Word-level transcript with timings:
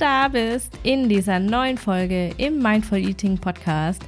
da 0.00 0.28
bist 0.28 0.78
in 0.82 1.10
dieser 1.10 1.38
neuen 1.38 1.76
Folge 1.76 2.30
im 2.38 2.62
Mindful 2.62 2.98
Eating 2.98 3.36
Podcast, 3.36 4.02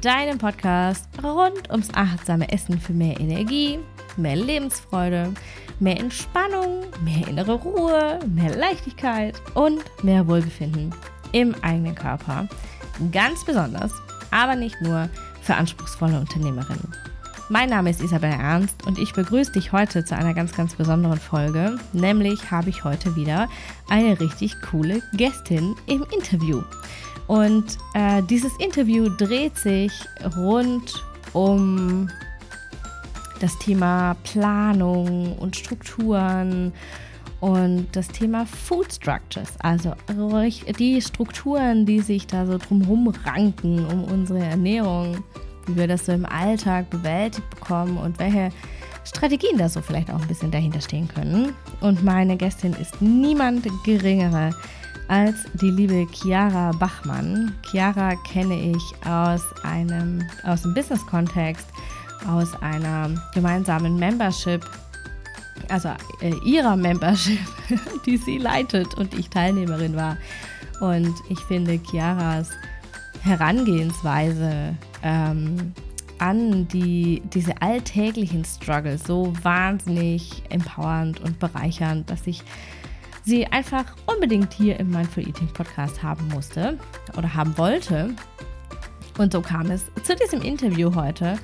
deinem 0.00 0.38
Podcast 0.38 1.06
rund 1.22 1.70
ums 1.70 1.90
achtsame 1.92 2.50
Essen 2.50 2.80
für 2.80 2.94
mehr 2.94 3.20
Energie, 3.20 3.78
mehr 4.16 4.36
Lebensfreude, 4.36 5.34
mehr 5.78 6.00
Entspannung, 6.00 6.84
mehr 7.04 7.28
innere 7.28 7.52
Ruhe, 7.52 8.18
mehr 8.34 8.56
Leichtigkeit 8.56 9.34
und 9.52 9.84
mehr 10.02 10.26
Wohlbefinden 10.26 10.94
im 11.32 11.54
eigenen 11.60 11.94
Körper. 11.94 12.48
Ganz 13.12 13.44
besonders, 13.44 13.92
aber 14.30 14.56
nicht 14.56 14.80
nur 14.80 15.10
für 15.42 15.54
anspruchsvolle 15.54 16.18
Unternehmerinnen. 16.18 16.94
Mein 17.48 17.70
Name 17.70 17.90
ist 17.90 18.02
Isabel 18.02 18.32
Ernst 18.32 18.84
und 18.88 18.98
ich 18.98 19.12
begrüße 19.12 19.52
dich 19.52 19.70
heute 19.70 20.04
zu 20.04 20.16
einer 20.16 20.34
ganz, 20.34 20.52
ganz 20.52 20.74
besonderen 20.74 21.20
Folge. 21.20 21.78
Nämlich 21.92 22.50
habe 22.50 22.70
ich 22.70 22.82
heute 22.82 23.14
wieder 23.14 23.48
eine 23.88 24.18
richtig 24.18 24.60
coole 24.62 25.00
Gästin 25.12 25.76
im 25.86 26.04
Interview. 26.12 26.62
Und 27.28 27.78
äh, 27.94 28.20
dieses 28.24 28.50
Interview 28.58 29.08
dreht 29.10 29.56
sich 29.56 29.92
rund 30.36 30.92
um 31.34 32.10
das 33.38 33.56
Thema 33.60 34.16
Planung 34.24 35.38
und 35.38 35.54
Strukturen 35.54 36.72
und 37.38 37.86
das 37.92 38.08
Thema 38.08 38.44
Food 38.44 38.92
Structures, 38.92 39.52
also 39.60 39.94
die 40.80 41.00
Strukturen, 41.00 41.86
die 41.86 42.00
sich 42.00 42.26
da 42.26 42.44
so 42.44 42.58
drumherum 42.58 43.14
ranken 43.24 43.86
um 43.86 44.02
unsere 44.02 44.40
Ernährung 44.40 45.22
wie 45.66 45.76
wir 45.76 45.88
das 45.88 46.06
so 46.06 46.12
im 46.12 46.26
Alltag 46.26 46.90
bewältigt 46.90 47.48
bekommen 47.50 47.96
und 47.98 48.18
welche 48.18 48.50
Strategien 49.04 49.56
da 49.58 49.68
so 49.68 49.80
vielleicht 49.80 50.10
auch 50.10 50.20
ein 50.20 50.28
bisschen 50.28 50.50
dahinter 50.50 50.80
stehen 50.80 51.08
können. 51.08 51.52
Und 51.80 52.04
meine 52.04 52.36
Gästin 52.36 52.72
ist 52.74 53.00
niemand 53.00 53.66
geringere 53.84 54.50
als 55.08 55.36
die 55.54 55.70
liebe 55.70 56.06
Chiara 56.12 56.72
Bachmann. 56.72 57.54
Chiara 57.70 58.16
kenne 58.16 58.72
ich 58.72 59.06
aus 59.06 59.42
einem 59.62 60.22
aus 60.42 60.62
dem 60.62 60.74
Business-Kontext, 60.74 61.66
aus 62.28 62.60
einer 62.60 63.10
gemeinsamen 63.32 63.96
Membership, 63.96 64.64
also 65.68 65.90
äh, 66.20 66.34
ihrer 66.44 66.76
Membership, 66.76 67.38
die 68.06 68.16
sie 68.16 68.38
leitet 68.38 68.94
und 68.94 69.14
ich 69.14 69.30
Teilnehmerin 69.30 69.94
war. 69.94 70.16
Und 70.80 71.14
ich 71.28 71.38
finde 71.40 71.78
Chiaras 71.78 72.50
Herangehensweise 73.26 74.74
ähm, 75.02 75.72
an 76.18 76.68
die, 76.68 77.22
diese 77.34 77.60
alltäglichen 77.60 78.44
Struggles 78.44 79.04
so 79.04 79.32
wahnsinnig 79.42 80.42
empowernd 80.48 81.20
und 81.20 81.38
bereichernd, 81.38 82.08
dass 82.10 82.26
ich 82.26 82.42
sie 83.24 83.46
einfach 83.46 83.84
unbedingt 84.06 84.52
hier 84.52 84.78
im 84.78 84.90
Mindful 84.90 85.26
Eating 85.26 85.48
Podcast 85.48 86.02
haben 86.02 86.28
musste 86.28 86.78
oder 87.16 87.34
haben 87.34 87.58
wollte. 87.58 88.14
Und 89.18 89.32
so 89.32 89.40
kam 89.40 89.70
es 89.70 89.84
zu 90.04 90.14
diesem 90.14 90.42
Interview 90.42 90.94
heute. 90.94 91.38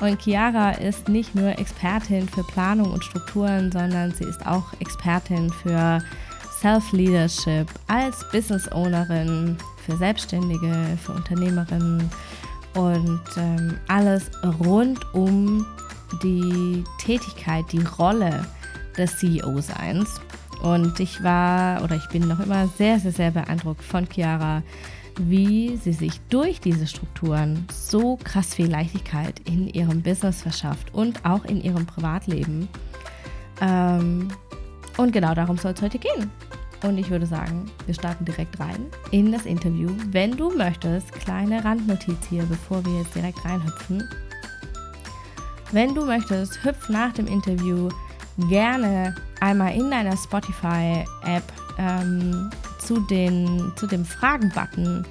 Und 0.00 0.20
Chiara 0.20 0.72
ist 0.72 1.08
nicht 1.08 1.34
nur 1.34 1.58
Expertin 1.58 2.28
für 2.28 2.42
Planung 2.42 2.90
und 2.90 3.04
Strukturen, 3.04 3.70
sondern 3.70 4.12
sie 4.12 4.24
ist 4.24 4.46
auch 4.46 4.72
Expertin 4.80 5.52
für 5.52 6.02
Self-Leadership 6.60 7.68
als 7.86 8.28
Business 8.30 8.70
Ownerin, 8.72 9.56
für 9.84 9.96
Selbstständige, 9.96 10.98
für 11.02 11.12
Unternehmerinnen 11.12 12.10
und 12.74 13.20
ähm, 13.36 13.78
alles 13.88 14.30
rund 14.60 14.98
um 15.14 15.64
die 16.22 16.84
Tätigkeit, 16.98 17.64
die 17.72 17.82
Rolle 17.98 18.46
des 18.96 19.16
CEO-Seins. 19.18 20.20
Und 20.62 20.98
ich 20.98 21.22
war 21.22 21.82
oder 21.82 21.96
ich 21.96 22.08
bin 22.08 22.26
noch 22.26 22.40
immer 22.40 22.66
sehr, 22.66 22.98
sehr, 22.98 23.12
sehr 23.12 23.30
beeindruckt 23.30 23.82
von 23.82 24.06
Chiara, 24.10 24.62
wie 25.20 25.76
sie 25.76 25.92
sich 25.92 26.20
durch 26.28 26.60
diese 26.60 26.86
Strukturen 26.86 27.66
so 27.72 28.16
krass 28.22 28.54
viel 28.54 28.70
Leichtigkeit 28.70 29.40
in 29.44 29.68
ihrem 29.68 30.02
Business 30.02 30.42
verschafft 30.42 30.92
und 30.94 31.24
auch 31.24 31.44
in 31.44 31.62
ihrem 31.62 31.86
Privatleben. 31.86 32.68
Ähm, 33.60 34.28
und 34.98 35.12
genau 35.12 35.34
darum 35.34 35.56
soll 35.56 35.72
es 35.72 35.80
heute 35.80 35.98
gehen. 35.98 36.30
Und 36.84 36.98
ich 36.98 37.10
würde 37.10 37.26
sagen, 37.26 37.70
wir 37.86 37.94
starten 37.94 38.24
direkt 38.24 38.60
rein 38.60 38.86
in 39.10 39.32
das 39.32 39.46
Interview. 39.46 39.90
Wenn 40.10 40.36
du 40.36 40.50
möchtest, 40.50 41.12
kleine 41.12 41.64
Randnotiz 41.64 42.18
hier, 42.28 42.44
bevor 42.44 42.84
wir 42.84 42.98
jetzt 42.98 43.14
direkt 43.14 43.44
reinhüpfen. 43.44 44.08
Wenn 45.72 45.94
du 45.94 46.04
möchtest, 46.04 46.62
hüpf 46.64 46.88
nach 46.88 47.12
dem 47.12 47.26
Interview 47.26 47.88
gerne 48.48 49.14
einmal 49.40 49.74
in 49.74 49.90
deiner 49.90 50.16
Spotify-App 50.16 51.42
ähm, 51.78 52.50
zu, 52.78 53.04
zu 53.04 53.86
dem 53.86 54.04
Fragen-Button 54.04 55.04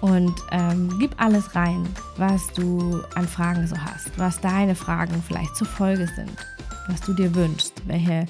und 0.00 0.34
ähm, 0.50 0.94
gib 0.98 1.20
alles 1.20 1.54
rein, 1.54 1.88
was 2.16 2.52
du 2.52 3.02
an 3.14 3.26
Fragen 3.26 3.66
so 3.66 3.76
hast, 3.76 4.18
was 4.18 4.40
deine 4.40 4.74
Fragen 4.74 5.22
vielleicht 5.26 5.56
zur 5.56 5.66
Folge 5.66 6.08
sind, 6.14 6.36
was 6.88 7.00
du 7.00 7.14
dir 7.14 7.34
wünschst, 7.34 7.74
welche 7.86 8.26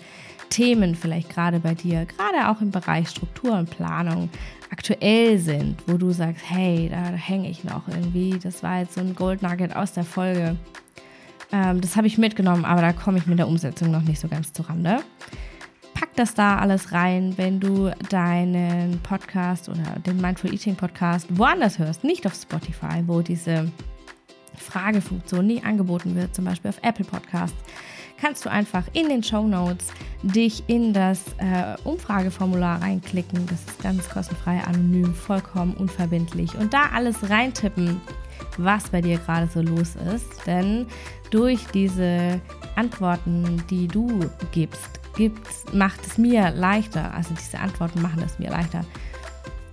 Themen 0.56 0.94
vielleicht 0.94 1.28
gerade 1.28 1.60
bei 1.60 1.74
dir, 1.74 2.06
gerade 2.06 2.48
auch 2.48 2.62
im 2.62 2.70
Bereich 2.70 3.10
Struktur 3.10 3.58
und 3.58 3.68
Planung 3.68 4.30
aktuell 4.70 5.38
sind, 5.38 5.82
wo 5.86 5.98
du 5.98 6.12
sagst, 6.12 6.42
hey, 6.48 6.88
da 6.88 7.10
hänge 7.10 7.50
ich 7.50 7.62
noch 7.62 7.86
irgendwie. 7.88 8.38
Das 8.42 8.62
war 8.62 8.80
jetzt 8.80 8.94
so 8.94 9.02
ein 9.02 9.14
Gold 9.14 9.42
Nugget 9.42 9.76
aus 9.76 9.92
der 9.92 10.04
Folge. 10.04 10.56
Ähm, 11.52 11.82
das 11.82 11.96
habe 11.96 12.06
ich 12.06 12.16
mitgenommen, 12.16 12.64
aber 12.64 12.80
da 12.80 12.94
komme 12.94 13.18
ich 13.18 13.26
mit 13.26 13.38
der 13.38 13.48
Umsetzung 13.48 13.90
noch 13.90 14.00
nicht 14.00 14.18
so 14.18 14.28
ganz 14.28 14.54
zurande. 14.54 15.00
Pack 15.92 16.08
das 16.16 16.32
da 16.32 16.56
alles 16.56 16.90
rein, 16.90 17.34
wenn 17.36 17.60
du 17.60 17.90
deinen 18.08 18.98
Podcast 19.00 19.68
oder 19.68 20.00
den 20.06 20.18
Mindful 20.22 20.54
Eating 20.54 20.74
Podcast 20.74 21.26
woanders 21.36 21.78
hörst, 21.78 22.02
nicht 22.02 22.26
auf 22.26 22.34
Spotify, 22.34 23.02
wo 23.06 23.20
diese 23.20 23.70
Fragefunktion 24.54 25.46
nie 25.46 25.62
angeboten 25.62 26.14
wird, 26.14 26.34
zum 26.34 26.46
Beispiel 26.46 26.70
auf 26.70 26.78
Apple 26.80 27.04
Podcasts 27.04 27.58
kannst 28.20 28.44
du 28.44 28.50
einfach 28.50 28.84
in 28.92 29.08
den 29.08 29.22
Show 29.22 29.46
Notes 29.46 29.88
dich 30.22 30.64
in 30.66 30.92
das 30.92 31.22
äh, 31.38 31.76
Umfrageformular 31.84 32.82
reinklicken. 32.82 33.46
Das 33.46 33.60
ist 33.60 33.82
ganz 33.82 34.08
kostenfrei, 34.08 34.60
anonym, 34.64 35.14
vollkommen 35.14 35.74
unverbindlich. 35.74 36.56
Und 36.56 36.72
da 36.74 36.90
alles 36.94 37.30
reintippen, 37.30 38.00
was 38.58 38.88
bei 38.90 39.00
dir 39.00 39.18
gerade 39.18 39.48
so 39.52 39.60
los 39.60 39.96
ist. 40.14 40.46
Denn 40.46 40.86
durch 41.30 41.66
diese 41.72 42.40
Antworten, 42.76 43.62
die 43.70 43.88
du 43.88 44.20
gibst, 44.52 45.00
gibt's, 45.16 45.64
macht 45.72 46.04
es 46.06 46.18
mir 46.18 46.50
leichter, 46.50 47.12
also 47.14 47.34
diese 47.34 47.58
Antworten 47.58 48.02
machen 48.02 48.22
es 48.24 48.38
mir 48.38 48.50
leichter, 48.50 48.84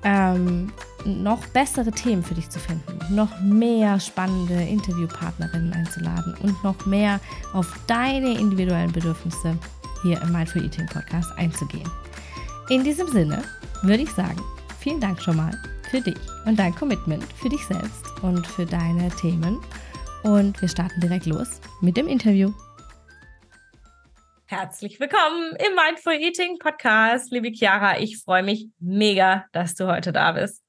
ähm, 0.03 0.71
noch 1.05 1.45
bessere 1.47 1.91
Themen 1.91 2.23
für 2.23 2.33
dich 2.33 2.49
zu 2.49 2.59
finden, 2.59 2.99
noch 3.13 3.39
mehr 3.41 3.99
spannende 3.99 4.53
Interviewpartnerinnen 4.53 5.73
einzuladen 5.73 6.35
und 6.41 6.63
noch 6.63 6.85
mehr 6.85 7.19
auf 7.53 7.67
deine 7.87 8.37
individuellen 8.37 8.91
Bedürfnisse 8.91 9.57
hier 10.01 10.21
im 10.21 10.31
Mindful 10.31 10.63
Eating 10.63 10.87
Podcast 10.87 11.31
einzugehen. 11.37 11.89
In 12.69 12.83
diesem 12.83 13.07
Sinne 13.07 13.43
würde 13.81 14.03
ich 14.03 14.11
sagen, 14.11 14.41
vielen 14.79 14.99
Dank 14.99 15.21
schon 15.21 15.37
mal 15.37 15.51
für 15.89 16.01
dich 16.01 16.17
und 16.45 16.57
dein 16.57 16.73
Commitment 16.75 17.23
für 17.33 17.49
dich 17.49 17.65
selbst 17.65 18.05
und 18.21 18.45
für 18.47 18.65
deine 18.65 19.09
Themen. 19.09 19.59
Und 20.23 20.61
wir 20.61 20.69
starten 20.69 21.01
direkt 21.01 21.25
los 21.25 21.59
mit 21.81 21.97
dem 21.97 22.07
Interview. 22.07 22.53
Herzlich 24.45 24.99
willkommen 24.99 25.55
im 25.57 25.75
Mindful 25.75 26.13
Eating 26.13 26.57
Podcast, 26.59 27.31
liebe 27.31 27.51
Chiara. 27.51 27.99
Ich 27.99 28.21
freue 28.23 28.43
mich 28.43 28.67
mega, 28.79 29.45
dass 29.51 29.75
du 29.75 29.87
heute 29.87 30.11
da 30.11 30.31
bist. 30.33 30.63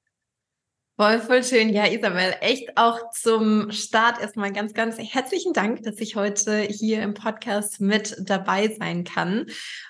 Voll, 0.97 1.19
voll 1.19 1.43
schön. 1.43 1.71
Ja, 1.71 1.89
Isabel, 1.89 2.37
echt 2.41 2.77
auch 2.77 3.11
zum 3.11 3.73
Start 3.73 4.21
erstmal 4.21 4.53
ganz, 4.53 4.75
ganz 4.75 4.97
herzlichen 4.97 5.53
Dank, 5.53 5.83
dass 5.83 5.99
ich 5.99 6.15
heute 6.15 6.61
hier 6.61 7.03
im 7.03 7.15
Podcast 7.15 7.81
mit 7.81 8.15
dabei 8.21 8.69
sein 8.69 9.03
kann. 9.03 9.47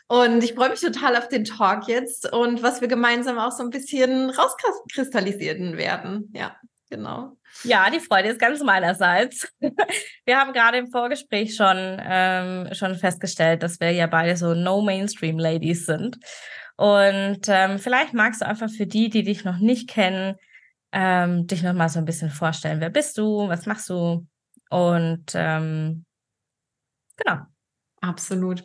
Und 0.09 0.43
ich 0.43 0.55
freue 0.55 0.71
mich 0.71 0.81
total 0.81 1.15
auf 1.17 1.29
den 1.29 1.45
Talk 1.45 1.89
jetzt 1.89 2.33
und 2.33 2.63
was 2.63 2.81
wir 2.81 2.89
gemeinsam 2.89 3.39
auch 3.39 3.53
so 3.53 3.63
ein 3.63 3.69
bisschen 3.69 4.31
rauskristallisieren 4.31 5.77
werden. 5.77 6.33
Ja, 6.35 6.57
genau. 6.89 7.37
Ja, 7.65 7.91
die 7.91 8.01
Freude 8.01 8.31
ist 8.31 8.41
ganz 8.41 8.63
meinerseits. 8.63 9.47
Wir 10.25 10.39
haben 10.39 10.55
gerade 10.55 10.79
im 10.79 10.91
Vorgespräch 10.91 11.55
schon, 11.55 12.01
ähm, 12.03 12.71
schon 12.73 12.95
festgestellt, 12.95 13.63
dass 13.63 13.79
wir 13.79 13.91
ja 13.91 14.07
beide 14.07 14.39
so 14.39 14.55
No-Mainstream-Ladies 14.55 15.85
sind. 15.85 16.17
Und 16.77 17.43
ähm, 17.47 17.79
vielleicht 17.79 18.15
magst 18.15 18.41
du 18.41 18.47
einfach 18.47 18.71
für 18.71 18.87
die, 18.87 19.11
die 19.11 19.23
dich 19.23 19.45
noch 19.45 19.59
nicht 19.59 19.89
kennen, 19.89 20.37
ähm, 20.95 21.47
dich 21.47 21.63
noch 21.63 21.75
mal 21.75 21.89
so 21.89 21.99
ein 21.99 22.05
bisschen 22.05 22.31
vorstellen. 22.31 22.81
Wer 22.81 22.91
bist 22.91 23.19
du? 23.19 23.49
Was 23.49 23.67
machst 23.67 23.91
du? 23.91 24.27
Und 24.71 25.25
ähm, 25.35 26.05
genau. 27.17 27.41
Absolut. 28.01 28.65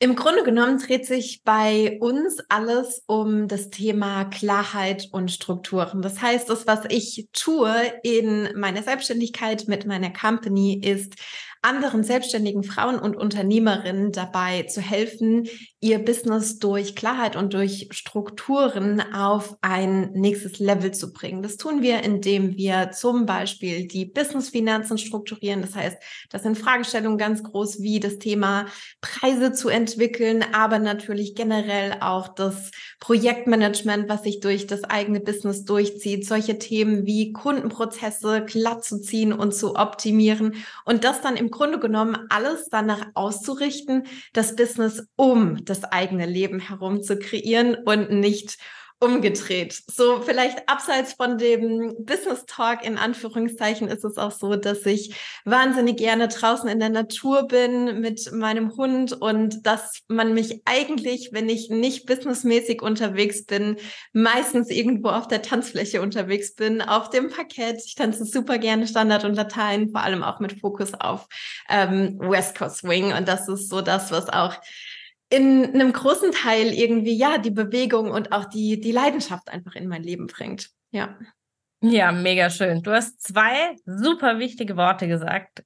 Im 0.00 0.14
Grunde 0.14 0.44
genommen 0.44 0.78
dreht 0.78 1.06
sich 1.06 1.42
bei 1.42 1.98
uns 2.00 2.38
alles 2.48 3.02
um 3.08 3.48
das 3.48 3.70
Thema 3.70 4.26
Klarheit 4.26 5.08
und 5.10 5.32
Strukturen. 5.32 6.02
Das 6.02 6.22
heißt, 6.22 6.48
das, 6.48 6.68
was 6.68 6.84
ich 6.88 7.28
tue 7.32 7.74
in 8.04 8.48
meiner 8.54 8.84
Selbstständigkeit 8.84 9.66
mit 9.66 9.86
meiner 9.86 10.12
Company, 10.12 10.80
ist 10.80 11.16
anderen 11.62 12.04
selbstständigen 12.04 12.62
Frauen 12.62 13.00
und 13.00 13.16
Unternehmerinnen 13.16 14.12
dabei 14.12 14.62
zu 14.64 14.80
helfen, 14.80 15.48
ihr 15.80 16.00
Business 16.04 16.58
durch 16.58 16.96
Klarheit 16.96 17.36
und 17.36 17.54
durch 17.54 17.88
Strukturen 17.92 19.00
auf 19.14 19.56
ein 19.60 20.10
nächstes 20.12 20.58
Level 20.58 20.92
zu 20.92 21.12
bringen. 21.12 21.40
Das 21.40 21.56
tun 21.56 21.82
wir, 21.82 22.02
indem 22.02 22.56
wir 22.56 22.90
zum 22.90 23.26
Beispiel 23.26 23.86
die 23.86 24.04
Business-Finanzen 24.04 24.98
strukturieren. 24.98 25.62
Das 25.62 25.76
heißt, 25.76 25.96
das 26.30 26.42
sind 26.42 26.58
Fragestellungen 26.58 27.16
ganz 27.16 27.44
groß 27.44 27.80
wie 27.80 28.00
das 28.00 28.18
Thema 28.18 28.66
Preise 29.00 29.52
zu 29.52 29.68
entwickeln, 29.68 30.44
aber 30.52 30.80
natürlich 30.80 31.36
generell 31.36 31.98
auch 32.00 32.26
das 32.26 32.72
Projektmanagement, 32.98 34.08
was 34.08 34.24
sich 34.24 34.40
durch 34.40 34.66
das 34.66 34.82
eigene 34.82 35.20
Business 35.20 35.64
durchzieht. 35.64 36.26
Solche 36.26 36.58
Themen 36.58 37.06
wie 37.06 37.32
Kundenprozesse 37.32 38.44
glatt 38.44 38.84
zu 38.84 39.00
ziehen 39.00 39.32
und 39.32 39.54
zu 39.54 39.76
optimieren 39.76 40.56
und 40.84 41.04
das 41.04 41.20
dann 41.20 41.36
im 41.36 41.52
Grunde 41.52 41.78
genommen 41.78 42.16
alles 42.30 42.68
danach 42.68 43.06
auszurichten, 43.14 44.04
das 44.32 44.56
Business 44.56 45.06
um 45.14 45.64
das 45.68 45.84
eigene 45.84 46.26
Leben 46.26 46.60
herum 46.60 47.02
zu 47.02 47.18
kreieren 47.18 47.76
und 47.84 48.10
nicht 48.10 48.58
umgedreht. 49.00 49.80
So 49.86 50.20
vielleicht 50.22 50.68
abseits 50.68 51.12
von 51.12 51.38
dem 51.38 51.94
Business 52.00 52.44
Talk 52.46 52.84
in 52.84 52.98
Anführungszeichen 52.98 53.86
ist 53.86 54.04
es 54.04 54.16
auch 54.16 54.32
so, 54.32 54.56
dass 54.56 54.84
ich 54.86 55.14
wahnsinnig 55.44 55.98
gerne 55.98 56.26
draußen 56.26 56.68
in 56.68 56.80
der 56.80 56.88
Natur 56.88 57.46
bin 57.46 58.00
mit 58.00 58.32
meinem 58.32 58.76
Hund 58.76 59.12
und 59.12 59.64
dass 59.66 60.00
man 60.08 60.34
mich 60.34 60.62
eigentlich, 60.64 61.30
wenn 61.32 61.48
ich 61.48 61.70
nicht 61.70 62.06
businessmäßig 62.06 62.82
unterwegs 62.82 63.44
bin, 63.44 63.76
meistens 64.12 64.68
irgendwo 64.68 65.10
auf 65.10 65.28
der 65.28 65.42
Tanzfläche 65.42 66.02
unterwegs 66.02 66.54
bin, 66.54 66.82
auf 66.82 67.08
dem 67.08 67.30
Parkett. 67.30 67.80
Ich 67.86 67.94
tanze 67.94 68.24
super 68.24 68.58
gerne 68.58 68.88
Standard 68.88 69.24
und 69.24 69.34
Latein, 69.34 69.90
vor 69.90 70.02
allem 70.02 70.24
auch 70.24 70.40
mit 70.40 70.60
Fokus 70.60 70.94
auf 70.94 71.28
ähm, 71.68 72.18
West 72.18 72.58
Coast 72.58 72.78
Swing 72.78 73.12
und 73.12 73.28
das 73.28 73.48
ist 73.48 73.68
so 73.68 73.80
das, 73.80 74.10
was 74.10 74.28
auch 74.28 74.56
in 75.30 75.74
einem 75.74 75.92
großen 75.92 76.32
Teil 76.32 76.72
irgendwie, 76.72 77.16
ja, 77.16 77.38
die 77.38 77.50
Bewegung 77.50 78.10
und 78.10 78.32
auch 78.32 78.46
die, 78.46 78.80
die 78.80 78.92
Leidenschaft 78.92 79.50
einfach 79.50 79.74
in 79.74 79.88
mein 79.88 80.02
Leben 80.02 80.26
bringt. 80.26 80.70
Ja. 80.90 81.18
Ja, 81.80 82.10
mega 82.12 82.50
schön. 82.50 82.82
Du 82.82 82.90
hast 82.90 83.22
zwei 83.22 83.76
super 83.84 84.38
wichtige 84.38 84.76
Worte 84.76 85.06
gesagt. 85.06 85.62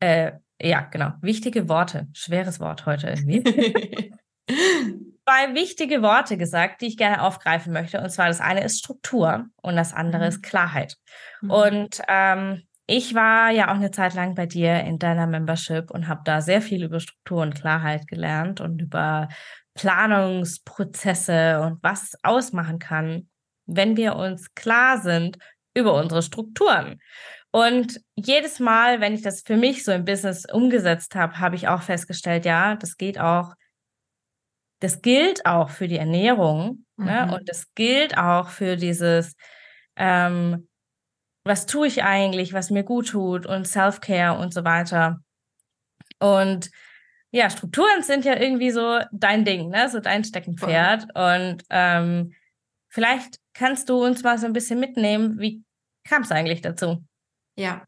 Äh, 0.00 0.32
ja, 0.60 0.80
genau. 0.82 1.12
Wichtige 1.20 1.68
Worte. 1.68 2.08
Schweres 2.14 2.58
Wort 2.60 2.86
heute 2.86 3.08
irgendwie. 3.08 3.42
zwei 4.48 5.54
wichtige 5.54 6.02
Worte 6.02 6.36
gesagt, 6.36 6.80
die 6.80 6.86
ich 6.86 6.96
gerne 6.96 7.22
aufgreifen 7.22 7.72
möchte. 7.72 8.00
Und 8.00 8.10
zwar 8.10 8.28
das 8.28 8.40
eine 8.40 8.64
ist 8.64 8.78
Struktur 8.78 9.46
und 9.60 9.76
das 9.76 9.92
andere 9.92 10.22
mhm. 10.22 10.28
ist 10.28 10.42
Klarheit. 10.42 10.96
Mhm. 11.42 11.50
Und 11.50 12.02
ähm, 12.08 12.62
ich 12.92 13.14
war 13.14 13.50
ja 13.50 13.68
auch 13.68 13.76
eine 13.76 13.90
Zeit 13.90 14.12
lang 14.12 14.34
bei 14.34 14.44
dir 14.44 14.80
in 14.80 14.98
deiner 14.98 15.26
Membership 15.26 15.90
und 15.90 16.08
habe 16.08 16.20
da 16.26 16.42
sehr 16.42 16.60
viel 16.60 16.84
über 16.84 17.00
Struktur 17.00 17.40
und 17.40 17.54
Klarheit 17.54 18.06
gelernt 18.06 18.60
und 18.60 18.82
über 18.82 19.28
Planungsprozesse 19.72 21.62
und 21.62 21.82
was 21.82 22.12
ausmachen 22.22 22.78
kann, 22.78 23.30
wenn 23.64 23.96
wir 23.96 24.16
uns 24.16 24.54
klar 24.54 25.00
sind 25.00 25.38
über 25.74 25.94
unsere 25.94 26.20
Strukturen. 26.20 27.00
Und 27.50 27.98
jedes 28.14 28.60
Mal, 28.60 29.00
wenn 29.00 29.14
ich 29.14 29.22
das 29.22 29.40
für 29.40 29.56
mich 29.56 29.84
so 29.84 29.92
im 29.92 30.04
Business 30.04 30.44
umgesetzt 30.44 31.14
habe, 31.14 31.38
habe 31.38 31.56
ich 31.56 31.68
auch 31.68 31.80
festgestellt, 31.80 32.44
ja, 32.44 32.76
das 32.76 32.98
geht 32.98 33.18
auch, 33.18 33.54
das 34.80 35.00
gilt 35.00 35.46
auch 35.46 35.70
für 35.70 35.88
die 35.88 35.96
Ernährung 35.96 36.84
ne? 36.98 37.04
mhm. 37.24 37.30
ne? 37.30 37.34
und 37.34 37.48
das 37.48 37.72
gilt 37.74 38.18
auch 38.18 38.50
für 38.50 38.76
dieses 38.76 39.34
ähm, 39.96 40.68
was 41.44 41.66
tue 41.66 41.86
ich 41.86 42.04
eigentlich, 42.04 42.52
was 42.52 42.70
mir 42.70 42.84
gut 42.84 43.08
tut 43.08 43.46
und 43.46 43.66
Self-Care 43.66 44.38
und 44.38 44.54
so 44.54 44.64
weiter. 44.64 45.20
Und 46.18 46.70
ja, 47.32 47.50
Strukturen 47.50 48.02
sind 48.02 48.24
ja 48.24 48.38
irgendwie 48.38 48.70
so 48.70 49.00
dein 49.10 49.44
Ding, 49.44 49.70
ne? 49.70 49.88
so 49.88 50.00
dein 50.00 50.22
Steckenpferd. 50.22 51.06
Und 51.14 51.64
ähm, 51.70 52.34
vielleicht 52.88 53.38
kannst 53.54 53.88
du 53.88 54.04
uns 54.04 54.22
mal 54.22 54.38
so 54.38 54.46
ein 54.46 54.52
bisschen 54.52 54.78
mitnehmen, 54.78 55.38
wie 55.38 55.64
kam 56.04 56.22
es 56.22 56.30
eigentlich 56.30 56.60
dazu? 56.60 57.02
Ja. 57.56 57.84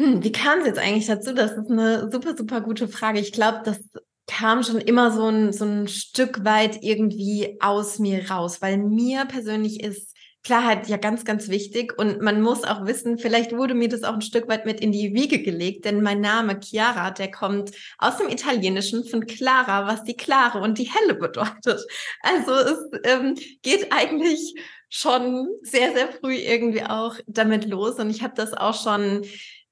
Hm, 0.00 0.22
wie 0.22 0.32
kam 0.32 0.60
es 0.60 0.66
jetzt 0.66 0.78
eigentlich 0.78 1.06
dazu? 1.06 1.34
Das 1.34 1.52
ist 1.52 1.70
eine 1.70 2.10
super, 2.10 2.36
super 2.36 2.60
gute 2.60 2.88
Frage. 2.88 3.18
Ich 3.18 3.32
glaube, 3.32 3.62
das 3.64 3.80
kam 4.26 4.62
schon 4.62 4.80
immer 4.80 5.12
so 5.12 5.28
ein, 5.28 5.52
so 5.52 5.64
ein 5.64 5.88
Stück 5.88 6.44
weit 6.44 6.82
irgendwie 6.82 7.56
aus 7.60 7.98
mir 7.98 8.30
raus, 8.30 8.60
weil 8.60 8.78
mir 8.78 9.24
persönlich 9.24 9.82
ist 9.82 10.15
Klarheit 10.46 10.86
ja 10.86 10.96
ganz, 10.96 11.24
ganz 11.24 11.48
wichtig. 11.48 11.98
Und 11.98 12.20
man 12.22 12.40
muss 12.40 12.62
auch 12.62 12.86
wissen, 12.86 13.18
vielleicht 13.18 13.50
wurde 13.50 13.74
mir 13.74 13.88
das 13.88 14.04
auch 14.04 14.14
ein 14.14 14.22
Stück 14.22 14.46
weit 14.46 14.64
mit 14.64 14.78
in 14.78 14.92
die 14.92 15.12
Wiege 15.12 15.42
gelegt, 15.42 15.84
denn 15.84 16.04
mein 16.04 16.20
Name 16.20 16.60
Chiara, 16.62 17.10
der 17.10 17.32
kommt 17.32 17.72
aus 17.98 18.18
dem 18.18 18.28
Italienischen 18.28 19.04
von 19.04 19.26
Clara, 19.26 19.88
was 19.88 20.04
die 20.04 20.16
Klare 20.16 20.60
und 20.60 20.78
die 20.78 20.88
Helle 20.88 21.14
bedeutet. 21.14 21.84
Also 22.22 22.52
es 22.52 22.78
ähm, 23.02 23.34
geht 23.62 23.92
eigentlich 23.92 24.54
schon 24.88 25.48
sehr, 25.62 25.92
sehr 25.92 26.12
früh 26.12 26.36
irgendwie 26.36 26.84
auch 26.84 27.16
damit 27.26 27.64
los. 27.64 27.96
Und 27.96 28.10
ich 28.10 28.22
habe 28.22 28.34
das 28.36 28.54
auch 28.54 28.80
schon 28.80 29.26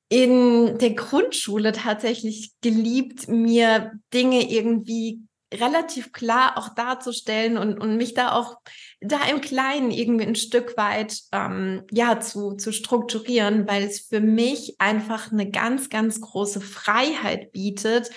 in 0.09 0.77
der 0.79 0.95
Grundschule 0.95 1.71
tatsächlich 1.71 2.51
geliebt, 2.63 3.29
mir 3.29 3.93
Dinge 4.13 4.51
irgendwie 4.51 5.21
relativ 5.53 6.13
klar 6.13 6.59
auch 6.59 6.75
darzustellen 6.75 7.59
und, 7.59 7.79
und 7.79 7.97
mich 7.97 8.15
da 8.15 8.33
auch 8.33 8.57
da 9.05 9.25
im 9.27 9.41
Kleinen 9.41 9.91
irgendwie 9.91 10.27
ein 10.27 10.35
Stück 10.35 10.77
weit 10.77 11.21
ähm, 11.33 11.83
ja 11.91 12.21
zu, 12.21 12.57
zu 12.57 12.73
strukturieren, 12.73 13.69
weil 13.69 13.85
es 13.85 14.01
für 14.01 14.21
mich 14.21 14.77
einfach 14.79 15.31
eine 15.31 15.51
ganz, 15.51 15.91
ganz 15.91 16.21
große 16.21 16.61
Freiheit 16.61 17.53
bietet, 17.53 18.11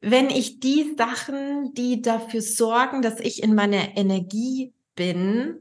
wenn 0.00 0.30
ich 0.30 0.60
die 0.60 0.94
Sachen, 0.96 1.74
die 1.74 2.02
dafür 2.02 2.40
sorgen, 2.40 3.02
dass 3.02 3.20
ich 3.20 3.42
in 3.42 3.54
meiner 3.54 3.96
Energie 3.96 4.72
bin, 4.94 5.60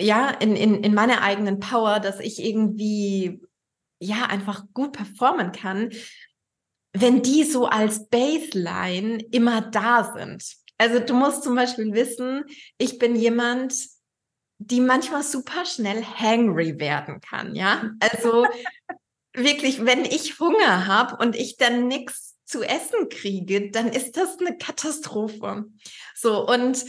ja, 0.00 0.30
in, 0.30 0.56
in, 0.56 0.82
in 0.82 0.94
meiner 0.94 1.22
eigenen 1.22 1.60
Power, 1.60 2.00
dass 2.00 2.20
ich 2.20 2.42
irgendwie 2.42 3.40
ja 4.00 4.26
einfach 4.26 4.64
gut 4.72 4.92
performen 4.92 5.52
kann, 5.52 5.90
wenn 6.92 7.22
die 7.22 7.44
so 7.44 7.66
als 7.66 8.08
Baseline 8.08 9.22
immer 9.30 9.60
da 9.60 10.12
sind. 10.16 10.42
Also 10.80 10.98
du 10.98 11.12
musst 11.12 11.42
zum 11.42 11.56
Beispiel 11.56 11.92
wissen, 11.92 12.44
ich 12.78 12.98
bin 12.98 13.14
jemand, 13.14 13.74
die 14.56 14.80
manchmal 14.80 15.22
super 15.22 15.66
schnell 15.66 16.02
hangry 16.02 16.80
werden 16.80 17.20
kann, 17.20 17.54
ja. 17.54 17.90
Also 18.00 18.46
wirklich, 19.34 19.84
wenn 19.84 20.06
ich 20.06 20.40
Hunger 20.40 20.86
habe 20.86 21.22
und 21.22 21.36
ich 21.36 21.58
dann 21.58 21.86
nichts 21.86 22.38
zu 22.46 22.62
essen 22.62 23.10
kriege, 23.10 23.70
dann 23.70 23.88
ist 23.90 24.16
das 24.16 24.38
eine 24.38 24.56
Katastrophe. 24.56 25.66
So 26.16 26.46
und 26.46 26.82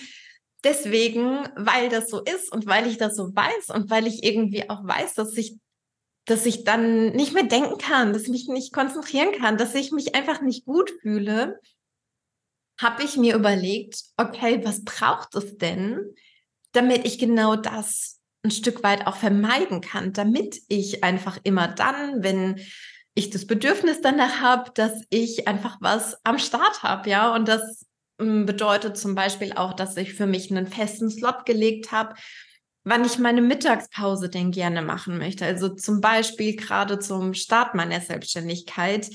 deswegen, 0.63 1.49
weil 1.57 1.89
das 1.89 2.09
so 2.09 2.23
ist 2.23 2.49
und 2.49 2.67
weil 2.67 2.87
ich 2.87 2.97
das 2.97 3.17
so 3.17 3.35
weiß 3.35 3.75
und 3.75 3.89
weil 3.89 4.07
ich 4.07 4.23
irgendwie 4.23 4.69
auch 4.69 4.87
weiß, 4.87 5.15
dass 5.15 5.35
ich 5.35 5.57
dass 6.25 6.45
ich 6.45 6.63
dann 6.63 7.11
nicht 7.13 7.33
mehr 7.33 7.43
denken 7.43 7.77
kann, 7.77 8.13
dass 8.13 8.21
ich 8.21 8.29
mich 8.29 8.47
nicht 8.47 8.71
konzentrieren 8.71 9.33
kann, 9.33 9.57
dass 9.57 9.75
ich 9.75 9.91
mich 9.91 10.15
einfach 10.15 10.41
nicht 10.41 10.65
gut 10.65 10.91
fühle, 11.01 11.59
habe 12.81 13.03
ich 13.03 13.17
mir 13.17 13.35
überlegt, 13.35 14.01
okay, 14.17 14.61
was 14.63 14.83
braucht 14.83 15.35
es 15.35 15.57
denn, 15.57 15.99
damit 16.71 17.05
ich 17.05 17.19
genau 17.19 17.55
das 17.55 18.19
ein 18.43 18.51
Stück 18.51 18.83
weit 18.83 19.07
auch 19.07 19.17
vermeiden 19.17 19.81
kann, 19.81 20.13
damit 20.13 20.61
ich 20.67 21.03
einfach 21.03 21.37
immer 21.43 21.67
dann, 21.67 22.23
wenn 22.23 22.59
ich 23.13 23.29
das 23.29 23.45
Bedürfnis 23.45 24.01
danach 24.01 24.41
habe, 24.41 24.71
dass 24.73 25.03
ich 25.09 25.47
einfach 25.47 25.77
was 25.81 26.17
am 26.23 26.39
Start 26.39 26.81
habe, 26.81 27.09
ja, 27.09 27.35
und 27.35 27.47
das 27.47 27.85
hm, 28.19 28.45
bedeutet 28.45 28.97
zum 28.97 29.15
Beispiel 29.15 29.53
auch, 29.53 29.73
dass 29.73 29.97
ich 29.97 30.13
für 30.13 30.27
mich 30.27 30.49
einen 30.49 30.67
festen 30.67 31.09
Slot 31.09 31.45
gelegt 31.45 31.91
habe, 31.91 32.15
wann 32.83 33.05
ich 33.05 33.19
meine 33.19 33.41
Mittagspause 33.41 34.29
denn 34.29 34.51
gerne 34.51 34.81
machen 34.81 35.17
möchte. 35.17 35.45
Also 35.45 35.69
zum 35.69 36.01
Beispiel 36.01 36.55
gerade 36.55 36.99
zum 36.99 37.33
Start 37.33 37.75
meiner 37.75 38.01
Selbstständigkeit. 38.01 39.09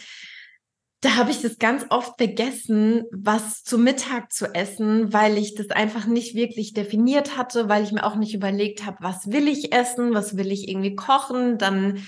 Da 1.06 1.14
habe 1.14 1.30
ich 1.30 1.40
das 1.40 1.58
ganz 1.58 1.86
oft 1.90 2.18
vergessen, 2.18 3.04
was 3.12 3.62
zu 3.62 3.78
Mittag 3.78 4.32
zu 4.32 4.52
essen, 4.56 5.12
weil 5.12 5.38
ich 5.38 5.54
das 5.54 5.70
einfach 5.70 6.06
nicht 6.06 6.34
wirklich 6.34 6.72
definiert 6.72 7.36
hatte, 7.36 7.68
weil 7.68 7.84
ich 7.84 7.92
mir 7.92 8.04
auch 8.04 8.16
nicht 8.16 8.34
überlegt 8.34 8.84
habe, 8.84 8.96
was 9.02 9.30
will 9.30 9.46
ich 9.46 9.72
essen, 9.72 10.14
was 10.14 10.36
will 10.36 10.50
ich 10.50 10.68
irgendwie 10.68 10.96
kochen. 10.96 11.58
Dann 11.58 12.04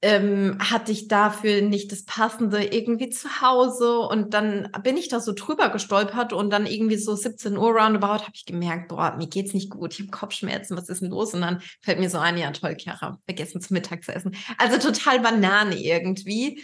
ähm, 0.00 0.58
hatte 0.60 0.92
ich 0.92 1.08
dafür 1.08 1.60
nicht 1.60 1.90
das 1.90 2.04
Passende 2.04 2.62
irgendwie 2.62 3.10
zu 3.10 3.40
Hause 3.40 3.98
und 3.98 4.32
dann 4.32 4.70
bin 4.84 4.96
ich 4.96 5.08
da 5.08 5.18
so 5.18 5.32
drüber 5.32 5.70
gestolpert 5.70 6.32
und 6.32 6.50
dann 6.50 6.66
irgendwie 6.66 6.98
so 6.98 7.16
17 7.16 7.56
Uhr 7.56 7.72
roundabout 7.72 8.22
habe 8.22 8.32
ich 8.34 8.44
gemerkt, 8.44 8.86
boah, 8.86 9.16
mir 9.18 9.26
geht's 9.26 9.54
nicht 9.54 9.70
gut, 9.70 9.94
ich 9.94 10.00
habe 10.00 10.10
Kopfschmerzen, 10.10 10.76
was 10.76 10.88
ist 10.88 11.02
denn 11.02 11.10
los? 11.10 11.34
Und 11.34 11.40
dann 11.40 11.62
fällt 11.80 11.98
mir 11.98 12.10
so 12.10 12.18
ein, 12.18 12.38
ja 12.38 12.52
toll, 12.52 12.76
Chiara, 12.76 13.18
vergessen 13.24 13.60
zum 13.60 13.74
Mittag 13.74 14.04
zu 14.04 14.14
essen. 14.14 14.36
Also 14.56 14.78
total 14.78 15.18
Banane 15.18 15.82
irgendwie. 15.82 16.62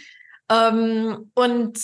Ähm, 0.53 1.31
und 1.33 1.79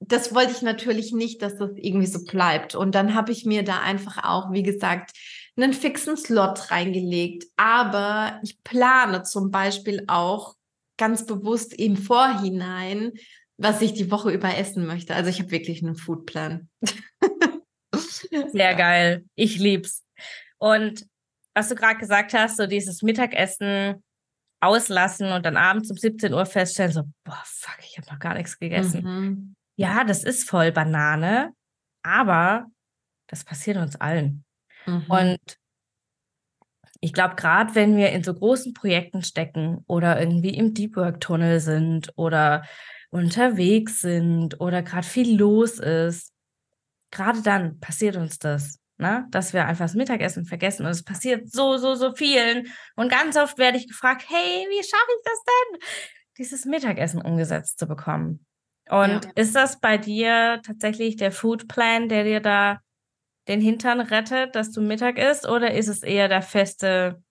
das 0.00 0.34
wollte 0.34 0.52
ich 0.52 0.62
natürlich 0.62 1.12
nicht, 1.12 1.42
dass 1.42 1.56
das 1.56 1.70
irgendwie 1.76 2.06
so 2.06 2.24
bleibt. 2.24 2.74
Und 2.74 2.94
dann 2.94 3.14
habe 3.14 3.32
ich 3.32 3.44
mir 3.44 3.62
da 3.62 3.80
einfach 3.80 4.24
auch, 4.24 4.52
wie 4.52 4.62
gesagt, 4.62 5.12
einen 5.56 5.72
fixen 5.72 6.16
Slot 6.16 6.70
reingelegt. 6.70 7.44
Aber 7.56 8.40
ich 8.42 8.62
plane 8.62 9.22
zum 9.22 9.50
Beispiel 9.50 10.04
auch 10.08 10.54
ganz 10.98 11.26
bewusst 11.26 11.74
im 11.74 11.96
Vorhinein, 11.96 13.12
was 13.56 13.80
ich 13.80 13.92
die 13.92 14.10
Woche 14.10 14.32
über 14.32 14.56
essen 14.56 14.86
möchte. 14.86 15.14
Also 15.14 15.30
ich 15.30 15.40
habe 15.40 15.50
wirklich 15.50 15.82
einen 15.82 15.94
Foodplan. 15.94 16.68
Sehr 18.50 18.74
geil. 18.74 19.24
Ich 19.34 19.58
lieb's. 19.58 20.04
Und 20.58 21.06
was 21.54 21.68
du 21.68 21.74
gerade 21.74 21.98
gesagt 21.98 22.34
hast, 22.34 22.56
so 22.56 22.66
dieses 22.66 23.02
Mittagessen 23.02 24.02
auslassen 24.62 25.32
und 25.32 25.44
dann 25.44 25.56
abends 25.56 25.90
um 25.90 25.96
17 25.96 26.32
Uhr 26.32 26.46
feststellen, 26.46 26.92
so, 26.92 27.02
boah, 27.24 27.42
fuck, 27.44 27.78
ich 27.80 27.98
habe 27.98 28.10
noch 28.10 28.18
gar 28.18 28.34
nichts 28.34 28.58
gegessen. 28.58 29.02
Mhm. 29.02 29.54
Ja, 29.76 30.04
das 30.04 30.22
ist 30.22 30.48
voll 30.48 30.70
Banane, 30.70 31.52
aber 32.02 32.66
das 33.26 33.44
passiert 33.44 33.76
uns 33.76 33.96
allen. 33.96 34.44
Mhm. 34.86 35.04
Und 35.08 35.58
ich 37.00 37.12
glaube, 37.12 37.34
gerade 37.34 37.74
wenn 37.74 37.96
wir 37.96 38.10
in 38.12 38.22
so 38.22 38.32
großen 38.32 38.74
Projekten 38.74 39.22
stecken 39.22 39.82
oder 39.88 40.20
irgendwie 40.20 40.54
im 40.54 40.72
Deep 40.72 40.94
Work 40.96 41.20
Tunnel 41.20 41.58
sind 41.58 42.12
oder 42.16 42.64
unterwegs 43.10 44.00
sind 44.00 44.60
oder 44.60 44.82
gerade 44.82 45.06
viel 45.06 45.36
los 45.36 45.80
ist, 45.80 46.32
gerade 47.10 47.42
dann 47.42 47.80
passiert 47.80 48.16
uns 48.16 48.38
das, 48.38 48.78
ne? 48.98 49.26
dass 49.30 49.52
wir 49.52 49.66
einfach 49.66 49.84
das 49.84 49.94
Mittagessen 49.94 50.44
vergessen. 50.44 50.86
Und 50.86 50.92
es 50.92 51.04
passiert 51.04 51.50
so, 51.50 51.76
so, 51.76 51.94
so 51.94 52.14
vielen. 52.14 52.72
Und 52.96 53.10
ganz 53.10 53.36
oft 53.36 53.58
werde 53.58 53.78
ich 53.78 53.88
gefragt, 53.88 54.24
hey, 54.28 54.66
wie 54.68 54.82
schaffe 54.82 55.10
ich 55.16 55.22
das 55.24 55.44
denn, 55.44 55.80
dieses 56.38 56.64
Mittagessen 56.64 57.20
umgesetzt 57.20 57.78
zu 57.78 57.86
bekommen? 57.86 58.46
Und 58.88 59.24
ja. 59.24 59.30
ist 59.36 59.54
das 59.54 59.80
bei 59.80 59.98
dir 59.98 60.60
tatsächlich 60.64 61.16
der 61.16 61.32
Foodplan, 61.32 62.08
der 62.08 62.24
dir 62.24 62.40
da 62.40 62.80
den 63.48 63.60
Hintern 63.60 64.00
rettet, 64.00 64.54
dass 64.54 64.70
du 64.70 64.80
Mittag 64.80 65.18
isst, 65.18 65.48
oder 65.48 65.72
ist 65.72 65.88
es 65.88 66.02
eher 66.02 66.28
der 66.28 66.42
feste 66.42 67.22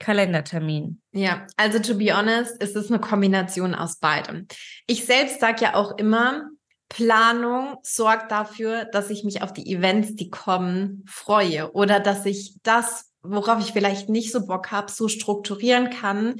Kalendertermin? 0.00 1.00
Ja, 1.12 1.46
also 1.56 1.78
to 1.78 1.96
be 1.96 2.16
honest, 2.16 2.60
ist 2.62 2.76
es 2.76 2.90
eine 2.90 3.00
Kombination 3.00 3.74
aus 3.74 3.98
beidem. 3.98 4.48
Ich 4.86 5.04
selbst 5.04 5.40
sage 5.40 5.64
ja 5.64 5.74
auch 5.74 5.96
immer, 5.98 6.50
Planung 6.88 7.78
sorgt 7.82 8.30
dafür, 8.30 8.84
dass 8.84 9.10
ich 9.10 9.24
mich 9.24 9.42
auf 9.42 9.52
die 9.52 9.72
Events, 9.72 10.14
die 10.14 10.30
kommen, 10.30 11.04
freue 11.06 11.72
oder 11.72 12.00
dass 12.00 12.26
ich 12.26 12.56
das, 12.62 13.12
worauf 13.22 13.60
ich 13.60 13.72
vielleicht 13.72 14.08
nicht 14.08 14.32
so 14.32 14.46
Bock 14.46 14.70
habe, 14.70 14.90
so 14.90 15.08
strukturieren 15.08 15.90
kann, 15.90 16.36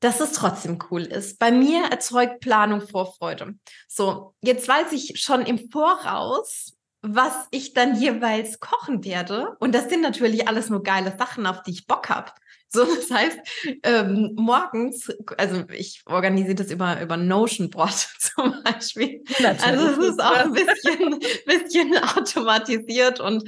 dass 0.00 0.20
es 0.20 0.32
trotzdem 0.32 0.78
cool 0.90 1.02
ist. 1.02 1.38
Bei 1.38 1.50
mir 1.50 1.84
erzeugt 1.84 2.40
Planung 2.40 2.80
Vorfreude. 2.86 3.54
So, 3.88 4.34
jetzt 4.42 4.68
weiß 4.68 4.92
ich 4.92 5.20
schon 5.20 5.42
im 5.42 5.70
Voraus, 5.70 6.74
was 7.00 7.34
ich 7.50 7.74
dann 7.74 8.00
jeweils 8.00 8.60
kochen 8.60 9.04
werde. 9.04 9.56
Und 9.60 9.74
das 9.74 9.88
sind 9.88 10.00
natürlich 10.00 10.48
alles 10.48 10.70
nur 10.70 10.82
geile 10.82 11.14
Sachen, 11.18 11.46
auf 11.46 11.62
die 11.62 11.72
ich 11.72 11.86
Bock 11.86 12.08
habe. 12.08 12.32
So, 12.74 12.84
das 12.84 13.08
heißt, 13.08 13.38
ähm, 13.84 14.32
morgens, 14.34 15.08
also 15.38 15.62
ich 15.72 16.02
organisiere 16.06 16.56
das 16.56 16.72
über, 16.72 17.00
über 17.00 17.16
Notion 17.16 17.70
Board 17.70 17.94
zum 18.18 18.52
Beispiel. 18.64 19.22
Natürlich. 19.40 19.62
Also 19.62 20.02
es 20.02 20.08
ist 20.10 20.20
auch 20.20 20.34
ein 20.34 20.52
bisschen, 20.52 21.20
bisschen 21.46 21.96
automatisiert 21.98 23.20
und 23.20 23.44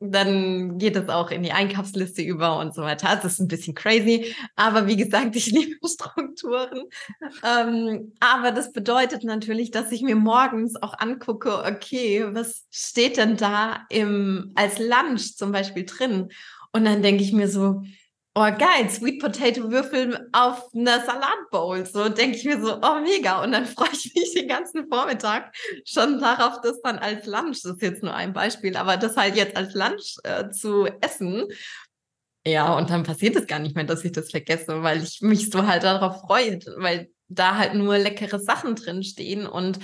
dann 0.00 0.78
geht 0.78 0.96
es 0.96 1.08
auch 1.08 1.30
in 1.30 1.44
die 1.44 1.52
Einkaufsliste 1.52 2.22
über 2.22 2.58
und 2.58 2.74
so 2.74 2.82
weiter. 2.82 3.14
Das 3.22 3.34
ist 3.34 3.38
ein 3.38 3.48
bisschen 3.48 3.74
crazy, 3.74 4.34
aber 4.56 4.88
wie 4.88 4.96
gesagt, 4.96 5.36
ich 5.36 5.46
liebe 5.52 5.76
Strukturen. 5.86 6.88
Ähm, 7.44 8.14
aber 8.18 8.50
das 8.50 8.72
bedeutet 8.72 9.22
natürlich, 9.22 9.70
dass 9.70 9.92
ich 9.92 10.02
mir 10.02 10.16
morgens 10.16 10.74
auch 10.82 10.98
angucke, 10.98 11.62
okay, 11.64 12.26
was 12.30 12.66
steht 12.70 13.16
denn 13.16 13.36
da 13.36 13.86
im, 13.90 14.50
als 14.56 14.80
Lunch 14.80 15.36
zum 15.36 15.52
Beispiel 15.52 15.86
drin? 15.86 16.30
Und 16.72 16.84
dann 16.84 17.00
denke 17.00 17.22
ich 17.22 17.32
mir 17.32 17.48
so, 17.48 17.82
oh 18.36 18.50
geil, 18.58 18.90
Sweet 18.90 19.18
Potato 19.18 19.70
Würfel 19.70 20.28
auf 20.32 20.68
einer 20.74 21.00
Salatbowl. 21.00 21.86
So 21.86 22.10
denke 22.10 22.36
ich 22.36 22.44
mir 22.44 22.60
so, 22.60 22.78
oh 22.82 23.00
mega. 23.00 23.42
Und 23.42 23.52
dann 23.52 23.64
freue 23.66 23.88
ich 23.92 24.14
mich 24.14 24.34
den 24.34 24.46
ganzen 24.46 24.86
Vormittag 24.88 25.54
schon 25.86 26.20
darauf, 26.20 26.60
das 26.60 26.80
dann 26.82 26.98
als 26.98 27.24
Lunch, 27.26 27.62
das 27.62 27.72
ist 27.72 27.82
jetzt 27.82 28.02
nur 28.02 28.14
ein 28.14 28.34
Beispiel, 28.34 28.76
aber 28.76 28.98
das 28.98 29.16
halt 29.16 29.36
jetzt 29.36 29.56
als 29.56 29.74
Lunch 29.74 30.16
äh, 30.22 30.50
zu 30.50 30.86
essen. 31.00 31.46
Ja, 32.46 32.76
und 32.76 32.90
dann 32.90 33.02
passiert 33.02 33.36
es 33.36 33.46
gar 33.46 33.58
nicht 33.58 33.74
mehr, 33.74 33.84
dass 33.84 34.04
ich 34.04 34.12
das 34.12 34.30
vergesse, 34.30 34.82
weil 34.82 35.02
ich 35.02 35.22
mich 35.22 35.50
so 35.50 35.66
halt 35.66 35.82
darauf 35.82 36.20
freue, 36.20 36.60
weil 36.76 37.08
da 37.28 37.56
halt 37.56 37.74
nur 37.74 37.98
leckere 37.98 38.38
Sachen 38.38 38.76
drin 38.76 39.02
stehen 39.02 39.46
und 39.46 39.80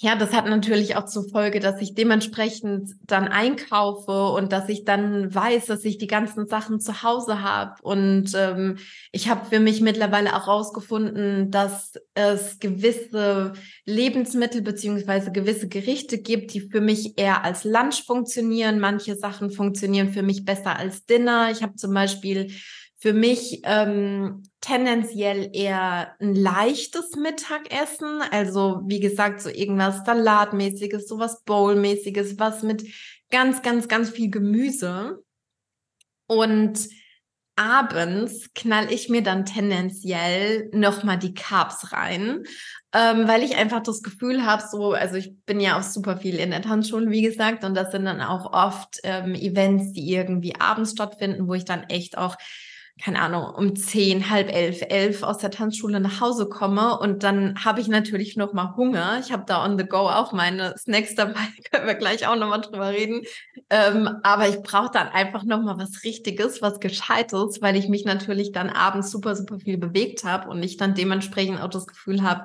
ja, 0.00 0.16
das 0.16 0.32
hat 0.32 0.46
natürlich 0.46 0.96
auch 0.96 1.04
zur 1.04 1.28
Folge, 1.28 1.60
dass 1.60 1.80
ich 1.82 1.94
dementsprechend 1.94 2.92
dann 3.02 3.28
einkaufe 3.28 4.28
und 4.28 4.50
dass 4.50 4.68
ich 4.70 4.84
dann 4.84 5.34
weiß, 5.34 5.66
dass 5.66 5.84
ich 5.84 5.98
die 5.98 6.06
ganzen 6.06 6.46
Sachen 6.46 6.80
zu 6.80 7.02
Hause 7.02 7.42
habe. 7.42 7.74
Und 7.82 8.32
ähm, 8.34 8.78
ich 9.12 9.28
habe 9.28 9.44
für 9.44 9.60
mich 9.60 9.82
mittlerweile 9.82 10.34
auch 10.34 10.48
rausgefunden, 10.48 11.50
dass 11.50 11.92
es 12.14 12.58
gewisse 12.58 13.52
Lebensmittel 13.84 14.62
beziehungsweise 14.62 15.30
gewisse 15.30 15.68
Gerichte 15.68 16.18
gibt, 16.18 16.54
die 16.54 16.60
für 16.60 16.80
mich 16.80 17.18
eher 17.18 17.44
als 17.44 17.64
Lunch 17.64 18.04
funktionieren. 18.06 18.80
Manche 18.80 19.14
Sachen 19.14 19.50
funktionieren 19.50 20.12
für 20.12 20.22
mich 20.22 20.46
besser 20.46 20.76
als 20.76 21.04
Dinner. 21.04 21.50
Ich 21.50 21.62
habe 21.62 21.76
zum 21.76 21.92
Beispiel 21.92 22.50
für 23.02 23.14
mich 23.14 23.62
ähm, 23.64 24.44
tendenziell 24.60 25.50
eher 25.52 26.14
ein 26.20 26.36
leichtes 26.36 27.16
Mittagessen. 27.16 28.22
Also 28.30 28.82
wie 28.86 29.00
gesagt, 29.00 29.40
so 29.40 29.48
irgendwas 29.48 30.04
Salatmäßiges, 30.06 31.08
sowas 31.08 31.42
Bowlmäßiges, 31.42 32.38
was 32.38 32.62
mit 32.62 32.84
ganz, 33.28 33.62
ganz, 33.62 33.88
ganz 33.88 34.10
viel 34.10 34.30
Gemüse. 34.30 35.20
Und 36.28 36.78
abends 37.56 38.50
knall 38.54 38.92
ich 38.92 39.08
mir 39.08 39.24
dann 39.24 39.46
tendenziell 39.46 40.70
nochmal 40.72 41.18
die 41.18 41.34
Carbs 41.34 41.90
rein, 41.90 42.44
ähm, 42.94 43.26
weil 43.26 43.42
ich 43.42 43.56
einfach 43.56 43.82
das 43.82 44.04
Gefühl 44.04 44.46
habe, 44.46 44.62
so, 44.70 44.92
also 44.92 45.16
ich 45.16 45.34
bin 45.44 45.58
ja 45.58 45.76
auch 45.76 45.82
super 45.82 46.18
viel 46.18 46.36
in 46.36 46.52
der 46.52 46.62
Tanzschule, 46.62 47.10
wie 47.10 47.22
gesagt, 47.22 47.64
und 47.64 47.74
das 47.74 47.90
sind 47.90 48.04
dann 48.04 48.20
auch 48.20 48.52
oft 48.52 49.00
ähm, 49.02 49.34
Events, 49.34 49.92
die 49.92 50.14
irgendwie 50.14 50.54
abends 50.60 50.92
stattfinden, 50.92 51.48
wo 51.48 51.54
ich 51.54 51.64
dann 51.64 51.82
echt 51.88 52.16
auch 52.16 52.36
keine 53.00 53.20
Ahnung, 53.20 53.46
um 53.54 53.74
zehn, 53.74 54.28
halb 54.30 54.52
elf, 54.52 54.82
elf 54.82 55.22
aus 55.22 55.38
der 55.38 55.50
Tanzschule 55.50 55.98
nach 55.98 56.20
Hause 56.20 56.48
komme 56.48 56.98
und 56.98 57.22
dann 57.22 57.64
habe 57.64 57.80
ich 57.80 57.88
natürlich 57.88 58.36
noch 58.36 58.52
mal 58.52 58.76
Hunger. 58.76 59.18
Ich 59.18 59.32
habe 59.32 59.44
da 59.46 59.64
on 59.64 59.78
the 59.78 59.84
go 59.84 60.08
auch 60.08 60.32
meine 60.32 60.74
Snacks 60.78 61.14
dabei, 61.14 61.40
können 61.72 61.86
wir 61.86 61.94
gleich 61.94 62.26
auch 62.26 62.36
noch 62.36 62.48
mal 62.48 62.58
drüber 62.58 62.90
reden. 62.90 63.22
Ähm, 63.70 64.08
aber 64.22 64.48
ich 64.48 64.62
brauche 64.62 64.90
dann 64.92 65.08
einfach 65.08 65.42
noch 65.44 65.62
mal 65.62 65.78
was 65.78 66.04
Richtiges, 66.04 66.60
was 66.60 66.80
Gescheites, 66.80 67.62
weil 67.62 67.76
ich 67.76 67.88
mich 67.88 68.04
natürlich 68.04 68.52
dann 68.52 68.68
abends 68.68 69.10
super, 69.10 69.34
super 69.34 69.58
viel 69.58 69.78
bewegt 69.78 70.24
habe 70.24 70.48
und 70.48 70.62
ich 70.62 70.76
dann 70.76 70.94
dementsprechend 70.94 71.60
auch 71.60 71.70
das 71.70 71.86
Gefühl 71.86 72.22
habe, 72.22 72.44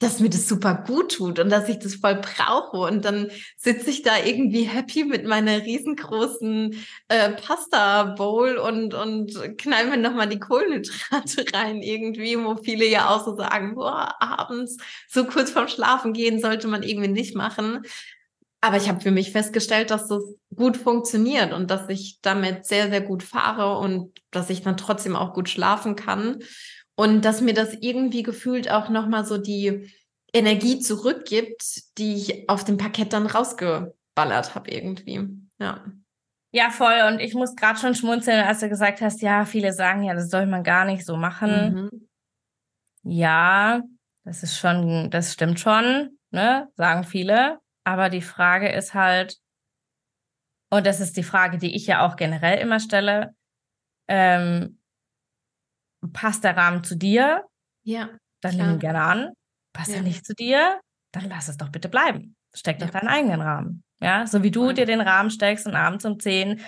dass 0.00 0.18
mir 0.18 0.30
das 0.30 0.48
super 0.48 0.82
gut 0.86 1.16
tut 1.16 1.38
und 1.38 1.50
dass 1.50 1.68
ich 1.68 1.78
das 1.78 1.96
voll 1.96 2.16
brauche. 2.16 2.78
Und 2.78 3.04
dann 3.04 3.30
sitze 3.56 3.90
ich 3.90 4.02
da 4.02 4.12
irgendwie 4.24 4.62
happy 4.62 5.04
mit 5.04 5.26
meiner 5.26 5.62
riesengroßen 5.62 6.74
äh, 7.08 7.30
Pasta-Bowl 7.32 8.56
und, 8.56 8.94
und 8.94 9.58
knall 9.58 9.88
mir 9.88 9.98
nochmal 9.98 10.28
die 10.28 10.40
Kohlenhydrate 10.40 11.44
rein 11.52 11.82
irgendwie, 11.82 12.36
wo 12.42 12.56
viele 12.56 12.86
ja 12.86 13.10
auch 13.10 13.24
so 13.24 13.36
sagen, 13.36 13.74
boah, 13.74 14.14
abends 14.18 14.78
so 15.06 15.24
kurz 15.26 15.50
vorm 15.50 15.68
Schlafen 15.68 16.14
gehen 16.14 16.40
sollte 16.40 16.66
man 16.66 16.82
irgendwie 16.82 17.08
nicht 17.08 17.36
machen. 17.36 17.82
Aber 18.62 18.78
ich 18.78 18.88
habe 18.88 19.00
für 19.00 19.10
mich 19.10 19.32
festgestellt, 19.32 19.90
dass 19.90 20.08
das 20.08 20.22
gut 20.54 20.76
funktioniert 20.76 21.52
und 21.52 21.70
dass 21.70 21.88
ich 21.88 22.20
damit 22.22 22.66
sehr, 22.66 22.90
sehr 22.90 23.00
gut 23.00 23.22
fahre 23.22 23.78
und 23.78 24.12
dass 24.30 24.50
ich 24.50 24.62
dann 24.62 24.76
trotzdem 24.76 25.16
auch 25.16 25.34
gut 25.34 25.48
schlafen 25.48 25.96
kann. 25.96 26.40
Und 27.00 27.24
dass 27.24 27.40
mir 27.40 27.54
das 27.54 27.72
irgendwie 27.80 28.22
gefühlt 28.22 28.70
auch 28.70 28.90
nochmal 28.90 29.24
so 29.24 29.38
die 29.38 29.90
Energie 30.34 30.80
zurückgibt, 30.80 31.96
die 31.96 32.12
ich 32.14 32.50
auf 32.50 32.62
dem 32.62 32.76
Parkett 32.76 33.14
dann 33.14 33.24
rausgeballert 33.24 34.54
habe 34.54 34.70
irgendwie. 34.70 35.26
Ja. 35.58 35.82
Ja, 36.52 36.68
voll. 36.68 37.00
Und 37.08 37.20
ich 37.20 37.32
muss 37.32 37.56
gerade 37.56 37.78
schon 37.78 37.94
schmunzeln, 37.94 38.44
als 38.44 38.60
du 38.60 38.68
gesagt 38.68 39.00
hast, 39.00 39.22
ja, 39.22 39.46
viele 39.46 39.72
sagen 39.72 40.02
ja, 40.02 40.12
das 40.12 40.28
soll 40.28 40.44
man 40.44 40.62
gar 40.62 40.84
nicht 40.84 41.06
so 41.06 41.16
machen. 41.16 41.88
Mhm. 41.90 42.08
Ja, 43.02 43.80
das 44.24 44.42
ist 44.42 44.58
schon, 44.58 45.08
das 45.08 45.32
stimmt 45.32 45.58
schon, 45.58 46.18
ne? 46.30 46.68
Sagen 46.76 47.04
viele. 47.04 47.60
Aber 47.82 48.10
die 48.10 48.20
Frage 48.20 48.68
ist 48.68 48.92
halt, 48.92 49.38
und 50.68 50.84
das 50.84 51.00
ist 51.00 51.16
die 51.16 51.22
Frage, 51.22 51.56
die 51.56 51.74
ich 51.74 51.86
ja 51.86 52.04
auch 52.06 52.16
generell 52.16 52.58
immer 52.58 52.78
stelle, 52.78 53.34
ähm, 54.06 54.79
passt 56.12 56.44
der 56.44 56.56
Rahmen 56.56 56.84
zu 56.84 56.96
dir? 56.96 57.44
Ja. 57.82 58.10
Dann 58.40 58.56
nimm 58.56 58.70
ihn 58.70 58.78
gerne 58.78 59.02
an. 59.02 59.32
Passt 59.72 59.90
ja. 59.90 59.96
er 59.96 60.02
nicht 60.02 60.26
zu 60.26 60.34
dir? 60.34 60.80
Dann 61.12 61.28
lass 61.28 61.48
es 61.48 61.56
doch 61.56 61.68
bitte 61.68 61.88
bleiben. 61.88 62.36
Steck 62.54 62.80
ja. 62.80 62.86
doch 62.86 62.92
deinen 62.92 63.08
eigenen 63.08 63.40
Rahmen. 63.40 63.84
Ja, 64.00 64.26
so 64.26 64.42
wie 64.42 64.50
du 64.50 64.68
ja. 64.68 64.72
dir 64.72 64.86
den 64.86 65.00
Rahmen 65.00 65.30
steckst 65.30 65.66
und 65.66 65.74
abends 65.74 66.04
um 66.04 66.18
10 66.18 66.60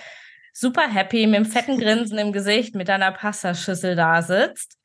super 0.53 0.87
happy 0.87 1.25
mit 1.25 1.37
einem 1.37 1.45
fetten 1.45 1.79
Grinsen 1.79 2.19
im 2.19 2.31
Gesicht 2.31 2.75
mit 2.75 2.87
deiner 2.87 3.11
Pastaschüssel 3.11 3.95
da 3.95 4.21
sitzt 4.21 4.77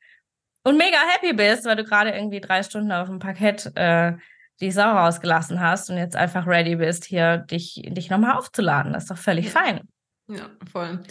und 0.63 0.77
mega 0.77 0.97
happy 1.13 1.33
bist, 1.33 1.65
weil 1.65 1.75
du 1.75 1.83
gerade 1.83 2.11
irgendwie 2.11 2.41
drei 2.41 2.63
Stunden 2.63 2.91
auf 2.91 3.07
dem 3.07 3.19
Parkett 3.19 3.71
äh, 3.75 4.13
die 4.61 4.71
Sau 4.71 4.91
rausgelassen 4.91 5.61
hast 5.61 5.89
und 5.89 5.97
jetzt 5.97 6.15
einfach 6.15 6.45
ready 6.47 6.75
bist, 6.75 7.05
hier 7.05 7.37
dich, 7.37 7.81
dich 7.85 8.09
nochmal 8.09 8.35
aufzuladen. 8.37 8.93
Das 8.93 9.03
ist 9.03 9.11
doch 9.11 9.17
völlig 9.17 9.49
fein. 9.51 9.87
Ja, 10.27 10.49
voll. 10.71 11.01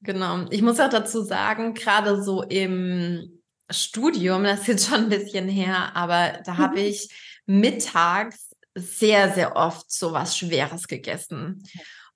Genau. 0.00 0.46
Ich 0.50 0.62
muss 0.62 0.80
auch 0.80 0.90
dazu 0.90 1.22
sagen, 1.22 1.74
gerade 1.74 2.22
so 2.22 2.42
im 2.42 3.40
Studium, 3.70 4.44
das 4.44 4.60
ist 4.60 4.68
jetzt 4.68 4.88
schon 4.88 5.04
ein 5.04 5.08
bisschen 5.08 5.48
her, 5.48 5.94
aber 5.94 6.40
da 6.44 6.56
habe 6.56 6.80
ich 6.80 7.08
mittags 7.46 8.50
sehr, 8.74 9.32
sehr 9.32 9.56
oft 9.56 9.90
so 9.90 10.12
was 10.12 10.36
Schweres 10.36 10.86
gegessen. 10.88 11.64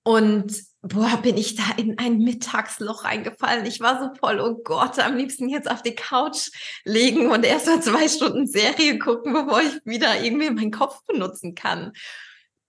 Und 0.04 0.52
boah, 0.82 1.16
bin 1.22 1.36
ich 1.36 1.54
da 1.54 1.64
in 1.76 1.98
ein 1.98 2.18
Mittagsloch 2.18 3.04
reingefallen. 3.04 3.66
Ich 3.66 3.80
war 3.80 4.00
so 4.00 4.10
voll, 4.18 4.40
oh 4.40 4.60
Gott, 4.62 4.98
am 4.98 5.16
liebsten 5.16 5.48
jetzt 5.48 5.70
auf 5.70 5.82
die 5.82 5.94
Couch 5.94 6.50
legen 6.84 7.30
und 7.30 7.44
erst 7.44 7.66
mal 7.66 7.80
zwei 7.80 8.08
Stunden 8.08 8.46
Serie 8.46 8.98
gucken, 8.98 9.32
bevor 9.32 9.60
ich 9.62 9.80
wieder 9.84 10.22
irgendwie 10.22 10.50
meinen 10.50 10.72
Kopf 10.72 11.04
benutzen 11.06 11.54
kann. 11.54 11.92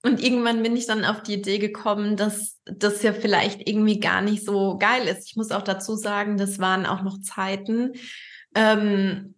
Und 0.06 0.22
irgendwann 0.22 0.62
bin 0.62 0.76
ich 0.76 0.86
dann 0.86 1.06
auf 1.06 1.24
die 1.24 1.36
Idee 1.36 1.60
gekommen, 1.60 2.18
dass 2.18 2.60
das 2.66 3.02
ja 3.04 3.14
vielleicht 3.14 3.68
irgendwie 3.68 4.02
gar 4.02 4.22
nicht 4.22 4.46
so 4.46 4.78
geil 4.78 5.08
ist. 5.08 5.30
Ich 5.30 5.38
muss 5.38 5.52
auch 5.52 5.62
dazu 5.62 5.96
sagen, 5.96 6.38
das 6.38 6.60
waren 6.60 6.86
auch 6.86 7.04
noch 7.04 7.22
Zeiten, 7.22 7.94
ähm, 8.54 9.36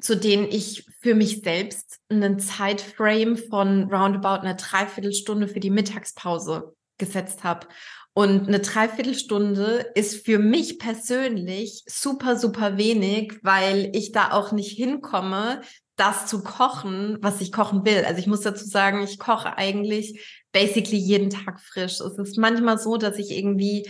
zu 0.00 0.16
denen 0.16 0.46
ich 0.46 0.86
für 1.00 1.16
mich 1.16 1.40
selbst 1.40 1.98
einen 2.08 2.38
Zeitframe 2.38 3.36
von 3.36 3.92
roundabout 3.92 4.42
einer 4.42 4.54
Dreiviertelstunde 4.54 5.48
für 5.48 5.60
die 5.60 5.70
Mittagspause 5.70 6.74
gesetzt 6.98 7.42
habe. 7.42 7.66
Und 8.12 8.46
eine 8.46 8.60
Dreiviertelstunde 8.60 9.90
ist 9.94 10.24
für 10.24 10.38
mich 10.38 10.78
persönlich 10.78 11.82
super, 11.86 12.36
super 12.36 12.78
wenig, 12.78 13.38
weil 13.42 13.90
ich 13.92 14.12
da 14.12 14.30
auch 14.30 14.52
nicht 14.52 14.70
hinkomme, 14.70 15.60
das 15.96 16.26
zu 16.26 16.42
kochen, 16.42 17.18
was 17.22 17.40
ich 17.40 17.52
kochen 17.52 17.84
will. 17.84 18.04
Also 18.04 18.20
ich 18.20 18.26
muss 18.26 18.42
dazu 18.42 18.64
sagen, 18.64 19.02
ich 19.02 19.18
koche 19.18 19.56
eigentlich 19.56 20.44
basically 20.52 20.98
jeden 20.98 21.30
Tag 21.30 21.60
frisch. 21.60 22.00
Es 22.00 22.18
ist 22.18 22.38
manchmal 22.38 22.78
so, 22.78 22.96
dass 22.98 23.18
ich 23.18 23.30
irgendwie, 23.30 23.88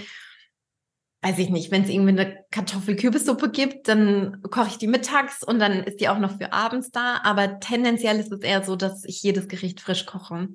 weiß 1.22 1.38
ich 1.38 1.50
nicht, 1.50 1.70
wenn 1.72 1.82
es 1.82 1.88
irgendwie 1.88 2.10
eine 2.10 2.44
Kartoffelkürbissuppe 2.52 3.50
gibt, 3.50 3.88
dann 3.88 4.40
koche 4.42 4.68
ich 4.68 4.78
die 4.78 4.86
mittags 4.86 5.42
und 5.42 5.58
dann 5.58 5.82
ist 5.82 6.00
die 6.00 6.08
auch 6.08 6.18
noch 6.18 6.38
für 6.38 6.52
abends 6.52 6.90
da. 6.90 7.20
Aber 7.24 7.58
tendenziell 7.58 8.20
ist 8.20 8.32
es 8.32 8.40
eher 8.40 8.64
so, 8.64 8.76
dass 8.76 9.04
ich 9.04 9.22
jedes 9.22 9.48
Gericht 9.48 9.80
frisch 9.80 10.06
koche. 10.06 10.48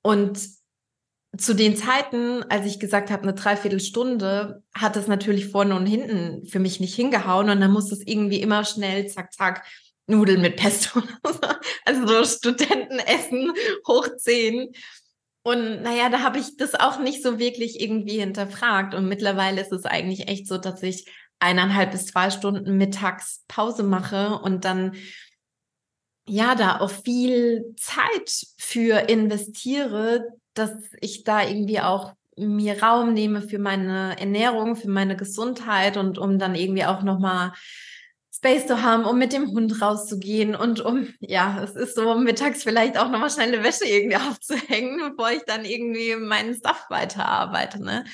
Und 0.00 0.38
zu 1.36 1.54
den 1.54 1.76
Zeiten, 1.76 2.42
als 2.44 2.64
ich 2.64 2.80
gesagt 2.80 3.10
habe, 3.10 3.24
eine 3.24 3.34
Dreiviertelstunde, 3.34 4.62
hat 4.74 4.96
es 4.96 5.06
natürlich 5.06 5.48
vorne 5.48 5.76
und 5.76 5.84
hinten 5.86 6.46
für 6.46 6.58
mich 6.58 6.80
nicht 6.80 6.94
hingehauen 6.94 7.50
und 7.50 7.60
dann 7.60 7.70
muss 7.70 7.92
es 7.92 8.00
irgendwie 8.06 8.40
immer 8.40 8.64
schnell, 8.64 9.06
zack, 9.08 9.34
zack, 9.34 9.64
Nudeln 10.08 10.40
mit 10.40 10.56
Pesto. 10.56 11.02
also 11.84 12.06
so 12.06 12.24
Studentenessen 12.24 13.52
hoch 13.86 14.08
zehn. 14.16 14.72
Und 15.42 15.82
naja, 15.82 16.08
da 16.10 16.20
habe 16.20 16.38
ich 16.38 16.56
das 16.56 16.74
auch 16.74 16.98
nicht 16.98 17.22
so 17.22 17.38
wirklich 17.38 17.80
irgendwie 17.80 18.18
hinterfragt. 18.18 18.94
Und 18.94 19.08
mittlerweile 19.08 19.60
ist 19.60 19.72
es 19.72 19.84
eigentlich 19.84 20.28
echt 20.28 20.46
so, 20.46 20.58
dass 20.58 20.82
ich 20.82 21.06
eineinhalb 21.38 21.92
bis 21.92 22.06
zwei 22.06 22.30
Stunden 22.30 22.76
mittags 22.76 23.44
Pause 23.48 23.82
mache 23.82 24.38
und 24.40 24.64
dann 24.64 24.96
ja 26.26 26.54
da 26.54 26.80
auch 26.80 26.90
viel 26.90 27.74
Zeit 27.76 28.46
für 28.58 29.08
investiere, 29.08 30.26
dass 30.54 30.72
ich 31.00 31.24
da 31.24 31.46
irgendwie 31.46 31.80
auch 31.80 32.12
mir 32.36 32.82
Raum 32.82 33.14
nehme 33.14 33.42
für 33.42 33.58
meine 33.58 34.18
Ernährung, 34.18 34.76
für 34.76 34.90
meine 34.90 35.16
Gesundheit 35.16 35.96
und 35.96 36.18
um 36.18 36.38
dann 36.38 36.54
irgendwie 36.54 36.84
auch 36.84 37.02
nochmal 37.02 37.52
Space 38.38 38.68
zu 38.68 38.82
haben, 38.82 39.04
um 39.04 39.18
mit 39.18 39.32
dem 39.32 39.48
Hund 39.48 39.82
rauszugehen 39.82 40.54
und 40.54 40.80
um, 40.80 41.08
ja, 41.18 41.60
es 41.60 41.74
ist 41.74 41.96
so 41.96 42.14
mittags 42.14 42.62
vielleicht 42.62 42.96
auch 42.96 43.10
nochmal 43.10 43.30
schnell 43.30 43.48
eine 43.48 43.64
Wäsche 43.64 43.84
irgendwie 43.84 44.16
aufzuhängen, 44.30 45.10
bevor 45.10 45.32
ich 45.32 45.42
dann 45.44 45.64
irgendwie 45.64 46.14
meinen 46.14 46.54
Stuff 46.54 46.86
weiterarbeite. 46.88 47.82
Ne? 47.82 48.04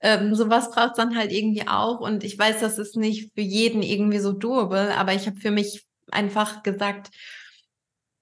Ähm, 0.00 0.36
sowas 0.36 0.70
braucht 0.70 0.92
es 0.92 0.96
dann 0.98 1.16
halt 1.16 1.32
irgendwie 1.32 1.66
auch 1.66 1.98
und 1.98 2.22
ich 2.22 2.38
weiß, 2.38 2.60
das 2.60 2.78
ist 2.78 2.96
nicht 2.96 3.32
für 3.34 3.40
jeden 3.40 3.82
irgendwie 3.82 4.20
so 4.20 4.30
doable, 4.30 4.96
aber 4.96 5.14
ich 5.14 5.26
habe 5.26 5.40
für 5.40 5.50
mich 5.50 5.84
einfach 6.12 6.62
gesagt, 6.62 7.10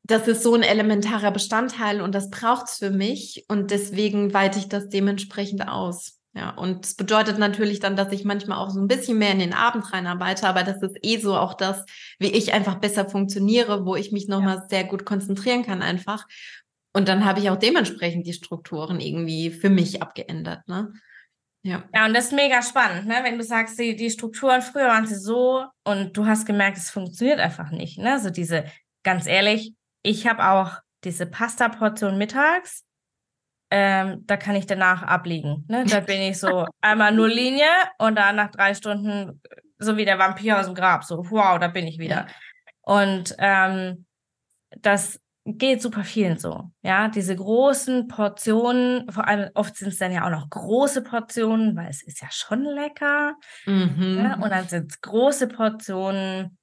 das 0.02 0.28
ist 0.28 0.42
so 0.42 0.54
ein 0.54 0.62
elementarer 0.62 1.30
Bestandteil 1.30 2.00
und 2.00 2.14
das 2.14 2.30
braucht's 2.30 2.78
für 2.78 2.90
mich 2.90 3.44
und 3.48 3.70
deswegen 3.70 4.32
weite 4.32 4.58
ich 4.58 4.68
das 4.68 4.88
dementsprechend 4.88 5.68
aus. 5.68 6.19
Ja, 6.32 6.50
und 6.50 6.86
es 6.86 6.94
bedeutet 6.94 7.38
natürlich 7.38 7.80
dann, 7.80 7.96
dass 7.96 8.12
ich 8.12 8.24
manchmal 8.24 8.58
auch 8.58 8.70
so 8.70 8.80
ein 8.80 8.86
bisschen 8.86 9.18
mehr 9.18 9.32
in 9.32 9.40
den 9.40 9.52
Abend 9.52 9.92
reinarbeite, 9.92 10.46
aber 10.46 10.62
das 10.62 10.80
ist 10.80 10.96
eh 11.02 11.18
so 11.18 11.36
auch 11.36 11.54
das, 11.54 11.84
wie 12.20 12.30
ich 12.30 12.52
einfach 12.52 12.76
besser 12.76 13.08
funktioniere, 13.08 13.84
wo 13.84 13.96
ich 13.96 14.12
mich 14.12 14.28
nochmal 14.28 14.58
ja. 14.58 14.66
sehr 14.68 14.84
gut 14.84 15.04
konzentrieren 15.04 15.64
kann 15.64 15.82
einfach. 15.82 16.26
Und 16.92 17.08
dann 17.08 17.24
habe 17.24 17.40
ich 17.40 17.50
auch 17.50 17.56
dementsprechend 17.56 18.26
die 18.26 18.32
Strukturen 18.32 19.00
irgendwie 19.00 19.50
für 19.50 19.70
mich 19.70 20.02
abgeändert, 20.02 20.66
ne? 20.68 20.92
Ja. 21.62 21.84
Ja, 21.94 22.06
und 22.06 22.14
das 22.14 22.26
ist 22.26 22.32
mega 22.32 22.62
spannend, 22.62 23.06
ne? 23.06 23.20
Wenn 23.22 23.36
du 23.36 23.44
sagst, 23.44 23.78
die, 23.78 23.96
die 23.96 24.10
Strukturen 24.10 24.62
früher 24.62 24.86
waren 24.86 25.06
sie 25.06 25.18
so 25.18 25.64
und 25.84 26.16
du 26.16 26.26
hast 26.26 26.46
gemerkt, 26.46 26.78
es 26.78 26.90
funktioniert 26.90 27.40
einfach 27.40 27.70
nicht, 27.70 27.98
ne? 27.98 28.20
So 28.20 28.30
diese, 28.30 28.64
ganz 29.02 29.26
ehrlich, 29.26 29.74
ich 30.02 30.26
habe 30.28 30.48
auch 30.48 30.78
diese 31.04 31.26
Pasta-Portion 31.26 32.18
mittags 32.18 32.84
ähm, 33.70 34.24
da 34.26 34.36
kann 34.36 34.56
ich 34.56 34.66
danach 34.66 35.02
abliegen. 35.02 35.64
Ne? 35.68 35.84
Da 35.86 36.00
bin 36.00 36.20
ich 36.20 36.38
so 36.38 36.66
einmal 36.80 37.12
nur 37.12 37.28
Linie 37.28 37.68
und 37.98 38.16
dann 38.16 38.36
nach 38.36 38.50
drei 38.50 38.74
Stunden 38.74 39.40
so 39.78 39.96
wie 39.96 40.04
der 40.04 40.18
Vampir 40.18 40.58
aus 40.58 40.66
dem 40.66 40.74
Grab. 40.74 41.04
So, 41.04 41.30
wow, 41.30 41.58
da 41.58 41.68
bin 41.68 41.86
ich 41.86 41.98
wieder. 41.98 42.26
Und 42.82 43.34
ähm, 43.38 44.04
das 44.70 45.20
geht 45.46 45.80
super 45.80 46.04
vielen 46.04 46.38
so. 46.38 46.70
Ja, 46.82 47.08
diese 47.08 47.34
großen 47.34 48.08
Portionen, 48.08 49.10
vor 49.10 49.26
allem 49.26 49.50
oft 49.54 49.76
sind 49.76 49.88
es 49.88 49.98
dann 49.98 50.12
ja 50.12 50.26
auch 50.26 50.30
noch 50.30 50.50
große 50.50 51.02
Portionen, 51.02 51.76
weil 51.76 51.88
es 51.88 52.02
ist 52.02 52.20
ja 52.20 52.28
schon 52.30 52.64
lecker. 52.64 53.36
Mhm. 53.66 54.18
Ja? 54.18 54.34
Und 54.34 54.50
dann 54.50 54.68
sind 54.68 54.92
es 54.92 55.00
große 55.00 55.48
Portionen 55.48 56.58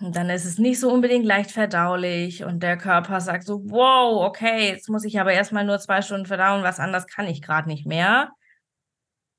und 0.00 0.16
dann 0.16 0.30
ist 0.30 0.44
es 0.44 0.58
nicht 0.58 0.80
so 0.80 0.90
unbedingt 0.90 1.24
leicht 1.24 1.50
verdaulich 1.50 2.44
und 2.44 2.62
der 2.62 2.76
Körper 2.76 3.20
sagt 3.20 3.44
so, 3.44 3.62
wow, 3.70 4.24
okay, 4.24 4.68
jetzt 4.68 4.88
muss 4.88 5.04
ich 5.04 5.20
aber 5.20 5.32
erstmal 5.32 5.64
nur 5.64 5.78
zwei 5.78 6.02
Stunden 6.02 6.26
verdauen, 6.26 6.62
was 6.62 6.80
anderes 6.80 7.06
kann 7.06 7.26
ich 7.26 7.42
gerade 7.42 7.68
nicht 7.68 7.86
mehr. 7.86 8.30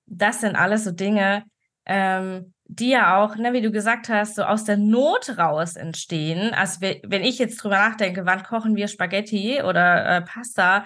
Das 0.05 0.41
sind 0.41 0.55
alles 0.55 0.83
so 0.83 0.91
Dinge, 0.91 1.43
ähm, 1.85 2.53
die 2.65 2.89
ja 2.89 3.17
auch, 3.17 3.35
ne, 3.35 3.53
wie 3.53 3.61
du 3.61 3.71
gesagt 3.71 4.09
hast, 4.09 4.35
so 4.35 4.43
aus 4.43 4.63
der 4.63 4.77
Not 4.77 5.37
raus 5.37 5.75
entstehen. 5.75 6.53
Also 6.53 6.81
wenn 6.81 7.23
ich 7.23 7.39
jetzt 7.39 7.57
drüber 7.57 7.77
nachdenke, 7.77 8.25
wann 8.25 8.43
kochen 8.43 8.75
wir 8.75 8.87
Spaghetti 8.87 9.61
oder 9.61 10.17
äh, 10.17 10.21
Pasta, 10.21 10.85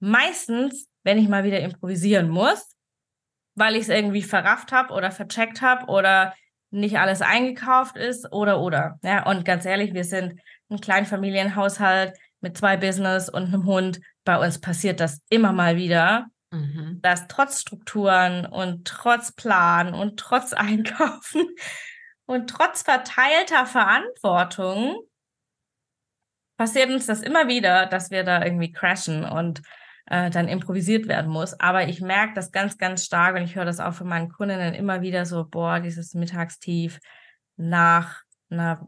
meistens, 0.00 0.88
wenn 1.04 1.18
ich 1.18 1.28
mal 1.28 1.44
wieder 1.44 1.60
improvisieren 1.60 2.28
muss, 2.28 2.76
weil 3.54 3.76
ich 3.76 3.82
es 3.82 3.88
irgendwie 3.88 4.22
verrafft 4.22 4.72
habe 4.72 4.92
oder 4.92 5.10
vercheckt 5.10 5.62
habe 5.62 5.86
oder 5.86 6.34
nicht 6.76 6.98
alles 6.98 7.22
eingekauft 7.22 7.96
ist 7.96 8.32
oder 8.32 8.60
oder. 8.60 8.98
Ja, 9.02 9.26
und 9.26 9.44
ganz 9.44 9.64
ehrlich, 9.64 9.94
wir 9.94 10.04
sind 10.04 10.40
ein 10.68 10.80
Kleinfamilienhaushalt 10.80 12.16
mit 12.40 12.56
zwei 12.56 12.76
Business 12.76 13.28
und 13.28 13.46
einem 13.46 13.64
Hund. 13.64 14.00
Bei 14.24 14.38
uns 14.38 14.60
passiert 14.60 15.00
das 15.00 15.20
immer 15.30 15.52
mal 15.52 15.76
wieder, 15.76 16.26
mhm. 16.50 17.00
dass 17.02 17.28
trotz 17.28 17.60
Strukturen 17.60 18.46
und 18.46 18.86
trotz 18.86 19.32
Plan 19.32 19.94
und 19.94 20.18
trotz 20.20 20.52
Einkaufen 20.52 21.46
und 22.26 22.50
trotz 22.50 22.82
verteilter 22.82 23.66
Verantwortung 23.66 25.00
passiert 26.56 26.90
uns 26.90 27.06
das 27.06 27.22
immer 27.22 27.48
wieder, 27.48 27.86
dass 27.86 28.10
wir 28.10 28.24
da 28.24 28.42
irgendwie 28.42 28.72
crashen 28.72 29.24
und 29.24 29.62
äh, 30.06 30.30
dann 30.30 30.48
improvisiert 30.48 31.08
werden 31.08 31.30
muss. 31.30 31.58
Aber 31.58 31.88
ich 31.88 32.00
merke 32.00 32.34
das 32.34 32.52
ganz, 32.52 32.78
ganz 32.78 33.04
stark 33.04 33.36
und 33.36 33.42
ich 33.42 33.56
höre 33.56 33.64
das 33.64 33.80
auch 33.80 33.94
von 33.94 34.08
meinen 34.08 34.30
Kundinnen 34.30 34.74
immer 34.74 35.02
wieder 35.02 35.26
so, 35.26 35.44
boah, 35.44 35.80
dieses 35.80 36.14
Mittagstief 36.14 37.00
nach 37.56 38.22
einer 38.50 38.86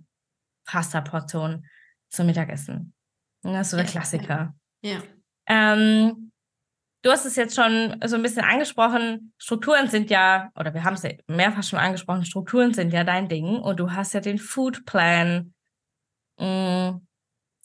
Pasta-Portion 0.66 1.66
zum 2.08 2.26
Mittagessen. 2.26 2.94
das 3.42 3.66
ist 3.66 3.70
so 3.70 3.76
der 3.76 3.86
ja, 3.86 3.92
Klassiker. 3.92 4.54
Ja. 4.82 5.02
Ähm, 5.46 6.30
du 7.02 7.10
hast 7.10 7.24
es 7.24 7.36
jetzt 7.36 7.56
schon 7.56 8.00
so 8.04 8.16
ein 8.16 8.22
bisschen 8.22 8.44
angesprochen. 8.44 9.32
Strukturen 9.38 9.88
sind 9.88 10.10
ja, 10.10 10.50
oder 10.54 10.72
wir 10.74 10.84
haben 10.84 10.94
es 10.94 11.02
ja 11.02 11.10
mehrfach 11.26 11.62
schon 11.62 11.78
angesprochen, 11.78 12.24
Strukturen 12.24 12.74
sind 12.74 12.92
ja 12.92 13.04
dein 13.04 13.28
Ding 13.28 13.56
und 13.56 13.80
du 13.80 13.92
hast 13.92 14.14
ja 14.14 14.20
den 14.20 14.38
Food 14.38 14.84
Plan. 14.86 15.54
Mh, 16.38 16.90
mm, 16.90 17.07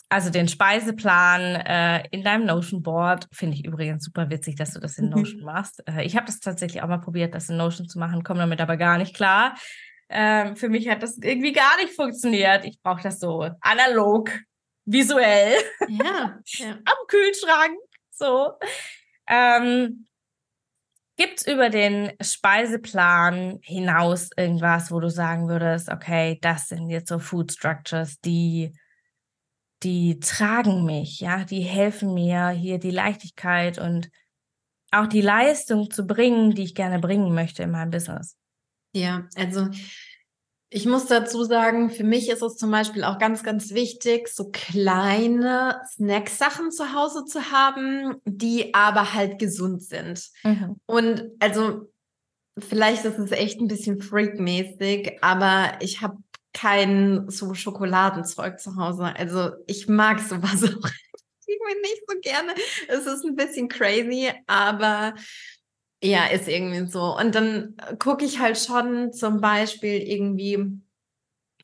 also 0.10 0.30
den 0.30 0.48
Speiseplan 0.48 1.56
äh, 1.56 2.04
in 2.12 2.24
deinem 2.24 2.46
Notion 2.46 2.84
Board 2.84 3.28
finde 3.32 3.56
ich 3.56 3.66
übrigens 3.66 4.06
super 4.06 4.30
witzig, 4.30 4.56
dass 4.56 4.74
du 4.74 4.80
das 4.80 4.98
in 4.98 5.10
Notion 5.10 5.42
machst. 5.44 5.84
Äh, 5.88 6.04
ich 6.04 6.16
habe 6.16 6.26
das 6.26 6.40
tatsächlich 6.40 6.84
auch 6.84 6.88
mal 6.88 7.00
probiert, 7.00 7.34
das 7.34 7.50
in 7.50 7.58
Notion 7.58 7.88
zu 7.88 8.00
machen, 8.00 8.24
komme 8.24 8.40
damit 8.40 8.62
aber 8.62 8.78
gar 8.78 8.98
nicht 8.98 9.16
klar. 9.16 9.56
Ähm, 10.10 10.56
für 10.56 10.70
mich 10.70 10.88
hat 10.90 11.02
das 11.02 11.18
irgendwie 11.18 11.54
gar 11.54 11.78
nicht 11.78 11.94
funktioniert. 11.94 12.66
Ich 12.66 12.80
brauche 12.82 13.02
das 13.02 13.20
so 13.20 13.50
analog, 13.62 14.30
visuell, 14.86 15.56
ja, 15.88 16.38
ja. 16.46 16.72
am 16.72 17.08
Kühlschrank. 17.08 17.78
So. 18.12 18.52
Ähm, 19.28 20.06
Gibt 21.16 21.40
es 21.40 21.48
über 21.48 21.70
den 21.70 22.12
Speiseplan 22.22 23.60
hinaus 23.62 24.30
irgendwas, 24.36 24.92
wo 24.92 25.00
du 25.00 25.10
sagen 25.10 25.48
würdest, 25.48 25.90
okay, 25.90 26.40
das 26.42 26.68
sind 26.68 26.90
jetzt 26.90 27.10
so 27.10 27.20
Food 27.20 27.52
Structures, 27.52 28.20
die 28.20 28.76
die 29.84 30.20
tragen 30.20 30.86
mich, 30.86 31.20
ja, 31.20 31.44
die 31.44 31.62
helfen 31.62 32.14
mir, 32.14 32.50
hier 32.50 32.80
die 32.80 32.92
Leichtigkeit 32.92 33.78
und 33.78 34.10
auch 34.92 35.08
die 35.08 35.22
Leistung 35.22 35.90
zu 35.92 36.06
bringen, 36.06 36.56
die 36.56 36.64
ich 36.64 36.76
gerne 36.76 37.00
bringen 37.00 37.34
möchte 37.34 37.64
in 37.64 37.72
meinem 37.72 37.90
Business. 37.90 38.38
Ja, 38.94 39.28
also 39.36 39.70
Ich 40.76 40.88
muss 40.88 41.06
dazu 41.06 41.44
sagen, 41.44 41.92
für 41.92 42.04
mich 42.04 42.30
ist 42.30 42.42
es 42.42 42.56
zum 42.56 42.72
Beispiel 42.72 43.04
auch 43.04 43.20
ganz, 43.20 43.44
ganz 43.44 43.76
wichtig, 43.76 44.28
so 44.28 44.50
kleine 44.50 45.80
Snacksachen 45.94 46.72
zu 46.72 46.96
Hause 46.96 47.26
zu 47.26 47.52
haben, 47.52 48.16
die 48.26 48.74
aber 48.74 49.14
halt 49.14 49.38
gesund 49.38 49.84
sind. 49.84 50.28
Mhm. 50.44 50.78
Und 50.88 51.26
also 51.40 51.92
vielleicht 52.58 53.06
ist 53.06 53.20
es 53.20 53.30
echt 53.30 53.60
ein 53.60 53.68
bisschen 53.68 54.02
freakmäßig, 54.02 55.20
aber 55.22 55.74
ich 55.80 56.02
habe 56.02 56.18
kein 56.54 57.30
so 57.30 57.54
Schokoladenzeug 57.54 58.60
zu 58.60 58.76
Hause. 58.76 59.14
Also 59.16 59.52
ich 59.68 59.88
mag 59.88 60.20
sowas 60.20 60.64
auch 60.64 60.90
irgendwie 61.48 61.82
nicht 61.82 62.04
so 62.08 62.20
gerne. 62.22 62.54
Es 62.88 63.06
ist 63.06 63.26
ein 63.26 63.36
bisschen 63.36 63.68
crazy, 63.68 64.32
aber 64.48 65.16
ja, 66.04 66.26
ist 66.26 66.48
irgendwie 66.48 66.86
so. 66.90 67.18
Und 67.18 67.36
dann 67.36 67.76
gucke 68.00 68.26
ich 68.26 68.40
halt 68.40 68.58
schon 68.58 69.14
zum 69.14 69.40
Beispiel 69.40 70.02
irgendwie 70.02 70.60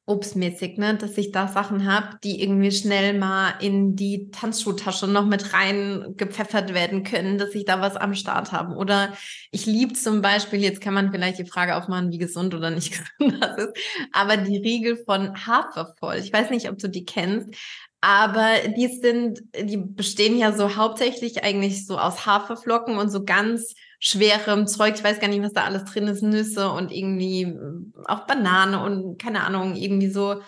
obstmäßig, 0.09 0.77
ne, 0.77 0.95
dass 0.95 1.17
ich 1.19 1.31
da 1.31 1.47
Sachen 1.47 1.85
habe, 1.85 2.17
die 2.23 2.41
irgendwie 2.41 2.71
schnell 2.71 3.17
mal 3.17 3.53
in 3.61 3.95
die 3.95 4.31
Tanzschuhtasche 4.31 5.07
noch 5.07 5.25
mit 5.27 5.53
rein 5.53 6.15
gepfeffert 6.17 6.73
werden 6.73 7.03
können, 7.03 7.37
dass 7.37 7.53
ich 7.53 7.63
da 7.63 7.79
was 7.79 7.95
am 7.95 8.15
Start 8.15 8.51
habe. 8.51 8.75
Oder 8.75 9.13
ich 9.51 9.67
liebe 9.67 9.93
zum 9.93 10.23
Beispiel, 10.23 10.61
jetzt 10.61 10.81
kann 10.81 10.95
man 10.95 11.11
vielleicht 11.11 11.37
die 11.37 11.45
Frage 11.45 11.75
aufmachen, 11.75 12.11
wie 12.11 12.17
gesund 12.17 12.55
oder 12.55 12.71
nicht 12.71 12.91
gesund 13.19 13.37
das 13.39 13.57
ist, 13.59 13.77
aber 14.11 14.37
die 14.37 14.57
Riegel 14.57 14.97
von 14.97 15.45
Hafervoll. 15.45 16.15
Ich 16.15 16.33
weiß 16.33 16.49
nicht, 16.49 16.69
ob 16.71 16.79
du 16.79 16.89
die 16.89 17.05
kennst, 17.05 17.53
aber 18.01 18.47
die 18.75 18.87
sind, 18.87 19.43
die 19.55 19.77
bestehen 19.77 20.39
ja 20.39 20.53
so 20.53 20.75
hauptsächlich 20.75 21.43
eigentlich 21.43 21.85
so 21.85 21.99
aus 21.99 22.25
Haferflocken 22.25 22.97
und 22.97 23.11
so 23.11 23.23
ganz 23.25 23.75
schwerem 23.99 24.65
Zeug. 24.67 24.95
Ich 24.95 25.03
weiß 25.03 25.19
gar 25.19 25.27
nicht, 25.27 25.43
was 25.43 25.53
da 25.53 25.65
alles 25.65 25.85
drin 25.85 26.07
ist. 26.07 26.23
Nüsse 26.23 26.71
und 26.71 26.91
irgendwie 26.91 27.43
äh, 27.43 28.05
auch 28.05 28.25
Banane 28.25 28.81
und 28.81 29.21
keine 29.21 29.43
Ahnung, 29.43 29.75
irgendwie 29.75 30.09
so. 30.09 30.41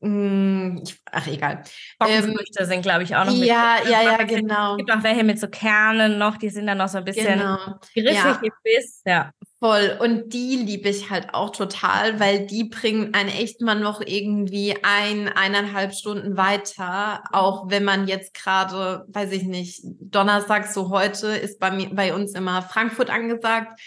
Mh, 0.00 0.08
mm, 0.10 0.84
ach, 1.12 1.26
egal. 1.28 1.62
Trockenfrüchte 2.00 2.62
ähm, 2.64 2.66
sind, 2.66 2.82
glaube 2.82 3.04
ich, 3.04 3.14
auch 3.14 3.24
noch. 3.24 3.32
Ja, 3.32 3.76
mit, 3.80 3.90
ja, 3.92 4.02
ja, 4.02 4.16
genau. 4.24 4.72
Es 4.72 4.78
gibt 4.78 4.90
auch 4.90 5.02
welche 5.04 5.22
mit 5.22 5.38
so 5.38 5.48
Kernen 5.48 6.18
noch, 6.18 6.36
die 6.36 6.50
sind 6.50 6.66
dann 6.66 6.78
noch 6.78 6.88
so 6.88 6.98
ein 6.98 7.04
bisschen 7.04 7.38
genau. 7.38 7.56
griffig 7.94 8.12
ja. 8.12 8.40
Biss. 8.64 9.02
Ja. 9.06 9.32
Voll. 9.62 9.96
Und 10.00 10.32
die 10.32 10.56
liebe 10.56 10.88
ich 10.88 11.08
halt 11.08 11.34
auch 11.34 11.50
total, 11.50 12.18
weil 12.18 12.46
die 12.46 12.64
bringen 12.64 13.14
einen 13.14 13.28
echt 13.28 13.60
mal 13.60 13.78
noch 13.78 14.00
irgendwie 14.04 14.74
ein, 14.82 15.28
eineinhalb 15.28 15.94
Stunden 15.94 16.36
weiter. 16.36 17.22
Auch 17.30 17.70
wenn 17.70 17.84
man 17.84 18.08
jetzt 18.08 18.34
gerade, 18.34 19.04
weiß 19.06 19.30
ich 19.30 19.44
nicht, 19.44 19.82
Donnerstag, 19.84 20.66
so 20.66 20.90
heute 20.90 21.28
ist 21.28 21.60
bei 21.60 21.70
mir, 21.70 21.90
bei 21.94 22.12
uns 22.12 22.34
immer 22.34 22.62
Frankfurt 22.62 23.08
angesagt 23.08 23.80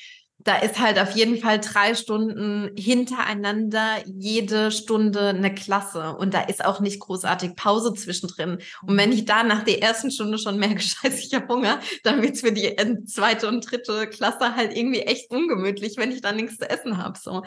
da 0.46 0.58
ist 0.58 0.80
halt 0.80 1.00
auf 1.00 1.16
jeden 1.16 1.40
Fall 1.40 1.60
drei 1.60 1.96
Stunden 1.96 2.70
hintereinander 2.78 4.04
jede 4.06 4.70
Stunde 4.70 5.30
eine 5.30 5.54
Klasse 5.54 6.16
und 6.16 6.36
da 6.36 6.42
ist 6.42 6.64
auch 6.64 6.80
nicht 6.80 7.00
großartig 7.00 7.56
Pause 7.56 7.96
zwischendrin. 7.96 8.60
Und 8.86 8.96
wenn 8.96 9.12
ich 9.12 9.26
da 9.26 9.44
nach 9.44 9.64
der 9.64 9.82
ersten 9.82 10.12
Stunde 10.12 10.38
schon 10.38 10.60
merke, 10.60 10.80
scheiße, 10.82 11.18
ich 11.18 11.34
habe 11.34 11.52
Hunger, 11.52 11.80
dann 12.04 12.22
wird's 12.22 12.42
für 12.42 12.52
die 12.52 12.76
zweite 13.06 13.48
und 13.48 13.70
dritte 13.70 14.08
Klasse 14.08 14.56
halt 14.56 14.78
irgendwie 14.78 15.02
echt 15.02 15.32
ungemütlich, 15.32 15.98
wenn 15.98 16.12
ich 16.12 16.22
da 16.22 16.32
nichts 16.32 16.58
zu 16.58 16.70
essen 16.70 17.00
habe. 17.00 17.18
So. 17.18 17.44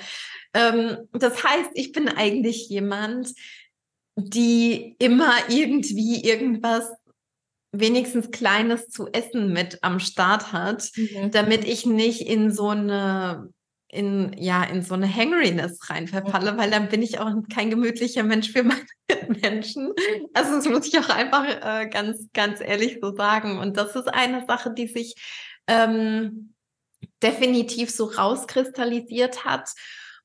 Ähm, 0.52 0.96
das 1.12 1.44
heißt, 1.44 1.70
ich 1.74 1.92
bin 1.92 2.08
eigentlich 2.08 2.68
jemand, 2.68 3.32
die 4.16 4.96
immer 4.98 5.34
irgendwie 5.48 6.24
irgendwas 6.24 6.90
wenigstens 7.72 8.30
Kleines 8.30 8.88
zu 8.88 9.08
essen 9.08 9.52
mit 9.52 9.78
am 9.82 10.00
Start 10.00 10.52
hat, 10.52 10.90
mhm. 10.96 11.30
damit 11.30 11.64
ich 11.64 11.86
nicht 11.86 12.22
in 12.22 12.52
so 12.52 12.68
eine 12.70 13.50
in 13.90 14.34
ja 14.36 14.64
in 14.64 14.82
so 14.82 14.94
eine 14.94 15.12
Hangriness 15.12 15.88
rein 15.88 16.08
verfalle, 16.08 16.58
weil 16.58 16.70
dann 16.70 16.88
bin 16.88 17.02
ich 17.02 17.20
auch 17.20 17.30
kein 17.52 17.70
gemütlicher 17.70 18.22
Mensch 18.22 18.52
für 18.52 18.62
meine 18.64 18.84
Menschen. 19.42 19.92
Also 20.34 20.56
das 20.56 20.66
muss 20.66 20.86
ich 20.86 20.98
auch 20.98 21.08
einfach 21.08 21.46
äh, 21.46 21.88
ganz 21.88 22.28
ganz 22.34 22.60
ehrlich 22.60 22.98
so 23.02 23.14
sagen. 23.14 23.58
Und 23.58 23.76
das 23.76 23.96
ist 23.96 24.08
eine 24.08 24.44
Sache, 24.46 24.72
die 24.72 24.88
sich 24.88 25.14
ähm, 25.66 26.54
definitiv 27.22 27.90
so 27.90 28.06
rauskristallisiert 28.06 29.44
hat. 29.44 29.70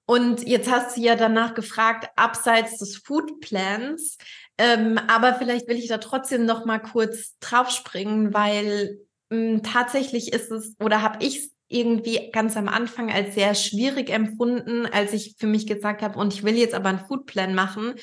Und 0.06 0.46
jetzt 0.46 0.70
hast 0.70 0.98
du 0.98 1.02
ja 1.02 1.16
danach 1.16 1.54
gefragt, 1.54 2.10
abseits 2.18 2.78
des 2.80 2.98
Foodplans, 2.98 4.18
ähm, 4.58 5.00
aber 5.08 5.36
vielleicht 5.36 5.68
will 5.68 5.78
ich 5.78 5.88
da 5.88 5.98
trotzdem 5.98 6.46
noch 6.46 6.66
mal 6.66 6.80
kurz 6.80 7.38
draufspringen, 7.40 8.34
weil 8.34 9.00
mh, 9.30 9.38
hm, 9.38 9.64
tatsächlich 9.64 10.32
ist 10.34 10.52
es 10.52 10.76
oder 10.80 11.02
habe 11.02 11.24
ich 11.24 11.38
es 11.38 11.52
irgendwie 11.68 12.30
ganz 12.32 12.56
am 12.56 12.68
Anfang 12.68 13.12
als 13.12 13.34
sehr 13.34 13.56
schwierig 13.56 14.10
empfunden, 14.10 14.86
als 14.86 15.12
ich 15.14 15.36
für 15.40 15.48
mich 15.48 15.66
gesagt 15.66 16.04
habe, 16.04 16.20
und 16.20 16.34
ich 16.34 16.44
will 16.44 16.56
jetzt 16.56 16.76
aber 16.76 16.90
einen 16.90 17.06
Foodplan 17.08 17.56
machen, 17.56 17.96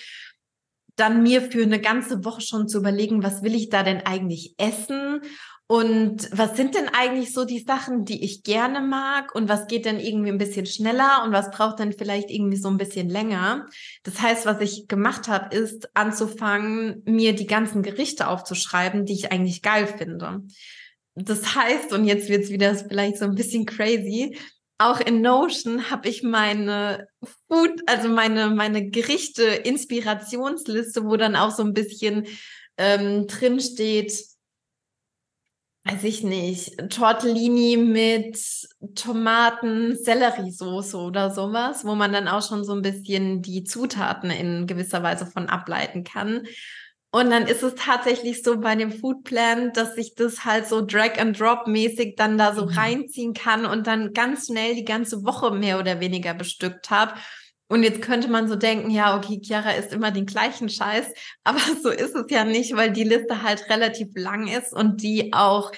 dann 0.96 1.22
mir 1.22 1.40
für 1.40 1.62
eine 1.62 1.80
ganze 1.80 2.24
Woche 2.24 2.40
schon 2.40 2.68
zu 2.68 2.78
überlegen, 2.78 3.22
was 3.22 3.42
will 3.42 3.54
ich 3.54 3.70
da 3.70 3.82
denn 3.82 4.04
eigentlich 4.04 4.54
essen 4.58 5.22
und 5.70 6.28
was 6.32 6.56
sind 6.56 6.74
denn 6.74 6.88
eigentlich 6.88 7.32
so 7.32 7.44
die 7.44 7.60
Sachen, 7.60 8.04
die 8.04 8.24
ich 8.24 8.42
gerne 8.42 8.80
mag 8.80 9.32
und 9.36 9.48
was 9.48 9.68
geht 9.68 9.84
denn 9.84 10.00
irgendwie 10.00 10.32
ein 10.32 10.36
bisschen 10.36 10.66
schneller 10.66 11.22
und 11.24 11.30
was 11.30 11.52
braucht 11.52 11.78
denn 11.78 11.92
vielleicht 11.92 12.28
irgendwie 12.28 12.56
so 12.56 12.66
ein 12.66 12.76
bisschen 12.76 13.08
länger? 13.08 13.68
Das 14.02 14.20
heißt, 14.20 14.46
was 14.46 14.60
ich 14.62 14.88
gemacht 14.88 15.28
habe, 15.28 15.54
ist 15.54 15.88
anzufangen, 15.94 17.04
mir 17.06 17.36
die 17.36 17.46
ganzen 17.46 17.84
Gerichte 17.84 18.26
aufzuschreiben, 18.26 19.04
die 19.04 19.12
ich 19.12 19.30
eigentlich 19.30 19.62
geil 19.62 19.86
finde. 19.86 20.42
Das 21.14 21.54
heißt, 21.54 21.92
und 21.92 22.04
jetzt 22.04 22.28
wird 22.28 22.42
es 22.42 22.50
wieder 22.50 22.74
vielleicht 22.74 23.18
so 23.18 23.26
ein 23.26 23.36
bisschen 23.36 23.64
crazy, 23.64 24.36
auch 24.78 24.98
in 24.98 25.20
Notion 25.20 25.88
habe 25.88 26.08
ich 26.08 26.24
meine 26.24 27.06
Food, 27.46 27.80
also 27.86 28.08
meine, 28.08 28.50
meine 28.50 28.90
Gerichte, 28.90 29.44
Inspirationsliste, 29.44 31.04
wo 31.04 31.16
dann 31.16 31.36
auch 31.36 31.52
so 31.52 31.62
ein 31.62 31.74
bisschen 31.74 32.26
ähm, 32.76 33.28
drin 33.28 33.60
steht, 33.60 34.29
weiß 35.84 36.04
ich 36.04 36.22
nicht, 36.22 36.90
Tortellini 36.90 37.76
mit 37.76 38.38
Tomaten, 38.94 39.96
Selleriesoße 39.96 40.96
oder 40.98 41.30
sowas, 41.30 41.84
wo 41.84 41.94
man 41.94 42.12
dann 42.12 42.28
auch 42.28 42.46
schon 42.46 42.64
so 42.64 42.74
ein 42.74 42.82
bisschen 42.82 43.42
die 43.42 43.64
Zutaten 43.64 44.30
in 44.30 44.66
gewisser 44.66 45.02
Weise 45.02 45.26
von 45.26 45.48
ableiten 45.48 46.04
kann. 46.04 46.46
Und 47.12 47.30
dann 47.30 47.46
ist 47.46 47.64
es 47.64 47.74
tatsächlich 47.74 48.42
so 48.42 48.60
bei 48.60 48.76
dem 48.76 48.92
Foodplan, 48.92 49.72
dass 49.72 49.96
ich 49.96 50.14
das 50.14 50.44
halt 50.44 50.68
so 50.68 50.80
Drag 50.80 51.18
and 51.18 51.38
Drop 51.40 51.66
mäßig 51.66 52.14
dann 52.16 52.38
da 52.38 52.54
so 52.54 52.66
mhm. 52.66 52.72
reinziehen 52.72 53.34
kann 53.34 53.66
und 53.66 53.88
dann 53.88 54.12
ganz 54.12 54.46
schnell 54.46 54.76
die 54.76 54.84
ganze 54.84 55.24
Woche 55.24 55.50
mehr 55.50 55.80
oder 55.80 55.98
weniger 55.98 56.34
bestückt 56.34 56.90
habe. 56.90 57.14
Und 57.70 57.84
jetzt 57.84 58.02
könnte 58.02 58.28
man 58.28 58.48
so 58.48 58.56
denken, 58.56 58.90
ja, 58.90 59.16
okay, 59.16 59.40
Chiara 59.40 59.70
isst 59.70 59.92
immer 59.92 60.10
den 60.10 60.26
gleichen 60.26 60.68
Scheiß, 60.68 61.06
aber 61.44 61.60
so 61.82 61.88
ist 61.88 62.16
es 62.16 62.24
ja 62.28 62.44
nicht, 62.44 62.74
weil 62.74 62.90
die 62.90 63.04
Liste 63.04 63.42
halt 63.42 63.70
relativ 63.70 64.08
lang 64.14 64.48
ist 64.48 64.72
und 64.72 65.02
die 65.02 65.32
auch 65.32 65.70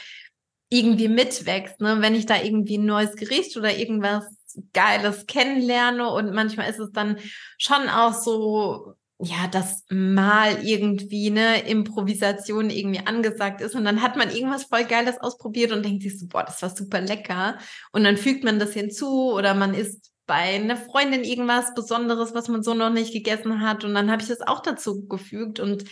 irgendwie 0.70 1.08
mitwächst. 1.08 1.82
Ne? 1.82 1.98
Wenn 2.00 2.14
ich 2.14 2.24
da 2.24 2.42
irgendwie 2.42 2.78
ein 2.78 2.86
neues 2.86 3.14
Gericht 3.14 3.58
oder 3.58 3.76
irgendwas 3.76 4.24
Geiles 4.72 5.26
kennenlerne 5.26 6.08
und 6.08 6.32
manchmal 6.32 6.70
ist 6.70 6.80
es 6.80 6.92
dann 6.92 7.18
schon 7.58 7.90
auch 7.90 8.14
so, 8.14 8.94
ja, 9.18 9.46
dass 9.48 9.84
mal 9.90 10.64
irgendwie 10.64 11.30
eine 11.30 11.68
Improvisation 11.68 12.70
irgendwie 12.70 13.06
angesagt 13.06 13.60
ist 13.60 13.74
und 13.74 13.84
dann 13.84 14.00
hat 14.00 14.16
man 14.16 14.30
irgendwas 14.30 14.64
voll 14.64 14.84
Geiles 14.84 15.18
ausprobiert 15.20 15.72
und 15.72 15.84
denkt 15.84 16.02
sich 16.02 16.18
so, 16.18 16.26
boah, 16.26 16.44
das 16.44 16.62
war 16.62 16.74
super 16.74 17.02
lecker 17.02 17.58
und 17.92 18.04
dann 18.04 18.16
fügt 18.16 18.44
man 18.44 18.58
das 18.58 18.72
hinzu 18.72 19.32
oder 19.32 19.52
man 19.52 19.74
isst 19.74 20.11
bei 20.26 20.34
einer 20.34 20.76
Freundin 20.76 21.24
irgendwas 21.24 21.74
Besonderes, 21.74 22.34
was 22.34 22.48
man 22.48 22.62
so 22.62 22.74
noch 22.74 22.90
nicht 22.90 23.12
gegessen 23.12 23.60
hat. 23.60 23.84
Und 23.84 23.94
dann 23.94 24.10
habe 24.10 24.22
ich 24.22 24.28
das 24.28 24.40
auch 24.40 24.60
dazu 24.60 25.06
gefügt. 25.06 25.60
Und 25.60 25.84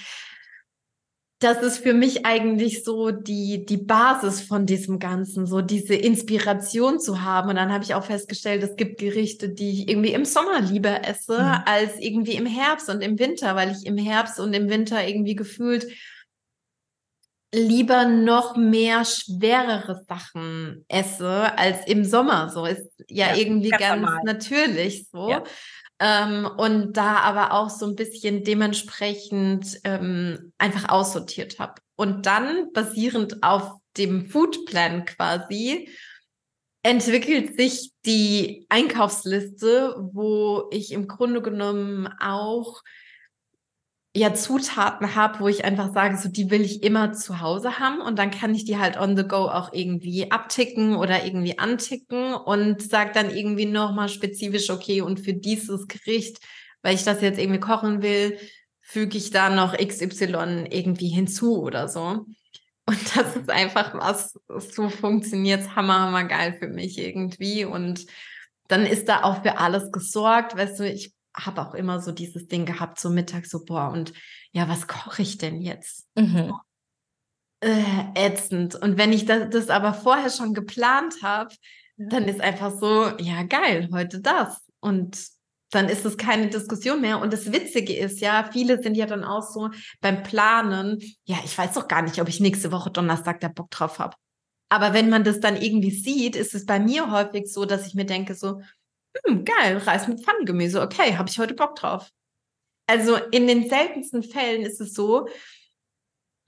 das 1.40 1.62
ist 1.62 1.78
für 1.78 1.94
mich 1.94 2.26
eigentlich 2.26 2.84
so 2.84 3.10
die, 3.10 3.64
die 3.64 3.78
Basis 3.78 4.42
von 4.42 4.66
diesem 4.66 4.98
Ganzen, 4.98 5.46
so 5.46 5.62
diese 5.62 5.94
Inspiration 5.94 7.00
zu 7.00 7.22
haben. 7.22 7.48
Und 7.48 7.56
dann 7.56 7.72
habe 7.72 7.82
ich 7.82 7.94
auch 7.94 8.04
festgestellt, 8.04 8.62
es 8.62 8.76
gibt 8.76 9.00
Gerichte, 9.00 9.48
die 9.48 9.70
ich 9.70 9.88
irgendwie 9.88 10.12
im 10.12 10.26
Sommer 10.26 10.60
lieber 10.60 11.08
esse, 11.08 11.38
mhm. 11.38 11.62
als 11.64 11.98
irgendwie 11.98 12.34
im 12.34 12.44
Herbst 12.44 12.90
und 12.90 13.00
im 13.00 13.18
Winter, 13.18 13.56
weil 13.56 13.70
ich 13.70 13.86
im 13.86 13.96
Herbst 13.96 14.38
und 14.38 14.52
im 14.52 14.68
Winter 14.68 15.06
irgendwie 15.06 15.34
gefühlt 15.34 15.86
lieber 17.52 18.04
noch 18.04 18.56
mehr 18.56 19.04
schwerere 19.04 20.04
Sachen 20.08 20.84
esse 20.88 21.56
als 21.58 21.86
im 21.86 22.04
Sommer. 22.04 22.48
So 22.48 22.64
ist 22.64 22.88
ja, 23.08 23.28
ja 23.28 23.36
irgendwie 23.36 23.70
ganz, 23.70 24.06
ganz 24.06 24.24
natürlich 24.24 25.08
so. 25.10 25.30
Ja. 25.30 25.44
Ähm, 25.98 26.48
und 26.56 26.96
da 26.96 27.16
aber 27.16 27.52
auch 27.52 27.68
so 27.68 27.86
ein 27.86 27.96
bisschen 27.96 28.42
dementsprechend 28.44 29.80
ähm, 29.84 30.52
einfach 30.58 30.88
aussortiert 30.88 31.58
habe. 31.58 31.74
Und 31.96 32.24
dann 32.24 32.72
basierend 32.72 33.42
auf 33.42 33.72
dem 33.96 34.26
Foodplan 34.26 35.04
quasi 35.04 35.90
entwickelt 36.82 37.56
sich 37.56 37.90
die 38.06 38.64
Einkaufsliste, 38.70 39.96
wo 40.12 40.68
ich 40.70 40.92
im 40.92 41.08
Grunde 41.08 41.42
genommen 41.42 42.08
auch 42.20 42.80
ja 44.14 44.34
Zutaten 44.34 45.14
habe, 45.14 45.40
wo 45.40 45.48
ich 45.48 45.64
einfach 45.64 45.92
sage, 45.94 46.16
so 46.16 46.28
die 46.28 46.50
will 46.50 46.62
ich 46.62 46.82
immer 46.82 47.12
zu 47.12 47.40
Hause 47.40 47.78
haben 47.78 48.00
und 48.00 48.18
dann 48.18 48.32
kann 48.32 48.54
ich 48.54 48.64
die 48.64 48.78
halt 48.78 48.96
on 48.96 49.16
the 49.16 49.22
go 49.22 49.48
auch 49.48 49.72
irgendwie 49.72 50.30
abticken 50.32 50.96
oder 50.96 51.24
irgendwie 51.24 51.58
anticken 51.58 52.34
und 52.34 52.82
sage 52.82 53.12
dann 53.14 53.30
irgendwie 53.30 53.66
nochmal 53.66 54.08
spezifisch, 54.08 54.70
okay, 54.70 55.00
und 55.00 55.20
für 55.20 55.34
dieses 55.34 55.86
Gericht, 55.86 56.38
weil 56.82 56.94
ich 56.94 57.04
das 57.04 57.20
jetzt 57.20 57.38
irgendwie 57.38 57.60
kochen 57.60 58.02
will, 58.02 58.36
füge 58.80 59.16
ich 59.16 59.30
da 59.30 59.48
noch 59.48 59.76
XY 59.76 60.66
irgendwie 60.70 61.08
hinzu 61.08 61.62
oder 61.62 61.88
so. 61.88 62.26
Und 62.86 63.16
das 63.16 63.36
ist 63.36 63.50
einfach 63.50 63.94
was, 63.94 64.34
so 64.48 64.88
funktioniert 64.88 65.76
hammer, 65.76 66.00
hammer 66.00 66.24
geil 66.24 66.56
für 66.58 66.66
mich 66.66 66.98
irgendwie. 66.98 67.64
Und 67.64 68.06
dann 68.66 68.86
ist 68.86 69.08
da 69.08 69.22
auch 69.22 69.42
für 69.42 69.58
alles 69.58 69.92
gesorgt. 69.92 70.56
Weißt 70.56 70.80
du, 70.80 70.90
ich 70.90 71.12
habe 71.34 71.62
auch 71.62 71.74
immer 71.74 72.00
so 72.00 72.12
dieses 72.12 72.48
Ding 72.48 72.66
gehabt, 72.66 72.98
so 72.98 73.10
mittags 73.10 73.50
so, 73.50 73.64
boah, 73.64 73.90
und 73.90 74.12
ja, 74.52 74.68
was 74.68 74.86
koche 74.86 75.22
ich 75.22 75.38
denn 75.38 75.60
jetzt? 75.60 76.06
Mhm. 76.16 76.54
Äh, 77.60 78.04
ätzend. 78.14 78.74
Und 78.74 78.98
wenn 78.98 79.12
ich 79.12 79.26
das, 79.26 79.50
das 79.50 79.68
aber 79.68 79.94
vorher 79.94 80.30
schon 80.30 80.54
geplant 80.54 81.22
habe, 81.22 81.54
dann 81.96 82.24
ist 82.24 82.40
einfach 82.40 82.72
so, 82.72 83.12
ja, 83.18 83.42
geil, 83.42 83.88
heute 83.92 84.20
das. 84.20 84.66
Und 84.80 85.18
dann 85.70 85.88
ist 85.88 86.04
es 86.04 86.16
keine 86.16 86.48
Diskussion 86.48 87.00
mehr. 87.00 87.20
Und 87.20 87.32
das 87.32 87.52
Witzige 87.52 87.94
ist 87.94 88.20
ja, 88.20 88.48
viele 88.50 88.82
sind 88.82 88.96
ja 88.96 89.06
dann 89.06 89.24
auch 89.24 89.42
so 89.42 89.70
beim 90.00 90.22
Planen, 90.22 90.98
ja, 91.24 91.36
ich 91.44 91.56
weiß 91.56 91.74
doch 91.74 91.86
gar 91.86 92.02
nicht, 92.02 92.20
ob 92.20 92.28
ich 92.28 92.40
nächste 92.40 92.72
Woche 92.72 92.90
Donnerstag 92.90 93.40
da 93.40 93.48
Bock 93.48 93.70
drauf 93.70 93.98
habe. 93.98 94.16
Aber 94.68 94.94
wenn 94.94 95.10
man 95.10 95.24
das 95.24 95.40
dann 95.40 95.60
irgendwie 95.60 95.90
sieht, 95.90 96.36
ist 96.36 96.54
es 96.54 96.64
bei 96.64 96.78
mir 96.78 97.10
häufig 97.10 97.52
so, 97.52 97.64
dass 97.64 97.86
ich 97.86 97.94
mir 97.94 98.06
denke 98.06 98.34
so, 98.34 98.62
hm, 99.24 99.44
geil, 99.44 99.78
Reis 99.78 100.08
mit 100.08 100.24
Pfannengemüse, 100.24 100.80
okay, 100.80 101.16
habe 101.16 101.28
ich 101.28 101.38
heute 101.38 101.54
Bock 101.54 101.76
drauf. 101.76 102.10
Also 102.86 103.16
in 103.16 103.46
den 103.46 103.68
seltensten 103.68 104.22
Fällen 104.22 104.62
ist 104.62 104.80
es 104.80 104.94
so, 104.94 105.28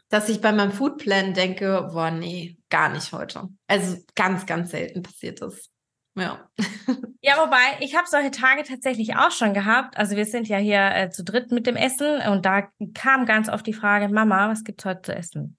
dass 0.09 0.29
ich 0.29 0.41
bei 0.41 0.53
meinem 0.53 0.73
Foodplan 0.73 1.35
denke, 1.35 1.89
boah, 1.93 2.11
nee, 2.11 2.59
gar 2.69 2.91
nicht 2.91 3.13
heute. 3.13 3.49
Also 3.67 3.97
ganz, 4.15 4.45
ganz 4.45 4.71
selten 4.71 5.03
passiert 5.03 5.41
das. 5.41 5.71
Ja. 6.15 6.49
Ja, 7.25 7.37
wobei, 7.37 7.79
ich 7.79 7.97
habe 7.97 8.09
solche 8.09 8.33
Tage 8.33 8.65
tatsächlich 8.65 9.15
auch 9.15 9.31
schon 9.31 9.55
gehabt. 9.55 9.97
Also 9.97 10.17
wir 10.17 10.27
sind 10.27 10.49
ja 10.49 10.57
hier 10.57 10.91
äh, 10.93 11.11
zu 11.11 11.23
dritt 11.23 11.53
mit 11.53 11.69
dem 11.69 11.77
Essen 11.77 12.21
und 12.29 12.45
da 12.45 12.69
kam 12.95 13.27
ganz 13.27 13.49
oft 13.49 13.65
die 13.65 13.73
Frage, 13.73 14.09
Mama, 14.09 14.49
was 14.49 14.65
gibt's 14.65 14.85
heute 14.85 15.03
zu 15.03 15.15
essen? 15.15 15.57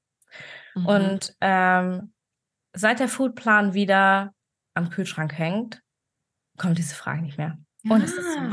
Mhm. 0.75 0.85
Und 0.85 1.37
ähm, 1.39 2.13
seit 2.73 2.99
der 2.99 3.07
Foodplan 3.07 3.73
wieder 3.73 4.33
am 4.73 4.89
Kühlschrank 4.89 5.37
hängt, 5.37 5.81
kommt 6.63 6.77
diese 6.77 6.95
Frage 6.95 7.21
nicht 7.21 7.37
mehr. 7.37 7.57
Und 7.89 8.01
es 8.01 8.13
ist 8.13 8.37
ah. 8.37 8.51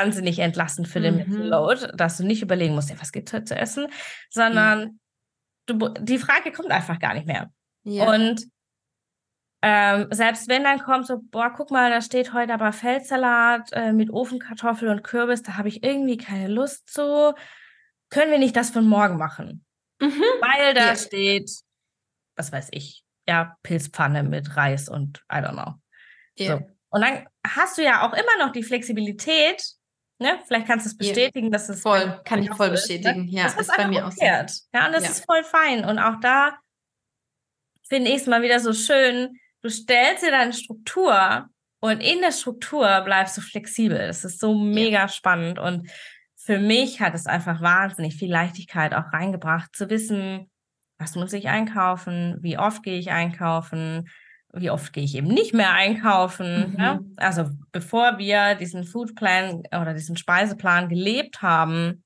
wahnsinnig 0.00 0.38
entlastend 0.38 0.88
für 0.88 1.00
den 1.00 1.28
mhm. 1.28 1.42
Load, 1.42 1.92
dass 1.94 2.16
du 2.16 2.24
nicht 2.24 2.40
überlegen 2.40 2.74
musst, 2.74 2.88
ja, 2.88 2.98
was 2.98 3.12
gibt's 3.12 3.32
heute 3.32 3.44
zu 3.44 3.54
essen, 3.54 3.88
sondern 4.30 4.80
ja. 4.80 5.74
du, 5.74 5.88
die 6.00 6.18
Frage 6.18 6.50
kommt 6.50 6.70
einfach 6.70 6.98
gar 6.98 7.12
nicht 7.12 7.26
mehr. 7.26 7.52
Ja. 7.82 8.10
Und 8.10 8.46
ähm, 9.62 10.06
selbst 10.10 10.48
wenn 10.48 10.64
dann 10.64 10.78
kommt 10.78 11.06
so, 11.06 11.20
boah, 11.30 11.52
guck 11.54 11.70
mal, 11.70 11.90
da 11.90 12.00
steht 12.00 12.32
heute 12.32 12.54
aber 12.54 12.72
Feldsalat 12.72 13.70
äh, 13.72 13.92
mit 13.92 14.08
Ofenkartoffel 14.08 14.88
und 14.88 15.02
Kürbis, 15.04 15.42
da 15.42 15.58
habe 15.58 15.68
ich 15.68 15.84
irgendwie 15.84 16.16
keine 16.16 16.48
Lust 16.48 16.88
zu. 16.88 17.34
Können 18.08 18.32
wir 18.32 18.38
nicht 18.38 18.56
das 18.56 18.70
von 18.70 18.88
morgen 18.88 19.18
machen? 19.18 19.66
Mhm. 20.00 20.22
Weil 20.40 20.72
da 20.72 20.86
ja. 20.86 20.96
steht, 20.96 21.50
was 22.34 22.50
weiß 22.50 22.68
ich, 22.72 23.04
ja, 23.28 23.58
Pilzpfanne 23.62 24.22
mit 24.22 24.56
Reis 24.56 24.88
und 24.88 25.22
I 25.30 25.36
don't 25.36 25.52
know. 25.52 25.74
Ja. 26.36 26.56
So. 26.56 26.66
Und 26.88 27.02
dann 27.02 27.26
hast 27.46 27.78
du 27.78 27.82
ja 27.82 28.06
auch 28.06 28.12
immer 28.12 28.44
noch 28.44 28.52
die 28.52 28.62
Flexibilität, 28.62 29.62
ne? 30.18 30.38
Vielleicht 30.46 30.66
kannst 30.66 30.86
du 30.86 30.90
es 30.90 30.96
bestätigen, 30.96 31.46
ja. 31.46 31.52
dass 31.52 31.68
es 31.68 31.82
voll, 31.82 32.20
kann 32.24 32.42
ich 32.42 32.50
voll 32.50 32.68
ist, 32.68 32.88
ne? 32.88 32.96
bestätigen. 32.98 33.28
Ja, 33.28 33.44
das 33.44 33.56
ist 33.56 33.76
bei 33.76 33.88
mir 33.88 34.06
auch 34.06 34.12
so. 34.12 34.24
Ja, 34.24 34.86
und 34.86 34.92
das 34.92 35.08
ist 35.08 35.24
voll 35.24 35.44
fein. 35.44 35.84
Und 35.84 35.98
auch 35.98 36.20
da 36.20 36.58
finde 37.88 38.10
ich 38.10 38.16
es 38.16 38.26
mal 38.26 38.42
wieder 38.42 38.60
so 38.60 38.72
schön, 38.72 39.38
du 39.62 39.68
stellst 39.68 40.22
dir 40.22 40.30
deine 40.30 40.52
Struktur 40.52 41.48
und 41.80 42.00
in 42.00 42.20
der 42.20 42.32
Struktur 42.32 43.00
bleibst 43.02 43.36
du 43.36 43.40
flexibel. 43.40 44.06
Das 44.06 44.24
ist 44.24 44.40
so 44.40 44.54
mega 44.54 45.00
ja. 45.00 45.08
spannend 45.08 45.58
und 45.58 45.90
für 46.36 46.58
mich 46.58 47.00
hat 47.00 47.14
es 47.14 47.26
einfach 47.26 47.60
wahnsinnig 47.60 48.16
viel 48.16 48.30
Leichtigkeit 48.30 48.94
auch 48.94 49.12
reingebracht, 49.12 49.76
zu 49.76 49.90
wissen, 49.90 50.50
was 50.98 51.14
muss 51.14 51.32
ich 51.32 51.48
einkaufen, 51.48 52.38
wie 52.40 52.58
oft 52.58 52.82
gehe 52.82 52.98
ich 52.98 53.10
einkaufen, 53.10 54.08
wie 54.52 54.70
oft 54.70 54.92
gehe 54.92 55.04
ich 55.04 55.14
eben 55.14 55.28
nicht 55.28 55.54
mehr 55.54 55.72
einkaufen. 55.72 56.72
Mhm. 56.72 56.78
Ja? 56.78 57.00
Also 57.16 57.50
bevor 57.72 58.18
wir 58.18 58.54
diesen 58.54 58.84
Foodplan 58.84 59.62
oder 59.72 59.94
diesen 59.94 60.16
Speiseplan 60.16 60.88
gelebt 60.88 61.42
haben, 61.42 62.04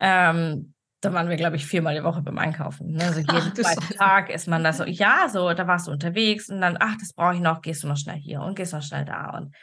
ähm, 0.00 0.74
da 1.00 1.12
waren 1.12 1.28
wir, 1.28 1.36
glaube 1.36 1.56
ich, 1.56 1.66
viermal 1.66 1.94
die 1.94 2.04
Woche 2.04 2.22
beim 2.22 2.38
Einkaufen. 2.38 2.92
Ne? 2.92 3.04
Also 3.04 3.20
jeden 3.20 3.30
ach, 3.30 3.54
zweiten 3.54 3.94
Tag 3.94 4.30
ist 4.30 4.48
man 4.48 4.64
da 4.64 4.72
so, 4.72 4.84
ja, 4.84 5.28
so, 5.30 5.52
da 5.52 5.66
warst 5.66 5.86
du 5.86 5.92
unterwegs 5.92 6.48
und 6.48 6.60
dann, 6.60 6.76
ach, 6.80 6.96
das 6.98 7.12
brauche 7.12 7.34
ich 7.34 7.40
noch, 7.40 7.60
gehst 7.60 7.82
du 7.82 7.88
noch 7.88 7.96
schnell 7.96 8.16
hier 8.16 8.40
und 8.40 8.54
gehst 8.54 8.72
noch 8.72 8.82
schnell 8.82 9.04
da. 9.04 9.30
Und 9.36 9.54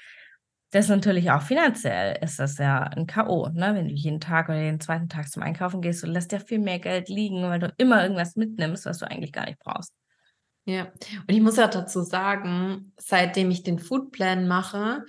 das 0.71 0.85
ist 0.85 0.89
natürlich 0.89 1.31
auch 1.31 1.41
finanziell, 1.41 2.17
ist 2.21 2.39
das 2.39 2.57
ja 2.57 2.83
ein 2.83 3.05
K.O., 3.07 3.49
ne? 3.49 3.75
Wenn 3.75 3.89
du 3.89 3.93
jeden 3.93 4.21
Tag 4.21 4.47
oder 4.47 4.61
jeden 4.61 4.79
zweiten 4.79 5.09
Tag 5.09 5.29
zum 5.29 5.43
Einkaufen 5.43 5.81
gehst, 5.81 6.03
du 6.03 6.07
lässt 6.07 6.31
ja 6.31 6.39
viel 6.39 6.59
mehr 6.59 6.79
Geld 6.79 7.09
liegen, 7.09 7.43
weil 7.43 7.59
du 7.59 7.73
immer 7.77 8.03
irgendwas 8.03 8.35
mitnimmst, 8.35 8.85
was 8.85 8.99
du 8.99 9.09
eigentlich 9.09 9.33
gar 9.33 9.45
nicht 9.45 9.59
brauchst. 9.59 9.93
Ja, 10.65 10.91
und 11.27 11.33
ich 11.33 11.41
muss 11.41 11.57
ja 11.57 11.67
dazu 11.67 12.01
sagen, 12.01 12.93
seitdem 12.97 13.49
ich 13.51 13.63
den 13.63 13.79
Foodplan 13.79 14.47
mache, 14.47 15.05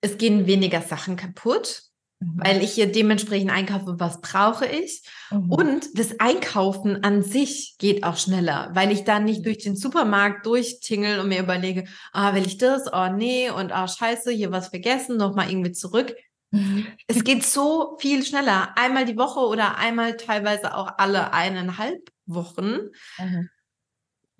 es 0.00 0.16
gehen 0.16 0.46
weniger 0.46 0.80
Sachen 0.80 1.16
kaputt 1.16 1.90
mhm. 2.20 2.34
weil 2.36 2.62
ich 2.62 2.72
hier 2.72 2.90
dementsprechend 2.90 3.50
einkaufe, 3.50 3.96
was 3.98 4.20
brauche 4.20 4.66
ich. 4.66 5.02
Mhm. 5.30 5.50
Und 5.50 5.98
das 5.98 6.20
Einkaufen 6.20 7.02
an 7.02 7.22
sich 7.22 7.76
geht 7.78 8.04
auch 8.04 8.16
schneller, 8.16 8.70
weil 8.74 8.92
ich 8.92 9.04
dann 9.04 9.24
nicht 9.24 9.44
durch 9.44 9.58
den 9.58 9.76
Supermarkt 9.76 10.46
durchtingel 10.46 11.20
und 11.20 11.28
mir 11.28 11.40
überlege, 11.40 11.84
ah, 12.12 12.34
will 12.34 12.46
ich 12.46 12.58
das? 12.58 12.92
Oh, 12.92 13.08
nee, 13.08 13.50
und 13.50 13.72
ah, 13.72 13.88
scheiße, 13.88 14.30
hier 14.30 14.52
was 14.52 14.68
vergessen, 14.68 15.16
nochmal 15.16 15.50
irgendwie 15.50 15.72
zurück. 15.72 16.14
Mhm. 16.52 16.86
Es 17.06 17.22
geht 17.24 17.44
so 17.44 17.96
viel 18.00 18.24
schneller. 18.24 18.76
Einmal 18.76 19.04
die 19.04 19.16
Woche 19.16 19.40
oder 19.40 19.78
einmal 19.78 20.16
teilweise 20.16 20.74
auch 20.74 20.92
alle 20.98 21.32
eineinhalb 21.32 22.10
Wochen. 22.26 22.90
Mhm. 23.18 23.48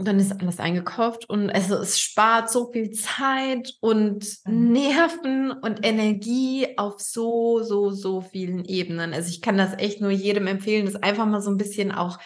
Und 0.01 0.09
dann 0.09 0.19
ist 0.19 0.41
alles 0.41 0.59
eingekauft 0.61 1.29
und 1.29 1.51
also 1.51 1.77
es 1.77 2.01
spart 2.01 2.51
so 2.51 2.73
viel 2.73 2.91
Zeit 2.91 3.75
und 3.81 4.27
mhm. 4.47 4.73
Nerven 4.73 5.51
und 5.51 5.85
Energie 5.85 6.79
auf 6.79 7.01
so, 7.01 7.63
so, 7.63 7.91
so 7.91 8.23
vielen 8.23 8.65
Ebenen. 8.65 9.13
Also 9.13 9.29
ich 9.29 9.43
kann 9.43 9.59
das 9.59 9.75
echt 9.77 10.01
nur 10.01 10.11
jedem 10.11 10.47
empfehlen, 10.47 10.87
das 10.87 10.97
einfach 10.97 11.27
mal 11.27 11.43
so 11.43 11.51
ein 11.51 11.59
bisschen 11.59 11.93
auch 11.93 12.19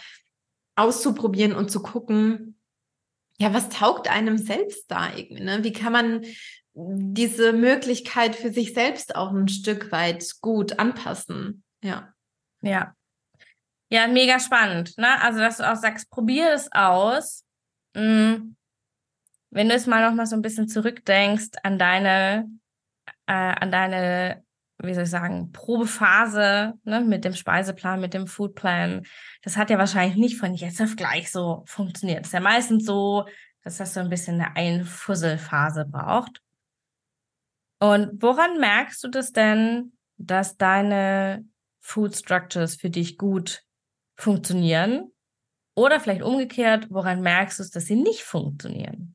auszuprobieren 0.77 1.53
und 1.53 1.69
zu 1.69 1.83
gucken, 1.83 2.61
ja, 3.41 3.53
was 3.53 3.71
taugt 3.71 4.09
einem 4.09 4.39
selbst 4.39 4.89
da 4.89 5.13
irgendwie? 5.13 5.43
Ne? 5.43 5.65
Wie 5.65 5.73
kann 5.73 5.93
man 5.93 6.25
diese 6.75 7.53
Möglichkeit 7.53 8.37
für 8.37 8.53
sich 8.53 8.73
selbst 8.73 9.17
auch 9.17 9.33
ein 9.33 9.49
Stück 9.49 9.91
weit 9.91 10.25
gut 10.43 10.79
anpassen? 10.79 11.65
Ja. 11.83 12.15
Ja. 12.63 12.95
Ja, 13.91 14.07
mega 14.07 14.39
spannend. 14.39 14.97
Ne? 14.97 15.21
Also, 15.21 15.41
dass 15.41 15.57
du 15.57 15.69
auch 15.69 15.75
sagst, 15.75 16.09
probier 16.09 16.53
es 16.53 16.71
aus. 16.71 17.44
Wenn 17.95 19.69
du 19.69 19.75
es 19.75 19.87
mal 19.87 20.05
noch 20.05 20.17
mal 20.17 20.27
so 20.27 20.35
ein 20.35 20.43
bisschen 20.43 20.69
zurückdenkst 20.69 21.51
an 21.63 21.79
deine, 21.79 22.51
äh, 23.27 23.33
an 23.33 23.71
deine, 23.71 24.45
wie 24.79 24.93
soll 24.95 25.05
ich 25.05 25.11
sagen, 25.11 25.53
Probephase 25.53 26.75
ne, 26.83 27.01
mit 27.03 27.25
dem 27.25 27.35
Speiseplan, 27.35 28.01
mit 28.01 28.15
dem 28.15 28.27
Foodplan, 28.27 29.07
das 29.43 29.57
hat 29.57 29.71
ja 29.71 29.79
wahrscheinlich 29.79 30.17
nicht 30.17 30.39
von 30.39 30.55
jetzt 30.55 30.83
auf 30.83 30.97
gleich 30.97 31.31
so 31.31 31.63
funktioniert. 31.67 32.23
Es 32.23 32.29
ist 32.29 32.33
ja 32.33 32.41
meistens 32.41 32.85
so, 32.85 33.27
dass 33.63 33.79
das 33.79 33.95
so 33.95 34.01
ein 34.01 34.11
bisschen 34.11 34.41
eine 34.41 34.57
Einfusselphase 34.57 35.85
braucht. 35.85 36.43
Und 37.79 38.21
woran 38.21 38.59
merkst 38.59 39.05
du 39.05 39.09
das 39.09 39.33
denn, 39.33 39.93
dass 40.17 40.57
deine 40.57 41.45
Food 41.81 42.17
Structures 42.17 42.77
für 42.77 42.91
dich 42.91 43.19
gut 43.19 43.63
funktionieren 44.17 45.14
oder 45.75 46.01
vielleicht 46.01 46.23
umgekehrt, 46.23 46.87
woran 46.91 47.21
merkst 47.21 47.59
du 47.59 47.63
es, 47.63 47.71
dass 47.71 47.87
sie 47.87 47.97
nicht 47.97 48.23
funktionieren? 48.23 49.15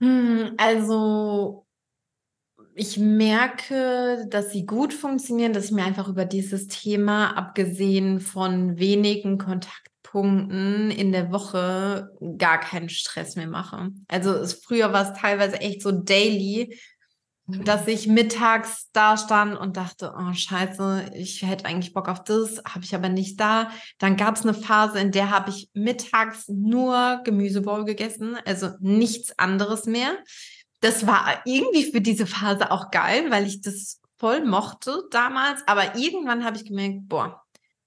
Hm, 0.00 0.54
also 0.56 1.66
ich 2.74 2.98
merke, 2.98 4.26
dass 4.30 4.50
sie 4.50 4.64
gut 4.64 4.94
funktionieren, 4.94 5.52
dass 5.52 5.66
ich 5.66 5.72
mir 5.72 5.84
einfach 5.84 6.08
über 6.08 6.24
dieses 6.24 6.68
Thema, 6.68 7.36
abgesehen 7.36 8.20
von 8.20 8.78
wenigen 8.78 9.36
Kontaktpunkten 9.36 10.90
in 10.90 11.12
der 11.12 11.30
Woche, 11.30 12.08
gar 12.38 12.60
keinen 12.60 12.88
Stress 12.88 13.36
mehr 13.36 13.46
mache. 13.46 13.90
Also 14.08 14.32
es, 14.34 14.54
früher 14.54 14.92
war 14.92 15.12
es 15.12 15.20
teilweise 15.20 15.60
echt 15.60 15.82
so 15.82 15.92
daily, 15.92 16.78
dass 17.46 17.88
ich 17.88 18.06
mittags 18.06 18.88
da 18.92 19.16
stand 19.16 19.58
und 19.58 19.76
dachte, 19.76 20.14
oh 20.16 20.32
scheiße, 20.32 21.10
ich 21.14 21.42
hätte 21.42 21.66
eigentlich 21.66 21.92
Bock 21.92 22.08
auf 22.08 22.22
das, 22.22 22.62
habe 22.66 22.84
ich 22.84 22.94
aber 22.94 23.08
nicht 23.08 23.40
da. 23.40 23.70
Dann 23.98 24.16
gab 24.16 24.36
es 24.36 24.42
eine 24.42 24.54
Phase, 24.54 25.00
in 25.00 25.10
der 25.10 25.30
habe 25.30 25.50
ich 25.50 25.68
mittags 25.74 26.48
nur 26.48 27.20
Gemüsebowl 27.24 27.84
gegessen, 27.84 28.36
also 28.46 28.70
nichts 28.80 29.38
anderes 29.38 29.86
mehr. 29.86 30.16
Das 30.80 31.06
war 31.06 31.42
irgendwie 31.44 31.90
für 31.90 32.00
diese 32.00 32.26
Phase 32.26 32.70
auch 32.70 32.90
geil, 32.90 33.30
weil 33.30 33.46
ich 33.46 33.60
das 33.60 34.00
voll 34.18 34.44
mochte 34.44 35.02
damals, 35.10 35.66
aber 35.66 35.96
irgendwann 35.96 36.44
habe 36.44 36.56
ich 36.56 36.64
gemerkt, 36.64 37.08
boah, 37.08 37.41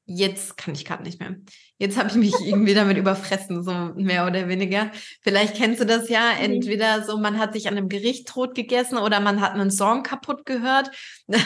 jetzt 0.06 0.56
kann 0.58 0.76
ich 0.76 0.86
gerade 0.86 1.04
nicht 1.04 1.20
mehr. 1.20 1.36
Jetzt 1.78 1.98
habe 1.98 2.10
ich 2.10 2.16
mich 2.16 2.34
irgendwie 2.46 2.74
damit 2.74 2.98
überfressen, 2.98 3.64
so 3.64 3.72
mehr 3.96 4.26
oder 4.28 4.48
weniger. 4.48 4.92
Vielleicht 5.22 5.56
kennst 5.56 5.82
du 5.82 5.86
das 5.86 6.10
ja, 6.10 6.34
mhm. 6.34 6.44
entweder 6.44 7.04
so, 7.04 7.18
man 7.18 7.40
hat 7.40 7.54
sich 7.54 7.68
an 7.68 7.78
einem 7.78 7.90
Gericht 7.90 8.28
tot 8.28 8.56
gegessen 8.56 8.98
oder 8.98 9.20
man 9.20 9.42
hat 9.42 9.54
einen 9.54 9.72
Song 9.72 10.04
kaputt 10.04 10.46
gehört. 10.46 10.92
Das 11.28 11.42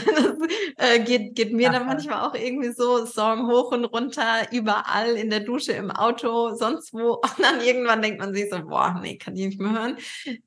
äh, 0.78 1.00
geht, 1.00 1.36
geht 1.36 1.54
mir 1.54 1.70
Ach, 1.70 1.74
dann 1.74 1.86
manchmal 1.86 2.28
auch 2.28 2.36
irgendwie 2.36 2.72
so, 2.72 3.06
Song 3.06 3.48
hoch 3.48 3.72
und 3.72 3.86
runter, 3.86 4.52
überall, 4.52 5.16
in 5.16 5.30
der 5.30 5.40
Dusche, 5.40 5.72
im 5.72 5.90
Auto, 5.90 6.56
sonst 6.56 6.94
wo. 6.94 7.14
Und 7.22 7.40
dann 7.40 7.62
irgendwann 7.62 8.02
denkt 8.02 8.20
man 8.20 8.34
sich 8.34 8.50
so, 8.50 8.62
boah, 8.62 9.00
nee, 9.02 9.18
kann 9.18 9.36
ich 9.36 9.48
nicht 9.48 9.60
mehr 9.60 9.72
hören. 9.72 9.98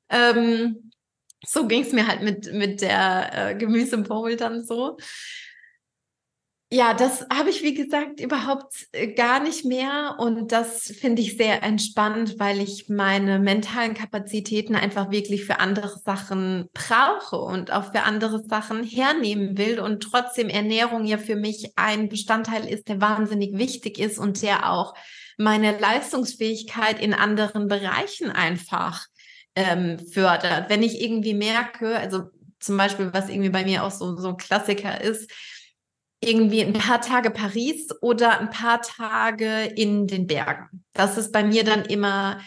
Ähm, 0.09 0.91
so 1.45 1.67
ging 1.67 1.81
es 1.81 1.91
mir 1.91 2.07
halt 2.07 2.21
mit, 2.21 2.53
mit 2.53 2.81
der 2.81 3.49
äh, 3.49 3.55
Gemüsebowl 3.55 4.35
dann 4.35 4.63
so. 4.63 4.97
Ja, 6.73 6.95
das 6.95 7.23
habe 7.31 7.51
ich, 7.51 7.61
wie 7.61 7.75
gesagt, 7.75 8.19
überhaupt 8.19 8.87
äh, 8.93 9.13
gar 9.13 9.39
nicht 9.39 9.63
mehr. 9.63 10.15
Und 10.17 10.51
das 10.51 10.91
finde 10.99 11.21
ich 11.21 11.37
sehr 11.37 11.61
entspannt, 11.61 12.39
weil 12.39 12.59
ich 12.59 12.89
meine 12.89 13.37
mentalen 13.37 13.93
Kapazitäten 13.93 14.73
einfach 14.75 15.11
wirklich 15.11 15.45
für 15.45 15.59
andere 15.59 15.99
Sachen 16.03 16.67
brauche 16.73 17.37
und 17.37 17.71
auch 17.71 17.91
für 17.91 18.01
andere 18.01 18.43
Sachen 18.43 18.83
hernehmen 18.83 19.55
will. 19.55 19.79
Und 19.79 20.01
trotzdem 20.01 20.49
Ernährung 20.49 21.05
ja 21.05 21.19
für 21.19 21.35
mich 21.35 21.73
ein 21.75 22.09
Bestandteil 22.09 22.67
ist, 22.67 22.87
der 22.87 22.99
wahnsinnig 22.99 23.55
wichtig 23.55 23.99
ist 23.99 24.17
und 24.17 24.41
der 24.41 24.71
auch 24.71 24.95
meine 25.37 25.77
Leistungsfähigkeit 25.77 26.99
in 26.99 27.13
anderen 27.13 27.67
Bereichen 27.67 28.31
einfach 28.31 29.05
ähm, 29.55 29.99
fördert. 30.11 30.71
Wenn 30.71 30.81
ich 30.81 31.03
irgendwie 31.03 31.35
merke, 31.35 31.95
also 31.97 32.31
zum 32.59 32.77
Beispiel, 32.77 33.13
was 33.13 33.29
irgendwie 33.29 33.49
bei 33.49 33.63
mir 33.63 33.83
auch 33.83 33.91
so, 33.91 34.15
so 34.15 34.29
ein 34.29 34.37
Klassiker 34.37 35.01
ist, 35.01 35.29
irgendwie 36.27 36.61
ein 36.61 36.73
paar 36.73 37.01
Tage 37.01 37.31
Paris 37.31 37.89
oder 38.01 38.39
ein 38.39 38.49
paar 38.49 38.81
Tage 38.81 39.65
in 39.75 40.07
den 40.07 40.27
Bergen. 40.27 40.83
Das 40.93 41.17
ist 41.17 41.31
bei 41.31 41.43
mir 41.43 41.63
dann 41.63 41.85
immer 41.85 42.39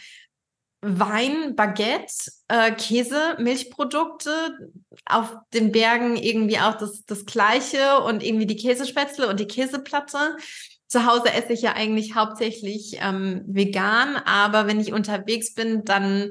Wein, 0.82 1.56
Baguette, 1.56 2.30
äh, 2.48 2.70
Käse, 2.72 3.36
Milchprodukte, 3.38 4.30
auf 5.04 5.34
den 5.52 5.72
Bergen 5.72 6.16
irgendwie 6.16 6.58
auch 6.58 6.76
das, 6.76 7.04
das 7.06 7.24
Gleiche 7.24 8.00
und 8.02 8.22
irgendwie 8.22 8.46
die 8.46 8.56
Käsespätzle 8.56 9.28
und 9.28 9.40
die 9.40 9.48
Käseplatte. 9.48 10.36
Zu 10.86 11.04
Hause 11.04 11.32
esse 11.32 11.52
ich 11.52 11.62
ja 11.62 11.72
eigentlich 11.72 12.14
hauptsächlich 12.14 12.98
ähm, 13.00 13.42
vegan, 13.46 14.16
aber 14.16 14.68
wenn 14.68 14.78
ich 14.78 14.92
unterwegs 14.92 15.54
bin, 15.54 15.84
dann 15.84 16.30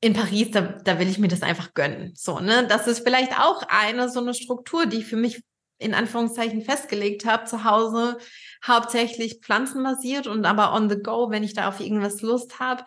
in 0.00 0.12
Paris, 0.12 0.50
da, 0.50 0.60
da 0.60 0.98
will 0.98 1.08
ich 1.08 1.18
mir 1.18 1.28
das 1.28 1.42
einfach 1.42 1.72
gönnen. 1.74 2.12
So, 2.14 2.40
ne? 2.40 2.66
Das 2.68 2.86
ist 2.86 3.06
vielleicht 3.06 3.38
auch 3.38 3.62
eine 3.68 4.08
so 4.10 4.20
eine 4.20 4.34
Struktur, 4.34 4.86
die 4.86 5.02
für 5.02 5.16
mich 5.16 5.42
in 5.78 5.94
Anführungszeichen 5.94 6.62
festgelegt 6.62 7.24
habe, 7.24 7.44
zu 7.44 7.64
Hause 7.64 8.18
hauptsächlich 8.64 9.40
pflanzenbasiert 9.42 10.26
und 10.26 10.44
aber 10.44 10.72
on 10.72 10.88
the 10.88 11.00
go, 11.02 11.30
wenn 11.30 11.42
ich 11.42 11.54
da 11.54 11.68
auf 11.68 11.80
irgendwas 11.80 12.22
Lust 12.22 12.60
habe, 12.60 12.84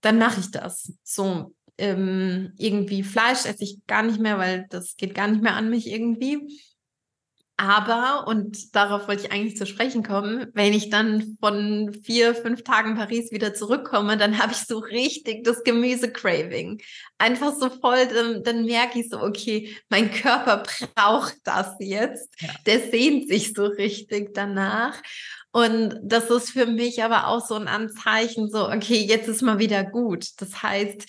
dann 0.00 0.18
mache 0.18 0.40
ich 0.40 0.50
das. 0.50 0.92
So 1.02 1.54
ähm, 1.78 2.52
irgendwie 2.58 3.02
Fleisch 3.02 3.46
esse 3.46 3.64
ich 3.64 3.86
gar 3.86 4.02
nicht 4.02 4.20
mehr, 4.20 4.38
weil 4.38 4.66
das 4.70 4.96
geht 4.96 5.14
gar 5.14 5.28
nicht 5.28 5.42
mehr 5.42 5.56
an 5.56 5.70
mich 5.70 5.86
irgendwie. 5.86 6.60
Aber, 7.56 8.26
und 8.26 8.74
darauf 8.74 9.06
wollte 9.06 9.26
ich 9.26 9.32
eigentlich 9.32 9.56
zu 9.56 9.64
sprechen 9.64 10.02
kommen, 10.02 10.48
wenn 10.54 10.72
ich 10.72 10.90
dann 10.90 11.36
von 11.40 11.94
vier, 12.02 12.34
fünf 12.34 12.64
Tagen 12.64 12.96
Paris 12.96 13.30
wieder 13.30 13.54
zurückkomme, 13.54 14.16
dann 14.16 14.38
habe 14.42 14.52
ich 14.52 14.58
so 14.58 14.78
richtig 14.78 15.44
das 15.44 15.62
Gemüse-Craving. 15.62 16.82
Einfach 17.18 17.54
so 17.54 17.70
voll, 17.70 18.08
dann, 18.08 18.42
dann, 18.42 18.64
merke 18.64 18.98
ich 18.98 19.08
so, 19.08 19.20
okay, 19.20 19.76
mein 19.88 20.10
Körper 20.10 20.64
braucht 20.96 21.36
das 21.44 21.76
jetzt. 21.78 22.28
Ja. 22.40 22.48
Der 22.66 22.80
sehnt 22.80 23.28
sich 23.28 23.52
so 23.54 23.66
richtig 23.66 24.34
danach. 24.34 25.00
Und 25.52 26.00
das 26.02 26.30
ist 26.30 26.50
für 26.50 26.66
mich 26.66 27.04
aber 27.04 27.28
auch 27.28 27.46
so 27.46 27.54
ein 27.54 27.68
Anzeichen, 27.68 28.50
so, 28.50 28.68
okay, 28.68 28.98
jetzt 28.98 29.28
ist 29.28 29.42
mal 29.42 29.60
wieder 29.60 29.84
gut. 29.84 30.26
Das 30.38 30.64
heißt, 30.64 31.06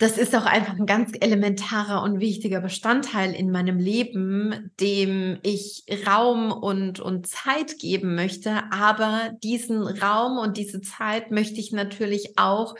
das 0.00 0.16
ist 0.16 0.34
auch 0.34 0.46
einfach 0.46 0.78
ein 0.78 0.86
ganz 0.86 1.12
elementarer 1.20 2.02
und 2.02 2.20
wichtiger 2.20 2.62
Bestandteil 2.62 3.34
in 3.34 3.50
meinem 3.50 3.78
Leben, 3.78 4.70
dem 4.80 5.38
ich 5.42 5.84
Raum 6.06 6.52
und, 6.52 7.00
und 7.00 7.26
Zeit 7.26 7.78
geben 7.78 8.14
möchte. 8.14 8.62
Aber 8.72 9.32
diesen 9.42 9.82
Raum 9.82 10.38
und 10.38 10.56
diese 10.56 10.80
Zeit 10.80 11.30
möchte 11.30 11.60
ich 11.60 11.72
natürlich 11.72 12.38
auch 12.38 12.76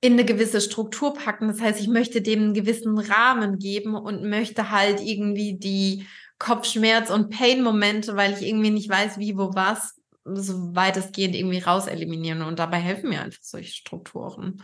in 0.00 0.12
eine 0.12 0.24
gewisse 0.24 0.60
Struktur 0.60 1.12
packen. 1.12 1.48
Das 1.48 1.60
heißt, 1.60 1.80
ich 1.80 1.88
möchte 1.88 2.22
dem 2.22 2.40
einen 2.40 2.54
gewissen 2.54 2.98
Rahmen 2.98 3.58
geben 3.58 3.96
und 3.96 4.22
möchte 4.30 4.70
halt 4.70 5.00
irgendwie 5.00 5.58
die 5.58 6.06
Kopfschmerz- 6.38 7.10
und 7.10 7.30
Pain-Momente, 7.30 8.14
weil 8.14 8.32
ich 8.32 8.46
irgendwie 8.46 8.70
nicht 8.70 8.88
weiß, 8.88 9.18
wie, 9.18 9.36
wo, 9.36 9.56
was, 9.56 10.00
so 10.22 10.72
weitestgehend 10.72 11.34
irgendwie 11.34 11.58
raus 11.58 11.88
eliminieren. 11.88 12.42
Und 12.42 12.60
dabei 12.60 12.78
helfen 12.78 13.08
mir 13.08 13.22
einfach 13.22 13.42
solche 13.42 13.72
Strukturen. 13.72 14.62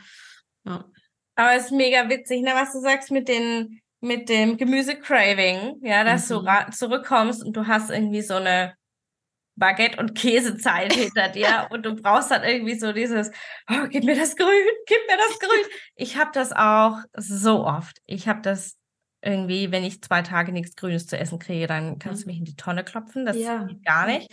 Ja. 0.64 0.84
Aber 1.34 1.54
es 1.54 1.66
ist 1.66 1.72
mega 1.72 2.08
witzig, 2.08 2.42
ne, 2.42 2.52
was 2.54 2.72
du 2.72 2.80
sagst 2.80 3.10
mit 3.10 3.28
den 3.28 3.80
mit 4.02 4.28
dem 4.28 4.56
Gemüse-Craving, 4.56 5.76
ja, 5.82 6.02
dass 6.02 6.28
mhm. 6.28 6.44
du 6.44 6.70
zurückkommst 6.72 7.44
und 7.44 7.56
du 7.56 7.68
hast 7.68 7.88
irgendwie 7.88 8.20
so 8.20 8.34
eine 8.34 8.74
Baguette- 9.54 9.98
und 9.98 10.16
Käsezeit 10.16 10.92
hinter 10.92 11.28
dir 11.28 11.68
und 11.70 11.86
du 11.86 11.94
brauchst 11.94 12.32
dann 12.32 12.42
irgendwie 12.42 12.78
so 12.78 12.92
dieses, 12.92 13.30
oh, 13.70 13.86
gib 13.88 14.02
mir 14.04 14.16
das 14.16 14.34
Grün, 14.34 14.48
gib 14.86 14.98
mir 15.08 15.16
das 15.16 15.38
Grün. 15.38 15.64
Ich 15.94 16.16
habe 16.16 16.30
das 16.34 16.52
auch 16.52 16.98
so 17.16 17.64
oft. 17.64 17.98
Ich 18.06 18.26
habe 18.26 18.42
das 18.42 18.76
irgendwie, 19.24 19.70
wenn 19.70 19.84
ich 19.84 20.02
zwei 20.02 20.22
Tage 20.22 20.50
nichts 20.50 20.74
Grünes 20.74 21.06
zu 21.06 21.16
essen 21.16 21.38
kriege, 21.38 21.68
dann 21.68 22.00
kannst 22.00 22.22
mhm. 22.22 22.24
du 22.24 22.30
mich 22.30 22.38
in 22.38 22.44
die 22.44 22.56
Tonne 22.56 22.82
klopfen. 22.82 23.24
Das 23.24 23.36
ja. 23.36 23.62
geht 23.64 23.84
gar 23.84 24.06
nicht. 24.06 24.32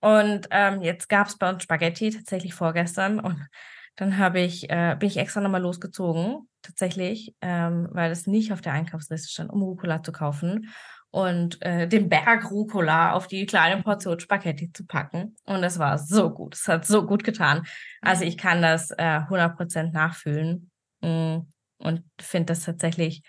Und 0.00 0.48
ähm, 0.50 0.82
jetzt 0.82 1.08
gab 1.08 1.28
es 1.28 1.38
bei 1.38 1.48
uns 1.48 1.62
Spaghetti 1.62 2.10
tatsächlich 2.10 2.52
vorgestern 2.52 3.18
und 3.18 3.48
dann 3.96 4.18
habe 4.18 4.40
ich, 4.40 4.70
äh, 4.70 4.96
bin 4.98 5.08
ich 5.08 5.16
extra 5.16 5.40
nochmal 5.40 5.62
losgezogen, 5.62 6.48
tatsächlich, 6.62 7.34
ähm, 7.40 7.88
weil 7.92 8.10
es 8.10 8.26
nicht 8.26 8.52
auf 8.52 8.60
der 8.60 8.72
Einkaufsliste 8.72 9.28
stand, 9.28 9.50
um 9.50 9.62
Rucola 9.62 10.02
zu 10.02 10.12
kaufen 10.12 10.72
und 11.10 11.62
äh, 11.62 11.86
den 11.86 12.08
Berg 12.08 12.50
Rucola 12.50 13.12
auf 13.12 13.28
die 13.28 13.46
kleine 13.46 13.80
Portion 13.82 14.18
Spaghetti 14.18 14.72
zu 14.72 14.84
packen. 14.84 15.36
Und 15.44 15.62
das 15.62 15.78
war 15.78 15.96
so 15.96 16.30
gut. 16.30 16.56
Es 16.56 16.66
hat 16.66 16.84
so 16.84 17.06
gut 17.06 17.22
getan. 17.22 17.64
Also 18.00 18.24
ich 18.24 18.36
kann 18.36 18.62
das 18.62 18.90
äh, 18.90 19.20
100% 19.20 19.92
nachfühlen 19.92 20.72
mm, 21.02 21.36
und 21.78 22.02
finde 22.20 22.46
das 22.46 22.64
tatsächlich 22.64 23.22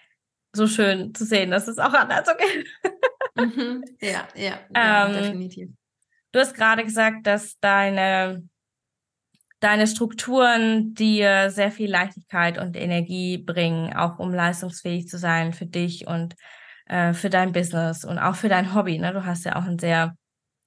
so 0.52 0.66
schön 0.66 1.14
zu 1.14 1.26
sehen, 1.26 1.52
dass 1.52 1.68
es 1.68 1.78
auch 1.78 1.94
anders 1.94 2.28
okay. 2.28 2.66
mhm. 3.36 3.84
Ja, 4.02 4.28
ja, 4.34 4.60
ja 4.74 5.06
ähm, 5.08 5.14
definitiv. 5.14 5.70
Du 6.32 6.40
hast 6.40 6.56
gerade 6.56 6.84
gesagt, 6.84 7.28
dass 7.28 7.60
deine 7.60 8.50
deine 9.60 9.88
Strukturen 9.88 10.94
dir 10.94 11.50
sehr 11.50 11.72
viel 11.72 11.90
Leichtigkeit 11.90 12.58
und 12.58 12.76
Energie 12.76 13.38
bringen, 13.38 13.94
auch 13.94 14.20
um 14.20 14.34
leistungsfähig 14.34 15.08
zu 15.08 15.18
sein 15.18 15.54
für 15.54 15.66
dich 15.66 16.08
und 16.08 16.36
äh, 16.88 17.14
für 17.14 17.30
dein 17.30 17.52
Business 17.52 18.06
und 18.06 18.20
auch 18.20 18.36
für 18.36 18.50
dein 18.50 18.76
Hobby. 18.76 18.98
Ne? 19.00 19.14
Du 19.14 19.26
hast 19.26 19.46
ja 19.46 19.56
auch 19.56 19.64
ein 19.64 19.80
sehr 19.80 20.16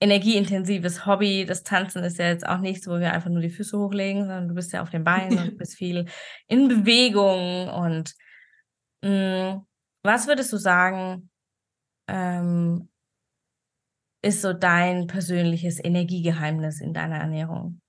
energieintensives 0.01 1.07
Hobby. 1.07 1.45
Das 1.45 1.63
Tanzen 1.63 2.05
ist 2.05 2.19
ja 2.19 2.27
jetzt 2.27 2.47
auch 2.47 2.59
nichts, 2.59 2.87
wo 2.87 2.99
wir 2.99 3.13
einfach 3.13 3.31
nur 3.31 3.43
die 3.43 3.51
Füße 3.51 3.79
hochlegen, 3.79 4.23
sondern 4.23 4.49
du 4.49 4.55
bist 4.55 4.73
ja 4.73 4.83
auf 4.83 4.91
den 4.91 5.05
Beinen 5.05 5.39
und 5.39 5.59
bist 5.59 5.75
viel 5.77 6.07
in 6.47 6.69
Bewegung. 6.69 7.69
Und 7.69 8.15
mh, 9.03 9.55
mm, 9.55 9.67
was 10.03 10.27
würdest 10.27 10.53
du 10.53 10.57
sagen, 10.57 11.31
ähm, 12.09 12.89
ist 14.23 14.43
so 14.43 14.53
dein 14.53 15.07
persönliches 15.07 15.83
Energiegeheimnis 15.83 16.81
in 16.81 16.93
deiner 16.93 17.19
Ernährung? 17.19 17.81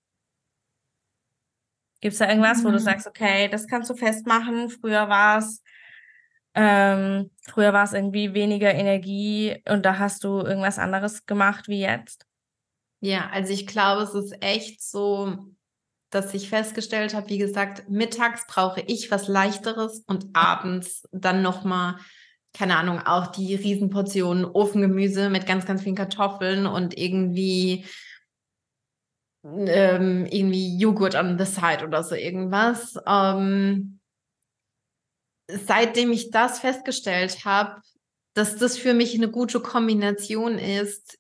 Gibt 2.02 2.14
es 2.14 2.20
da 2.20 2.30
irgendwas, 2.30 2.64
wo 2.64 2.70
du 2.70 2.76
mhm. 2.76 2.80
sagst, 2.80 3.08
okay, 3.08 3.48
das 3.50 3.68
kannst 3.68 3.90
du 3.90 3.96
festmachen? 3.96 4.70
Früher 4.70 5.10
war 5.10 5.40
es 5.40 5.62
ähm, 6.56 7.30
früher 7.48 7.74
war 7.74 7.84
es 7.84 7.94
irgendwie 7.94 8.34
weniger 8.34 8.74
Energie 8.74 9.62
und 9.70 9.86
da 9.86 10.00
hast 10.00 10.24
du 10.24 10.40
irgendwas 10.40 10.80
anderes 10.80 11.26
gemacht 11.26 11.68
wie 11.68 11.82
jetzt? 11.82 12.26
Ja, 13.02 13.30
also 13.32 13.54
ich 13.54 13.68
glaube, 13.68 14.04
es 14.04 14.14
ist 14.14 14.36
echt 14.42 14.82
so, 14.84 15.38
dass 16.10 16.34
ich 16.34 16.50
festgestellt 16.50 17.14
habe, 17.14 17.30
wie 17.30 17.38
gesagt, 17.38 17.90
mittags 17.90 18.46
brauche 18.48 18.82
ich 18.82 19.12
was 19.12 19.28
leichteres 19.28 20.04
und 20.08 20.28
abends 20.34 21.08
dann 21.12 21.42
nochmal, 21.42 21.96
keine 22.54 22.78
Ahnung, 22.78 23.00
auch 23.06 23.28
die 23.28 23.56
Riesenportionen 23.56 24.44
Ofengemüse 24.44 25.30
mit 25.30 25.46
ganz, 25.46 25.66
ganz 25.66 25.84
vielen 25.84 25.96
Kartoffeln 25.96 26.66
und 26.66 26.98
irgendwie 26.98 27.86
ähm, 29.44 30.26
irgendwie 30.26 30.78
Joghurt 30.78 31.16
on 31.16 31.38
the 31.38 31.46
side 31.46 31.86
oder 31.86 32.04
so 32.04 32.16
irgendwas. 32.16 32.98
Ähm, 33.08 34.00
seitdem 35.50 36.12
ich 36.12 36.32
das 36.32 36.60
festgestellt 36.60 37.46
habe, 37.46 37.82
dass 38.36 38.58
das 38.58 38.78
für 38.78 38.94
mich 38.94 39.16
eine 39.16 39.30
gute 39.30 39.60
Kombination 39.60 40.58
ist, 40.58 41.18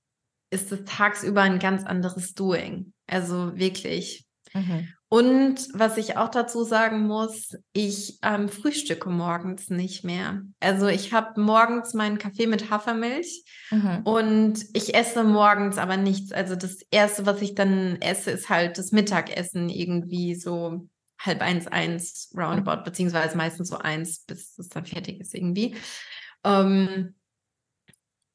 ist 0.51 0.71
es 0.71 0.83
tagsüber 0.85 1.41
ein 1.41 1.59
ganz 1.59 1.85
anderes 1.85 2.33
Doing. 2.33 2.93
Also 3.07 3.57
wirklich. 3.57 4.25
Mhm. 4.53 4.93
Und 5.11 5.69
was 5.73 5.97
ich 5.97 6.17
auch 6.17 6.29
dazu 6.29 6.63
sagen 6.63 7.07
muss, 7.07 7.57
ich 7.73 8.19
ähm, 8.21 8.47
frühstücke 8.47 9.09
morgens 9.09 9.71
nicht 9.71 10.03
mehr. 10.03 10.43
Also 10.59 10.85
ich 10.85 11.13
habe 11.13 11.41
morgens 11.41 11.95
meinen 11.95 12.19
Kaffee 12.19 12.45
mit 12.45 12.69
Hafermilch 12.69 13.43
mhm. 13.71 14.01
und 14.03 14.65
ich 14.73 14.93
esse 14.93 15.23
morgens 15.23 15.79
aber 15.79 15.97
nichts. 15.97 16.31
Also 16.31 16.55
das 16.55 16.83
Erste, 16.91 17.25
was 17.25 17.41
ich 17.41 17.55
dann 17.55 17.97
esse, 18.01 18.29
ist 18.29 18.49
halt 18.49 18.77
das 18.77 18.91
Mittagessen 18.91 19.69
irgendwie 19.69 20.35
so 20.35 20.87
halb 21.17 21.41
eins, 21.41 21.65
eins 21.65 22.31
roundabout, 22.37 22.83
beziehungsweise 22.83 23.35
meistens 23.35 23.69
so 23.69 23.79
eins, 23.79 24.19
bis 24.19 24.59
es 24.59 24.69
dann 24.69 24.85
fertig 24.85 25.19
ist 25.19 25.33
irgendwie. 25.33 25.75
Ähm, 26.43 27.15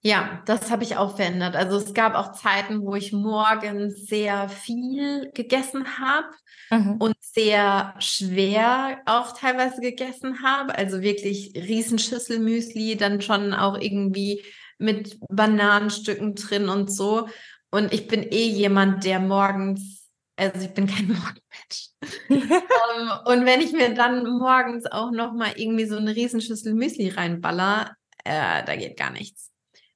ja, 0.06 0.42
das 0.44 0.70
habe 0.70 0.84
ich 0.84 0.98
auch 0.98 1.16
verändert. 1.16 1.56
Also 1.56 1.78
es 1.78 1.94
gab 1.94 2.14
auch 2.14 2.32
Zeiten, 2.32 2.82
wo 2.82 2.94
ich 2.94 3.14
morgens 3.14 4.06
sehr 4.06 4.50
viel 4.50 5.30
gegessen 5.32 5.98
habe 5.98 6.28
mhm. 6.70 6.96
und 6.98 7.16
sehr 7.22 7.94
schwer 8.00 9.00
auch 9.06 9.32
teilweise 9.32 9.80
gegessen 9.80 10.42
habe. 10.42 10.76
Also 10.76 11.00
wirklich 11.00 11.52
Riesenschüssel 11.56 12.38
Müsli, 12.38 12.98
dann 12.98 13.22
schon 13.22 13.54
auch 13.54 13.78
irgendwie 13.80 14.44
mit 14.76 15.16
Bananenstücken 15.30 16.34
drin 16.34 16.68
und 16.68 16.92
so. 16.92 17.26
Und 17.70 17.94
ich 17.94 18.06
bin 18.06 18.24
eh 18.24 18.48
jemand, 18.48 19.04
der 19.04 19.20
morgens, 19.20 20.10
also 20.36 20.66
ich 20.66 20.74
bin 20.74 20.86
kein 20.86 21.08
Morgenmensch. 21.08 21.88
um, 22.28 22.36
ähm, 22.42 23.10
und 23.24 23.46
wenn 23.46 23.62
ich 23.62 23.72
mir 23.72 23.94
dann 23.94 24.38
morgens 24.38 24.84
auch 24.84 25.12
noch 25.12 25.32
mal 25.32 25.52
irgendwie 25.56 25.86
so 25.86 25.96
eine 25.96 26.14
Riesenschüssel 26.14 26.74
Müsli 26.74 27.08
reinballer, 27.08 27.96
äh, 28.22 28.62
da 28.64 28.76
geht 28.76 28.98
gar 28.98 29.10
nichts. 29.10 29.53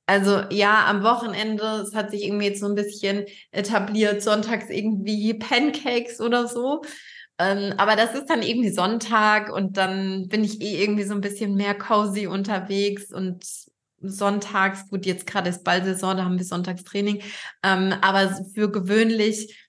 Also 0.09 0.41
ja, 0.49 0.87
am 0.87 1.03
Wochenende, 1.03 1.85
es 1.87 1.95
hat 1.95 2.11
sich 2.11 2.25
irgendwie 2.25 2.47
jetzt 2.47 2.61
so 2.61 2.67
ein 2.67 2.75
bisschen 2.75 3.27
etabliert, 3.53 4.23
sonntags 4.23 4.71
irgendwie 4.71 5.35
Pancakes 5.35 6.19
oder 6.23 6.49
so. 6.49 6.81
Ähm, 7.39 7.75
aber 7.77 7.95
das 7.95 8.15
ist 8.15 8.25
dann 8.31 8.41
irgendwie 8.41 8.71
Sonntag 8.71 9.53
und 9.53 9.77
dann 9.77 10.29
bin 10.29 10.45
ich 10.45 10.63
eh 10.63 10.83
irgendwie 10.83 11.05
so 11.05 11.13
ein 11.13 11.21
bisschen 11.21 11.57
mehr 11.57 11.75
cozy 11.75 12.27
unterwegs 12.27 13.13
und 13.13 13.45
sonntags, 14.01 14.89
gut, 14.89 15.05
jetzt 15.05 15.27
gerade 15.27 15.51
ist 15.51 15.63
Ballsaison, 15.63 16.17
da 16.17 16.25
haben 16.25 16.39
wir 16.39 16.45
Sonntagstraining, 16.47 17.21
ähm, 17.63 17.93
aber 18.01 18.35
für 18.55 18.71
gewöhnlich 18.71 19.68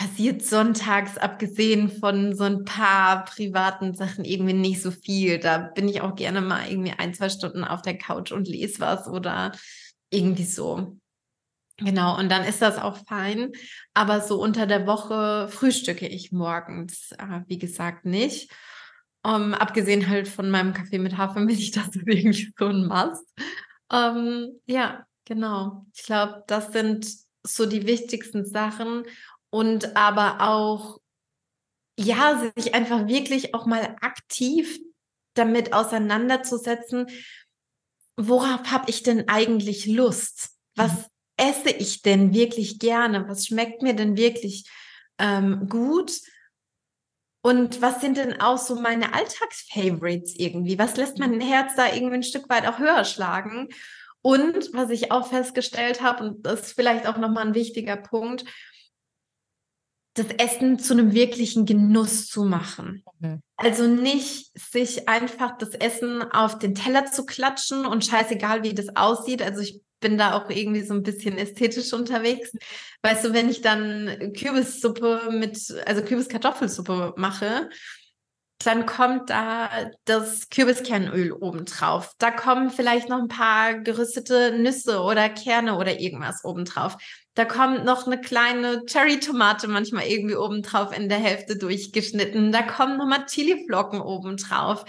passiert 0.00 0.42
sonntags, 0.42 1.18
abgesehen 1.18 1.90
von 1.90 2.34
so 2.34 2.44
ein 2.44 2.64
paar 2.64 3.26
privaten 3.26 3.92
Sachen, 3.92 4.24
irgendwie 4.24 4.54
nicht 4.54 4.80
so 4.80 4.90
viel. 4.90 5.38
Da 5.38 5.58
bin 5.58 5.88
ich 5.88 6.00
auch 6.00 6.14
gerne 6.14 6.40
mal 6.40 6.66
irgendwie 6.70 6.94
ein, 6.96 7.12
zwei 7.12 7.28
Stunden 7.28 7.64
auf 7.64 7.82
der 7.82 7.98
Couch 7.98 8.32
und 8.32 8.48
lese 8.48 8.80
was 8.80 9.06
oder 9.06 9.52
irgendwie 10.08 10.46
so. 10.46 10.96
Genau, 11.76 12.18
und 12.18 12.30
dann 12.30 12.44
ist 12.44 12.62
das 12.62 12.78
auch 12.78 12.96
fein. 13.06 13.52
Aber 13.92 14.22
so 14.22 14.40
unter 14.40 14.66
der 14.66 14.86
Woche 14.86 15.48
frühstücke 15.50 16.08
ich 16.08 16.32
morgens, 16.32 17.12
äh, 17.18 17.42
wie 17.46 17.58
gesagt, 17.58 18.06
nicht. 18.06 18.50
Um, 19.22 19.52
ähm, 19.52 19.54
abgesehen 19.54 20.08
halt 20.08 20.28
von 20.28 20.48
meinem 20.48 20.72
Kaffee 20.72 20.98
mit 20.98 21.18
Hafermilch, 21.18 21.70
das 21.72 21.88
ist 21.88 22.06
irgendwie 22.06 22.54
so 22.58 22.68
ein 22.68 22.86
Must. 22.86 23.34
Um, 23.92 24.16
ähm, 24.16 24.60
ja, 24.64 25.04
genau. 25.26 25.84
Ich 25.92 26.04
glaube, 26.04 26.42
das 26.46 26.72
sind 26.72 27.06
so 27.42 27.66
die 27.66 27.86
wichtigsten 27.86 28.44
Sachen 28.44 29.04
und 29.50 29.96
aber 29.96 30.40
auch, 30.40 31.00
ja, 31.98 32.50
sich 32.56 32.74
einfach 32.74 33.06
wirklich 33.08 33.54
auch 33.54 33.66
mal 33.66 33.96
aktiv 34.00 34.80
damit 35.34 35.72
auseinanderzusetzen, 35.72 37.06
worauf 38.16 38.70
habe 38.70 38.90
ich 38.90 39.02
denn 39.02 39.28
eigentlich 39.28 39.86
Lust? 39.86 40.50
Was 40.76 40.92
mhm. 40.92 41.04
esse 41.36 41.70
ich 41.70 42.02
denn 42.02 42.32
wirklich 42.34 42.78
gerne? 42.78 43.28
Was 43.28 43.46
schmeckt 43.46 43.82
mir 43.82 43.94
denn 43.94 44.16
wirklich 44.16 44.68
ähm, 45.18 45.68
gut? 45.68 46.12
Und 47.42 47.80
was 47.80 48.00
sind 48.00 48.18
denn 48.18 48.40
auch 48.40 48.58
so 48.58 48.76
meine 48.76 49.14
Alltagsfavorites 49.14 50.36
irgendwie? 50.36 50.78
Was 50.78 50.96
lässt 50.96 51.18
mein 51.18 51.40
Herz 51.40 51.74
da 51.74 51.92
irgendwie 51.92 52.16
ein 52.16 52.22
Stück 52.22 52.48
weit 52.50 52.66
auch 52.66 52.78
höher 52.78 53.04
schlagen? 53.04 53.68
Und 54.22 54.74
was 54.74 54.90
ich 54.90 55.10
auch 55.10 55.28
festgestellt 55.28 56.02
habe, 56.02 56.24
und 56.24 56.46
das 56.46 56.60
ist 56.60 56.72
vielleicht 56.74 57.06
auch 57.06 57.16
nochmal 57.16 57.46
ein 57.46 57.54
wichtiger 57.54 57.96
Punkt, 57.96 58.44
das 60.22 60.32
Essen 60.38 60.78
zu 60.78 60.94
einem 60.94 61.12
wirklichen 61.12 61.66
Genuss 61.66 62.26
zu 62.28 62.44
machen. 62.44 63.02
Mhm. 63.18 63.40
Also 63.56 63.86
nicht 63.86 64.50
sich 64.58 65.08
einfach 65.08 65.56
das 65.58 65.70
Essen 65.70 66.22
auf 66.22 66.58
den 66.58 66.74
Teller 66.74 67.06
zu 67.06 67.26
klatschen 67.26 67.86
und 67.86 68.04
scheißegal, 68.04 68.62
wie 68.62 68.74
das 68.74 68.96
aussieht. 68.96 69.42
Also 69.42 69.60
ich 69.60 69.80
bin 70.00 70.16
da 70.16 70.34
auch 70.34 70.48
irgendwie 70.48 70.82
so 70.82 70.94
ein 70.94 71.02
bisschen 71.02 71.36
ästhetisch 71.36 71.92
unterwegs. 71.92 72.52
Weißt 73.02 73.24
du, 73.24 73.34
wenn 73.34 73.48
ich 73.48 73.60
dann 73.60 74.32
Kürbissuppe 74.36 75.30
mit, 75.30 75.58
also 75.86 76.02
Kürbiskartoffelsuppe 76.02 77.14
mache, 77.16 77.68
dann 78.64 78.84
kommt 78.84 79.30
da 79.30 79.70
das 80.04 80.50
Kürbiskernöl 80.50 81.32
obendrauf. 81.32 82.12
Da 82.18 82.30
kommen 82.30 82.70
vielleicht 82.70 83.08
noch 83.08 83.18
ein 83.18 83.28
paar 83.28 83.74
gerüstete 83.74 84.52
Nüsse 84.58 85.00
oder 85.00 85.28
Kerne 85.30 85.76
oder 85.76 85.98
irgendwas 85.98 86.44
obendrauf. 86.44 86.96
Da 87.34 87.44
kommt 87.46 87.84
noch 87.84 88.06
eine 88.06 88.20
kleine 88.20 88.84
Cherry-Tomate 88.84 89.68
manchmal 89.68 90.06
irgendwie 90.06 90.36
obendrauf 90.36 90.96
in 90.96 91.08
der 91.08 91.18
Hälfte 91.18 91.56
durchgeschnitten. 91.56 92.52
Da 92.52 92.62
kommen 92.62 92.98
nochmal 92.98 93.24
Chili-Flocken 93.24 94.00
obendrauf. 94.00 94.84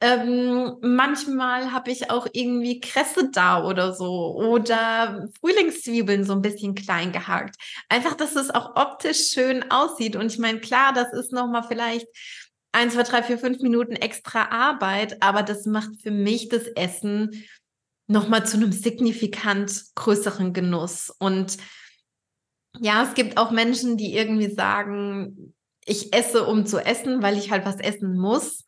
Ähm, 0.00 0.76
manchmal 0.82 1.72
habe 1.72 1.90
ich 1.90 2.10
auch 2.10 2.26
irgendwie 2.32 2.80
Kresse 2.80 3.30
da 3.32 3.64
oder 3.64 3.94
so 3.94 4.34
oder 4.36 5.28
Frühlingszwiebeln 5.40 6.24
so 6.24 6.34
ein 6.34 6.42
bisschen 6.42 6.74
klein 6.74 7.10
gehakt. 7.10 7.56
Einfach, 7.88 8.14
dass 8.14 8.36
es 8.36 8.50
auch 8.50 8.76
optisch 8.76 9.28
schön 9.28 9.70
aussieht. 9.70 10.16
Und 10.16 10.26
ich 10.26 10.38
meine, 10.38 10.60
klar, 10.60 10.92
das 10.92 11.10
ist 11.14 11.32
nochmal 11.32 11.64
vielleicht 11.66 12.06
ein, 12.74 12.90
zwei, 12.90 13.02
drei, 13.04 13.22
vier, 13.22 13.38
fünf 13.38 13.60
Minuten 13.60 13.94
extra 13.94 14.50
Arbeit, 14.50 15.22
aber 15.22 15.42
das 15.42 15.64
macht 15.64 16.02
für 16.02 16.10
mich 16.10 16.48
das 16.48 16.66
Essen 16.66 17.44
nochmal 18.06 18.46
zu 18.46 18.56
einem 18.56 18.72
signifikant 18.72 19.84
größeren 19.94 20.52
Genuss. 20.52 21.10
Und 21.18 21.56
ja, 22.80 23.04
es 23.04 23.14
gibt 23.14 23.38
auch 23.38 23.50
Menschen, 23.50 23.96
die 23.96 24.14
irgendwie 24.14 24.50
sagen, 24.50 25.54
ich 25.86 26.12
esse, 26.12 26.44
um 26.44 26.66
zu 26.66 26.78
essen, 26.78 27.22
weil 27.22 27.38
ich 27.38 27.50
halt 27.50 27.64
was 27.64 27.76
essen 27.76 28.18
muss. 28.18 28.64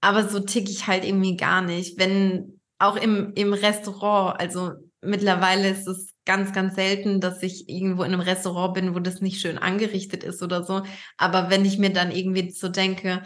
Aber 0.00 0.28
so 0.28 0.40
tick 0.40 0.70
ich 0.70 0.86
halt 0.86 1.04
irgendwie 1.04 1.36
gar 1.36 1.60
nicht. 1.60 1.98
Wenn 1.98 2.60
auch 2.78 2.96
im, 2.96 3.32
im 3.34 3.52
Restaurant, 3.52 4.40
also 4.40 4.72
mittlerweile 5.02 5.70
ist 5.70 5.86
es 5.86 6.09
ganz, 6.24 6.52
ganz 6.52 6.74
selten, 6.74 7.20
dass 7.20 7.42
ich 7.42 7.68
irgendwo 7.68 8.02
in 8.02 8.12
einem 8.12 8.20
Restaurant 8.20 8.74
bin, 8.74 8.94
wo 8.94 8.98
das 8.98 9.20
nicht 9.20 9.40
schön 9.40 9.58
angerichtet 9.58 10.24
ist 10.24 10.42
oder 10.42 10.64
so. 10.64 10.82
Aber 11.16 11.50
wenn 11.50 11.64
ich 11.64 11.78
mir 11.78 11.92
dann 11.92 12.10
irgendwie 12.10 12.50
so 12.50 12.68
denke, 12.68 13.22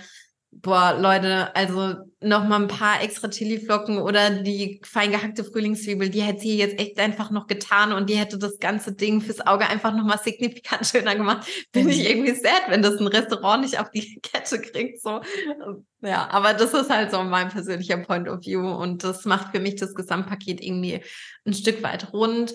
boah, 0.62 0.96
Leute, 0.98 1.54
also 1.56 1.94
noch 2.20 2.44
mal 2.44 2.62
ein 2.62 2.68
paar 2.68 3.02
extra 3.02 3.28
Chiliflocken 3.28 3.98
oder 3.98 4.30
die 4.30 4.80
fein 4.84 5.10
gehackte 5.10 5.44
Frühlingszwiebel, 5.44 6.08
die 6.08 6.22
hätte 6.22 6.40
sie 6.40 6.56
jetzt 6.56 6.78
echt 6.78 6.98
einfach 6.98 7.30
noch 7.30 7.46
getan 7.46 7.92
und 7.92 8.08
die 8.08 8.16
hätte 8.16 8.38
das 8.38 8.58
ganze 8.58 8.92
Ding 8.92 9.20
fürs 9.20 9.46
Auge 9.46 9.68
einfach 9.68 9.94
noch 9.94 10.04
mal 10.04 10.18
signifikant 10.18 10.86
schöner 10.90 11.16
gemacht. 11.16 11.46
Bin 11.72 11.88
ich 11.88 12.08
irgendwie 12.08 12.34
sad, 12.34 12.62
wenn 12.68 12.82
das 12.82 12.98
ein 12.98 13.06
Restaurant 13.06 13.62
nicht 13.62 13.78
auf 13.78 13.90
die 13.90 14.20
Kette 14.22 14.60
kriegt, 14.60 15.02
so. 15.02 15.20
Ja, 16.00 16.28
aber 16.30 16.54
das 16.54 16.72
ist 16.72 16.90
halt 16.90 17.10
so 17.10 17.22
mein 17.22 17.48
persönlicher 17.48 17.98
Point 17.98 18.28
of 18.28 18.44
View 18.44 18.66
und 18.66 19.04
das 19.04 19.24
macht 19.24 19.54
für 19.54 19.60
mich 19.60 19.76
das 19.76 19.94
Gesamtpaket 19.94 20.62
irgendwie 20.62 21.00
ein 21.44 21.54
Stück 21.54 21.82
weit 21.82 22.12
rund 22.12 22.54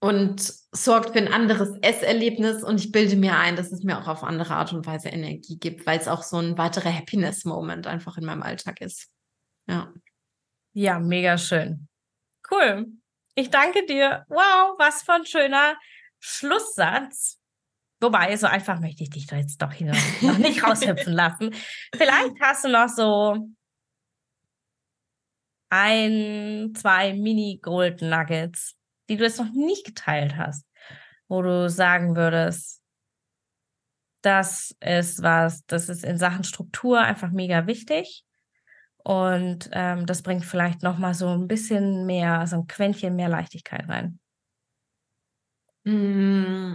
und 0.00 0.40
sorgt 0.72 1.10
für 1.10 1.18
ein 1.18 1.32
anderes 1.32 1.76
Esserlebnis 1.82 2.62
und 2.62 2.80
ich 2.80 2.90
bilde 2.90 3.16
mir 3.16 3.36
ein, 3.36 3.56
dass 3.56 3.70
es 3.70 3.82
mir 3.82 3.98
auch 3.98 4.08
auf 4.08 4.24
andere 4.24 4.54
Art 4.54 4.72
und 4.72 4.86
Weise 4.86 5.10
Energie 5.10 5.58
gibt, 5.58 5.86
weil 5.86 5.98
es 5.98 6.08
auch 6.08 6.22
so 6.22 6.38
ein 6.38 6.56
weiterer 6.56 6.92
Happiness-Moment 6.92 7.86
einfach 7.86 8.16
in 8.16 8.24
meinem 8.24 8.42
Alltag 8.42 8.80
ist. 8.80 9.10
Ja. 9.68 9.92
Ja, 10.72 10.98
mega 10.98 11.36
schön. 11.36 11.88
Cool. 12.50 12.86
Ich 13.34 13.50
danke 13.50 13.84
dir. 13.84 14.24
Wow, 14.28 14.76
was 14.78 15.02
für 15.02 15.14
ein 15.14 15.26
schöner 15.26 15.76
Schlusssatz. 16.18 17.38
Wobei, 18.00 18.34
so 18.36 18.46
einfach 18.46 18.80
möchte 18.80 19.02
ich 19.02 19.10
dich 19.10 19.26
da 19.26 19.36
jetzt 19.36 19.60
doch 19.60 19.72
hier 19.72 19.92
noch 20.22 20.38
nicht 20.38 20.64
raushüpfen 20.64 21.12
lassen. 21.12 21.54
Vielleicht 21.94 22.40
hast 22.40 22.64
du 22.64 22.68
noch 22.70 22.88
so 22.88 23.48
ein, 25.68 26.72
zwei 26.74 27.12
Mini-Gold 27.12 28.00
Nuggets, 28.00 28.79
die 29.10 29.16
du 29.16 29.24
jetzt 29.24 29.40
noch 29.40 29.50
nicht 29.50 29.84
geteilt 29.84 30.36
hast, 30.36 30.64
wo 31.28 31.42
du 31.42 31.68
sagen 31.68 32.14
würdest, 32.14 32.80
das 34.22 34.76
ist 34.80 35.22
was, 35.22 35.66
das 35.66 35.88
ist 35.88 36.04
in 36.04 36.16
Sachen 36.16 36.44
Struktur 36.44 37.00
einfach 37.00 37.30
mega 37.30 37.66
wichtig. 37.66 38.24
Und 39.02 39.68
ähm, 39.72 40.06
das 40.06 40.22
bringt 40.22 40.44
vielleicht 40.44 40.82
noch 40.82 40.98
mal 40.98 41.14
so 41.14 41.28
ein 41.28 41.48
bisschen 41.48 42.06
mehr, 42.06 42.46
so 42.46 42.56
ein 42.56 42.66
Quäntchen 42.68 43.16
mehr 43.16 43.28
Leichtigkeit 43.28 43.88
rein. 43.88 44.20
Mm, 45.84 46.74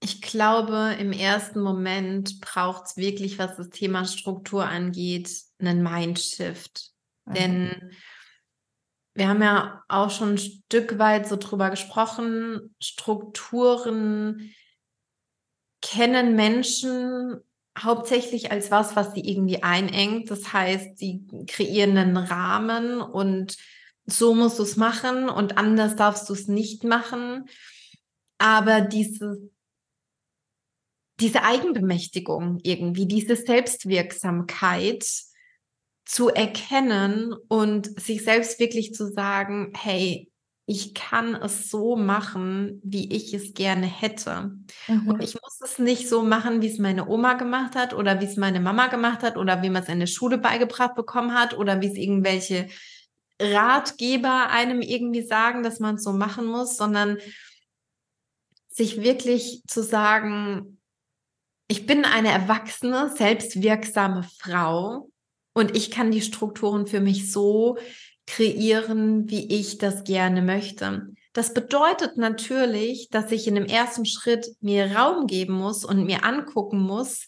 ich 0.00 0.20
glaube, 0.20 0.96
im 0.98 1.12
ersten 1.12 1.60
Moment 1.60 2.40
braucht 2.40 2.86
es 2.86 2.96
wirklich, 2.96 3.38
was 3.38 3.56
das 3.56 3.70
Thema 3.70 4.04
Struktur 4.04 4.68
angeht, 4.68 5.32
einen 5.58 5.82
Mindshift. 5.82 6.90
Mhm. 7.24 7.34
Denn 7.34 7.92
wir 9.14 9.28
haben 9.28 9.42
ja 9.42 9.82
auch 9.88 10.10
schon 10.10 10.34
ein 10.34 10.38
Stück 10.38 10.98
weit 10.98 11.28
so 11.28 11.36
drüber 11.36 11.70
gesprochen, 11.70 12.74
Strukturen 12.80 14.54
kennen 15.82 16.34
Menschen 16.34 17.40
hauptsächlich 17.78 18.50
als 18.50 18.70
was, 18.70 18.96
was 18.96 19.14
sie 19.14 19.20
irgendwie 19.20 19.62
einengt. 19.62 20.30
Das 20.30 20.52
heißt, 20.52 20.98
sie 20.98 21.26
kreieren 21.46 21.96
einen 21.96 22.16
Rahmen 22.16 23.00
und 23.00 23.56
so 24.06 24.34
musst 24.34 24.58
du 24.58 24.62
es 24.62 24.76
machen 24.76 25.28
und 25.28 25.58
anders 25.58 25.96
darfst 25.96 26.28
du 26.28 26.32
es 26.34 26.48
nicht 26.48 26.84
machen. 26.84 27.48
Aber 28.38 28.80
diese, 28.80 29.50
diese 31.20 31.42
Eigenbemächtigung 31.44 32.58
irgendwie, 32.62 33.06
diese 33.06 33.36
Selbstwirksamkeit 33.36 35.04
zu 36.04 36.28
erkennen 36.28 37.34
und 37.48 38.00
sich 38.00 38.24
selbst 38.24 38.58
wirklich 38.58 38.94
zu 38.94 39.10
sagen, 39.12 39.72
hey, 39.76 40.32
ich 40.66 40.94
kann 40.94 41.34
es 41.34 41.70
so 41.70 41.96
machen, 41.96 42.80
wie 42.84 43.12
ich 43.12 43.34
es 43.34 43.52
gerne 43.54 43.86
hätte. 43.86 44.52
Mhm. 44.86 45.08
Und 45.08 45.22
ich 45.22 45.34
muss 45.34 45.60
es 45.60 45.78
nicht 45.78 46.08
so 46.08 46.22
machen, 46.22 46.62
wie 46.62 46.70
es 46.70 46.78
meine 46.78 47.08
Oma 47.08 47.34
gemacht 47.34 47.74
hat 47.74 47.94
oder 47.94 48.20
wie 48.20 48.26
es 48.26 48.36
meine 48.36 48.60
Mama 48.60 48.86
gemacht 48.86 49.22
hat 49.22 49.36
oder 49.36 49.62
wie 49.62 49.70
man 49.70 49.82
es 49.82 49.88
in 49.88 50.00
der 50.00 50.06
Schule 50.06 50.38
beigebracht 50.38 50.94
bekommen 50.94 51.34
hat 51.34 51.56
oder 51.56 51.80
wie 51.80 51.88
es 51.88 51.96
irgendwelche 51.96 52.68
Ratgeber 53.40 54.50
einem 54.50 54.82
irgendwie 54.82 55.22
sagen, 55.22 55.62
dass 55.62 55.80
man 55.80 55.96
es 55.96 56.04
so 56.04 56.12
machen 56.12 56.46
muss, 56.46 56.76
sondern 56.76 57.18
sich 58.68 59.02
wirklich 59.02 59.62
zu 59.66 59.82
sagen, 59.82 60.78
ich 61.66 61.86
bin 61.86 62.04
eine 62.04 62.30
erwachsene, 62.30 63.10
selbstwirksame 63.14 64.22
Frau 64.38 65.11
und 65.54 65.76
ich 65.76 65.90
kann 65.90 66.10
die 66.10 66.22
Strukturen 66.22 66.86
für 66.86 67.00
mich 67.00 67.30
so 67.30 67.78
kreieren, 68.26 69.28
wie 69.28 69.52
ich 69.52 69.78
das 69.78 70.04
gerne 70.04 70.42
möchte. 70.42 71.08
Das 71.32 71.54
bedeutet 71.54 72.16
natürlich, 72.16 73.08
dass 73.10 73.32
ich 73.32 73.46
in 73.46 73.54
dem 73.54 73.64
ersten 73.64 74.04
Schritt 74.04 74.46
mir 74.60 74.94
Raum 74.96 75.26
geben 75.26 75.54
muss 75.54 75.84
und 75.84 76.04
mir 76.04 76.24
angucken 76.24 76.78
muss, 76.78 77.26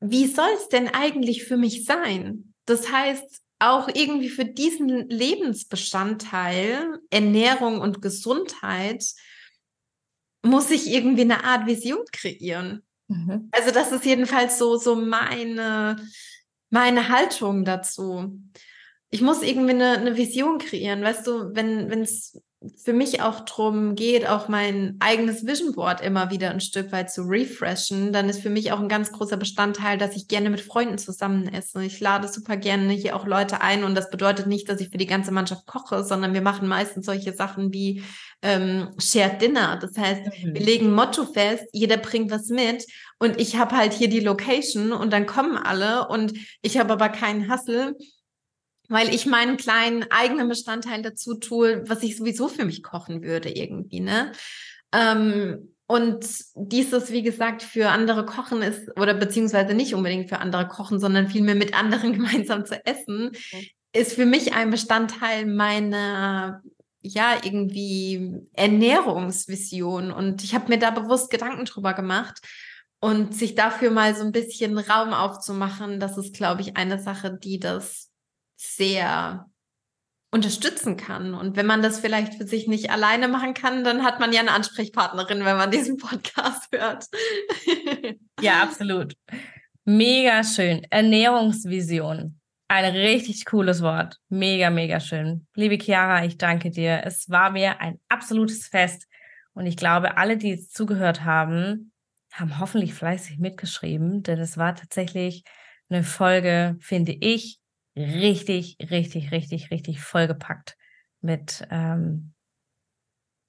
wie 0.00 0.26
soll 0.28 0.50
es 0.56 0.68
denn 0.68 0.88
eigentlich 0.88 1.44
für 1.44 1.56
mich 1.56 1.84
sein? 1.84 2.54
Das 2.66 2.92
heißt, 2.92 3.42
auch 3.58 3.88
irgendwie 3.88 4.28
für 4.28 4.44
diesen 4.44 5.08
Lebensbestandteil 5.08 7.00
Ernährung 7.10 7.80
und 7.80 8.00
Gesundheit 8.00 9.04
muss 10.42 10.70
ich 10.70 10.86
irgendwie 10.88 11.22
eine 11.22 11.42
Art 11.42 11.66
Vision 11.66 12.04
kreieren. 12.12 12.86
Mhm. 13.08 13.48
Also 13.52 13.70
das 13.70 13.92
ist 13.92 14.04
jedenfalls 14.04 14.58
so 14.58 14.76
so 14.76 14.96
meine 14.96 15.96
meine 16.70 17.08
Haltung 17.08 17.64
dazu. 17.64 18.40
Ich 19.10 19.22
muss 19.22 19.42
irgendwie 19.42 19.70
eine, 19.70 19.92
eine 19.92 20.16
Vision 20.16 20.58
kreieren, 20.58 21.02
weißt 21.02 21.26
du, 21.26 21.54
wenn 21.54 22.02
es 22.02 22.38
für 22.76 22.92
mich 22.92 23.22
auch 23.22 23.40
drum 23.40 23.94
geht, 23.94 24.26
auch 24.26 24.48
mein 24.48 24.96
eigenes 24.98 25.46
Vision 25.46 25.72
Board 25.74 26.00
immer 26.00 26.30
wieder 26.32 26.50
ein 26.50 26.60
Stück 26.60 26.90
weit 26.90 27.12
zu 27.12 27.22
refreshen, 27.22 28.12
dann 28.12 28.28
ist 28.28 28.42
für 28.42 28.50
mich 28.50 28.72
auch 28.72 28.80
ein 28.80 28.88
ganz 28.88 29.12
großer 29.12 29.36
Bestandteil, 29.36 29.96
dass 29.96 30.16
ich 30.16 30.26
gerne 30.26 30.50
mit 30.50 30.60
Freunden 30.60 30.98
zusammen 30.98 31.46
esse. 31.46 31.84
Ich 31.84 32.00
lade 32.00 32.26
super 32.26 32.56
gerne 32.56 32.92
hier 32.94 33.14
auch 33.14 33.26
Leute 33.26 33.60
ein 33.60 33.84
und 33.84 33.94
das 33.94 34.10
bedeutet 34.10 34.48
nicht, 34.48 34.68
dass 34.68 34.80
ich 34.80 34.88
für 34.90 34.98
die 34.98 35.06
ganze 35.06 35.30
Mannschaft 35.30 35.66
koche, 35.66 36.02
sondern 36.02 36.34
wir 36.34 36.42
machen 36.42 36.66
meistens 36.66 37.06
solche 37.06 37.32
Sachen 37.32 37.72
wie 37.72 38.02
ähm, 38.42 38.88
Shared 38.98 39.40
Dinner. 39.40 39.78
Das 39.80 39.96
heißt, 39.96 40.26
mhm. 40.26 40.54
wir 40.54 40.60
legen 40.60 40.92
Motto 40.92 41.26
fest, 41.26 41.64
jeder 41.72 41.96
bringt 41.96 42.32
was 42.32 42.48
mit 42.48 42.84
und 43.20 43.40
ich 43.40 43.56
habe 43.56 43.76
halt 43.76 43.92
hier 43.92 44.08
die 44.08 44.20
Location 44.20 44.90
und 44.90 45.12
dann 45.12 45.26
kommen 45.26 45.56
alle 45.56 46.08
und 46.08 46.32
ich 46.62 46.76
habe 46.76 46.92
aber 46.92 47.08
keinen 47.08 47.48
Hassel 47.48 47.94
weil 48.88 49.14
ich 49.14 49.26
meinen 49.26 49.56
kleinen 49.56 50.06
eigenen 50.10 50.48
Bestandteil 50.48 51.02
dazu 51.02 51.34
tue, 51.34 51.88
was 51.88 52.02
ich 52.02 52.16
sowieso 52.16 52.48
für 52.48 52.64
mich 52.64 52.82
kochen 52.82 53.22
würde 53.22 53.50
irgendwie, 53.50 54.00
ne? 54.00 54.32
Ähm, 54.92 55.74
und 55.90 56.26
dieses, 56.54 57.12
wie 57.12 57.22
gesagt, 57.22 57.62
für 57.62 57.88
andere 57.88 58.26
kochen 58.26 58.60
ist, 58.60 58.90
oder 58.98 59.14
beziehungsweise 59.14 59.72
nicht 59.72 59.94
unbedingt 59.94 60.28
für 60.28 60.38
andere 60.38 60.68
kochen, 60.68 61.00
sondern 61.00 61.28
vielmehr 61.28 61.54
mit 61.54 61.74
anderen 61.74 62.12
gemeinsam 62.14 62.66
zu 62.66 62.84
essen, 62.84 63.28
okay. 63.28 63.72
ist 63.94 64.12
für 64.12 64.26
mich 64.26 64.52
ein 64.52 64.70
Bestandteil 64.70 65.46
meiner, 65.46 66.62
ja, 67.00 67.38
irgendwie 67.42 68.36
Ernährungsvision. 68.52 70.12
Und 70.12 70.44
ich 70.44 70.54
habe 70.54 70.68
mir 70.68 70.78
da 70.78 70.90
bewusst 70.90 71.30
Gedanken 71.30 71.64
drüber 71.64 71.94
gemacht. 71.94 72.38
Und 73.00 73.32
sich 73.32 73.54
dafür 73.54 73.92
mal 73.92 74.16
so 74.16 74.24
ein 74.24 74.32
bisschen 74.32 74.76
Raum 74.76 75.14
aufzumachen, 75.14 76.00
das 76.00 76.18
ist, 76.18 76.34
glaube 76.34 76.62
ich, 76.62 76.76
eine 76.76 77.00
Sache, 77.00 77.32
die 77.32 77.60
das 77.60 78.07
sehr 78.58 79.46
unterstützen 80.30 80.96
kann. 80.96 81.34
Und 81.34 81.56
wenn 81.56 81.66
man 81.66 81.80
das 81.80 82.00
vielleicht 82.00 82.34
für 82.34 82.46
sich 82.46 82.68
nicht 82.68 82.90
alleine 82.90 83.28
machen 83.28 83.54
kann, 83.54 83.82
dann 83.82 84.04
hat 84.04 84.20
man 84.20 84.32
ja 84.32 84.40
eine 84.40 84.52
Ansprechpartnerin, 84.52 85.44
wenn 85.44 85.56
man 85.56 85.70
diesen 85.70 85.96
Podcast 85.96 86.68
hört. 86.72 87.06
ja, 88.40 88.62
absolut. 88.62 89.14
Mega 89.84 90.44
schön. 90.44 90.86
Ernährungsvision. 90.90 92.38
Ein 92.70 92.94
richtig 92.94 93.46
cooles 93.46 93.80
Wort. 93.80 94.18
Mega, 94.28 94.68
mega 94.68 95.00
schön. 95.00 95.46
Liebe 95.54 95.82
Chiara, 95.82 96.26
ich 96.26 96.36
danke 96.36 96.70
dir. 96.70 97.00
Es 97.04 97.30
war 97.30 97.50
mir 97.50 97.80
ein 97.80 97.98
absolutes 98.10 98.66
Fest. 98.66 99.06
Und 99.54 99.64
ich 99.64 99.78
glaube, 99.78 100.18
alle, 100.18 100.36
die 100.36 100.50
jetzt 100.50 100.76
zugehört 100.76 101.24
haben, 101.24 101.92
haben 102.32 102.58
hoffentlich 102.58 102.92
fleißig 102.92 103.38
mitgeschrieben, 103.38 104.22
denn 104.22 104.38
es 104.38 104.58
war 104.58 104.74
tatsächlich 104.74 105.44
eine 105.88 106.04
Folge, 106.04 106.76
finde 106.80 107.12
ich, 107.12 107.58
richtig, 107.98 108.76
richtig, 108.90 109.32
richtig, 109.32 109.70
richtig 109.70 110.00
vollgepackt 110.00 110.76
mit, 111.20 111.66
ähm, 111.70 112.32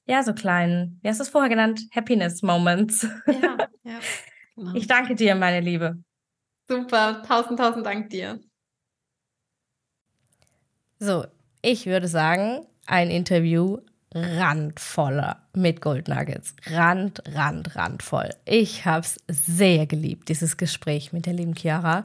ja, 0.06 0.24
so 0.24 0.34
kleinen, 0.34 1.00
wie 1.04 1.10
hast 1.10 1.20
du 1.20 1.24
es 1.24 1.30
vorher 1.30 1.50
genannt? 1.50 1.82
Happiness 1.92 2.42
Moments. 2.42 3.08
Ja, 3.28 3.58
ja. 3.84 4.00
Genau. 4.56 4.74
Ich 4.74 4.88
danke 4.88 5.16
dir, 5.16 5.36
meine 5.36 5.62
Liebe. 5.62 6.04
Super, 6.68 7.24
tausend, 7.26 7.60
tausend 7.60 7.86
Dank 7.86 8.10
dir. 8.10 8.42
So, 11.00 11.26
ich 11.62 11.86
würde 11.86 12.10
sagen, 12.10 12.66
ein 12.86 13.10
Interview 13.10 13.78
randvoller 14.14 15.48
mit 15.56 15.82
Gold 15.82 16.10
Nuggets. 16.10 16.56
Rand, 16.66 17.22
rand, 17.34 17.76
randvoll. 17.76 18.32
Ich 18.44 18.86
habe 18.86 19.06
es 19.06 19.18
sehr 19.28 19.86
geliebt, 19.86 20.28
dieses 20.28 20.58
Gespräch 20.58 21.14
mit 21.14 21.26
der 21.26 21.34
lieben 21.34 21.56
Chiara. 21.56 22.04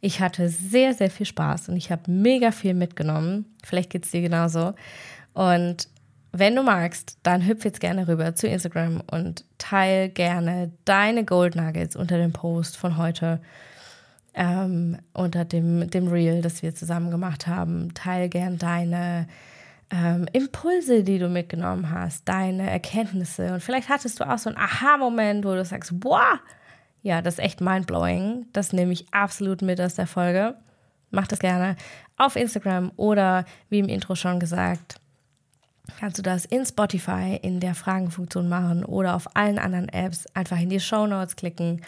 Ich 0.00 0.20
hatte 0.20 0.48
sehr, 0.48 0.94
sehr 0.94 1.10
viel 1.10 1.26
Spaß 1.26 1.68
und 1.68 1.76
ich 1.76 1.90
habe 1.90 2.10
mega 2.10 2.50
viel 2.52 2.74
mitgenommen. 2.74 3.46
Vielleicht 3.64 3.90
geht 3.90 4.04
es 4.04 4.12
dir 4.12 4.20
genauso. 4.20 4.74
Und 5.34 5.88
wenn 6.32 6.54
du 6.54 6.62
magst, 6.62 7.18
dann 7.22 7.46
hüpf 7.46 7.64
jetzt 7.64 7.80
gerne 7.80 8.06
rüber 8.06 8.34
zu 8.34 8.46
Instagram 8.46 9.02
und 9.10 9.44
teil 9.58 10.08
gerne 10.08 10.70
deine 10.84 11.24
Gold 11.24 11.56
Nuggets 11.56 11.96
unter 11.96 12.18
dem 12.18 12.32
Post 12.32 12.76
von 12.76 12.96
heute, 12.96 13.40
ähm, 14.34 14.98
unter 15.14 15.44
dem, 15.44 15.90
dem 15.90 16.08
Reel, 16.08 16.42
das 16.42 16.62
wir 16.62 16.74
zusammen 16.74 17.10
gemacht 17.10 17.46
haben. 17.46 17.92
Teil 17.94 18.28
gerne 18.28 18.56
deine 18.56 19.26
ähm, 19.90 20.26
Impulse, 20.32 21.02
die 21.02 21.18
du 21.18 21.28
mitgenommen 21.28 21.90
hast, 21.90 22.28
deine 22.28 22.70
Erkenntnisse. 22.70 23.54
Und 23.54 23.62
vielleicht 23.62 23.88
hattest 23.88 24.20
du 24.20 24.28
auch 24.28 24.38
so 24.38 24.50
einen 24.50 24.58
Aha-Moment, 24.58 25.44
wo 25.44 25.54
du 25.54 25.64
sagst, 25.64 25.98
boah, 25.98 26.40
ja, 27.02 27.22
das 27.22 27.34
ist 27.34 27.44
echt 27.44 27.60
mindblowing. 27.60 28.46
Das 28.52 28.72
nehme 28.72 28.92
ich 28.92 29.06
absolut 29.12 29.62
mit 29.62 29.80
aus 29.80 29.94
der 29.94 30.06
Folge. 30.06 30.56
Mach 31.10 31.26
das 31.26 31.38
gerne 31.38 31.76
auf 32.16 32.36
Instagram 32.36 32.92
oder 32.96 33.44
wie 33.70 33.78
im 33.78 33.88
Intro 33.88 34.14
schon 34.14 34.40
gesagt, 34.40 35.00
kannst 35.98 36.18
du 36.18 36.22
das 36.22 36.44
in 36.44 36.66
Spotify 36.66 37.38
in 37.40 37.60
der 37.60 37.74
Fragenfunktion 37.74 38.48
machen 38.48 38.84
oder 38.84 39.14
auf 39.14 39.34
allen 39.36 39.58
anderen 39.58 39.88
Apps 39.88 40.26
einfach 40.34 40.58
in 40.58 40.68
die 40.68 40.80
Show 40.80 41.06
Notes 41.06 41.36
klicken 41.36 41.82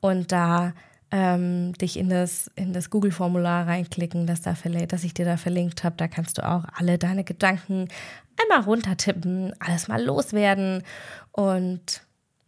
und 0.00 0.32
da 0.32 0.72
ähm, 1.12 1.72
dich 1.74 1.98
in 1.98 2.08
das, 2.08 2.50
in 2.56 2.72
das 2.72 2.90
Google-Formular 2.90 3.68
reinklicken, 3.68 4.26
das, 4.26 4.42
da 4.42 4.56
das 4.88 5.04
ich 5.04 5.14
dir 5.14 5.24
da 5.24 5.36
verlinkt 5.36 5.84
habe. 5.84 5.96
Da 5.96 6.08
kannst 6.08 6.38
du 6.38 6.46
auch 6.46 6.64
alle 6.76 6.98
deine 6.98 7.22
Gedanken 7.22 7.88
einmal 8.42 8.64
runtertippen, 8.64 9.54
alles 9.60 9.88
mal 9.88 10.02
loswerden 10.02 10.82
und 11.32 12.02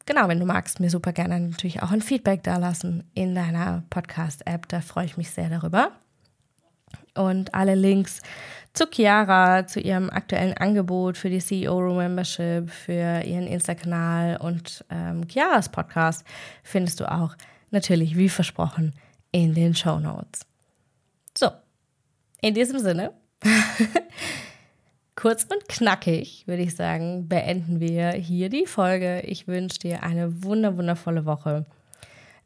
genau, 0.09 0.27
wenn 0.27 0.41
du 0.41 0.47
magst, 0.47 0.81
mir 0.81 0.91
super 0.91 1.13
gerne 1.13 1.39
natürlich 1.39 1.83
auch 1.83 1.93
ein 1.93 2.01
Feedback 2.01 2.43
da 2.43 2.57
lassen 2.57 3.05
in 3.15 3.35
deiner 3.35 3.85
Podcast-App. 3.91 4.67
Da 4.69 4.81
freue 4.81 5.05
ich 5.05 5.17
mich 5.17 5.31
sehr 5.31 5.51
darüber. 5.51 5.93
Und 7.15 7.55
alle 7.55 7.75
Links 7.75 8.23
zu 8.73 8.87
Chiara, 8.91 9.67
zu 9.67 9.81
ihrem 9.81 10.09
aktuellen 10.09 10.57
Angebot 10.57 11.19
für 11.19 11.29
die 11.29 11.41
CEO 11.41 11.79
Room 11.79 11.99
Membership, 11.99 12.71
für 12.71 13.23
ihren 13.23 13.47
Insta-Kanal 13.47 14.39
und 14.39 14.85
ähm, 14.89 15.29
Chiaras 15.29 15.69
Podcast 15.69 16.25
findest 16.63 17.01
du 17.01 17.11
auch 17.11 17.37
natürlich, 17.71 18.17
wie 18.17 18.31
versprochen, 18.31 18.95
in 19.31 19.53
den 19.53 19.75
Show 19.75 19.99
Notes. 19.99 20.47
So, 21.37 21.51
in 22.41 22.55
diesem 22.55 22.79
Sinne. 22.79 23.13
kurz 25.19 25.43
und 25.43 25.69
knackig, 25.69 26.45
würde 26.47 26.63
ich 26.63 26.77
sagen, 26.77 27.27
beenden 27.27 27.81
wir 27.81 28.13
hier 28.13 28.49
die 28.49 28.67
Folge. 28.67 29.21
Ich 29.23 29.49
wünsche 29.49 29.81
dir 29.81 30.05
eine 30.05 30.45
wunder 30.45 30.77
wundervolle 30.77 31.25
Woche. 31.25 31.67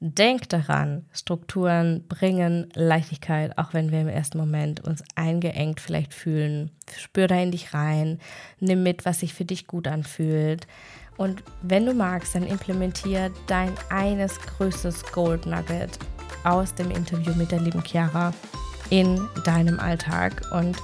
Denk 0.00 0.48
daran, 0.48 1.04
Strukturen 1.12 2.08
bringen 2.08 2.70
Leichtigkeit, 2.74 3.58
auch 3.58 3.74
wenn 3.74 3.92
wir 3.92 4.00
im 4.00 4.08
ersten 4.08 4.38
Moment 4.38 4.80
uns 4.80 5.04
eingeengt 5.16 5.80
vielleicht 5.80 6.14
fühlen. 6.14 6.70
spür 6.96 7.28
da 7.28 7.36
in 7.36 7.50
dich 7.50 7.74
rein, 7.74 8.18
nimm 8.58 8.82
mit, 8.82 9.04
was 9.04 9.20
sich 9.20 9.34
für 9.34 9.44
dich 9.44 9.66
gut 9.66 9.86
anfühlt. 9.86 10.66
Und 11.18 11.44
wenn 11.60 11.84
du 11.84 11.92
magst, 11.92 12.34
dann 12.34 12.46
implementier 12.46 13.30
dein 13.48 13.74
eines 13.90 14.40
größtes 14.40 15.12
Gold 15.12 15.44
Nugget 15.44 15.98
aus 16.42 16.74
dem 16.74 16.90
Interview 16.90 17.34
mit 17.34 17.52
der 17.52 17.60
lieben 17.60 17.84
Chiara 17.84 18.32
in 18.88 19.20
deinem 19.44 19.78
Alltag 19.78 20.42
und 20.52 20.78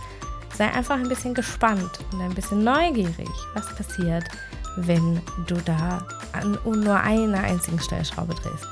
sei 0.59 0.73
einfach 0.73 0.97
ein 0.97 1.09
bisschen 1.09 1.35
gespannt 1.35 2.01
und 2.13 2.21
ein 2.21 2.35
bisschen 2.35 2.65
neugierig, 2.65 3.31
was 3.55 3.73
passiert, 3.77 4.25
wenn 4.77 5.21
du 5.47 5.55
da 5.65 6.05
an 6.33 6.59
nur 6.65 6.97
einer 6.97 7.41
einzigen 7.41 7.81
Stellschraube 7.81 8.35
drehst. 8.35 8.67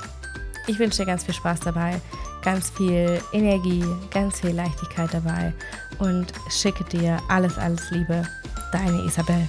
Ich 0.67 0.77
wünsche 0.79 0.97
dir 0.97 1.05
ganz 1.05 1.23
viel 1.23 1.33
Spaß 1.33 1.61
dabei, 1.61 1.99
ganz 2.43 2.69
viel 2.71 3.21
Energie, 3.31 3.85
ganz 4.11 4.41
viel 4.41 4.51
Leichtigkeit 4.51 5.13
dabei 5.13 5.53
und 5.99 6.33
schicke 6.49 6.83
dir 6.83 7.19
alles, 7.29 7.57
alles 7.57 7.89
Liebe. 7.89 8.23
Deine 8.73 9.05
Isabel. 9.05 9.47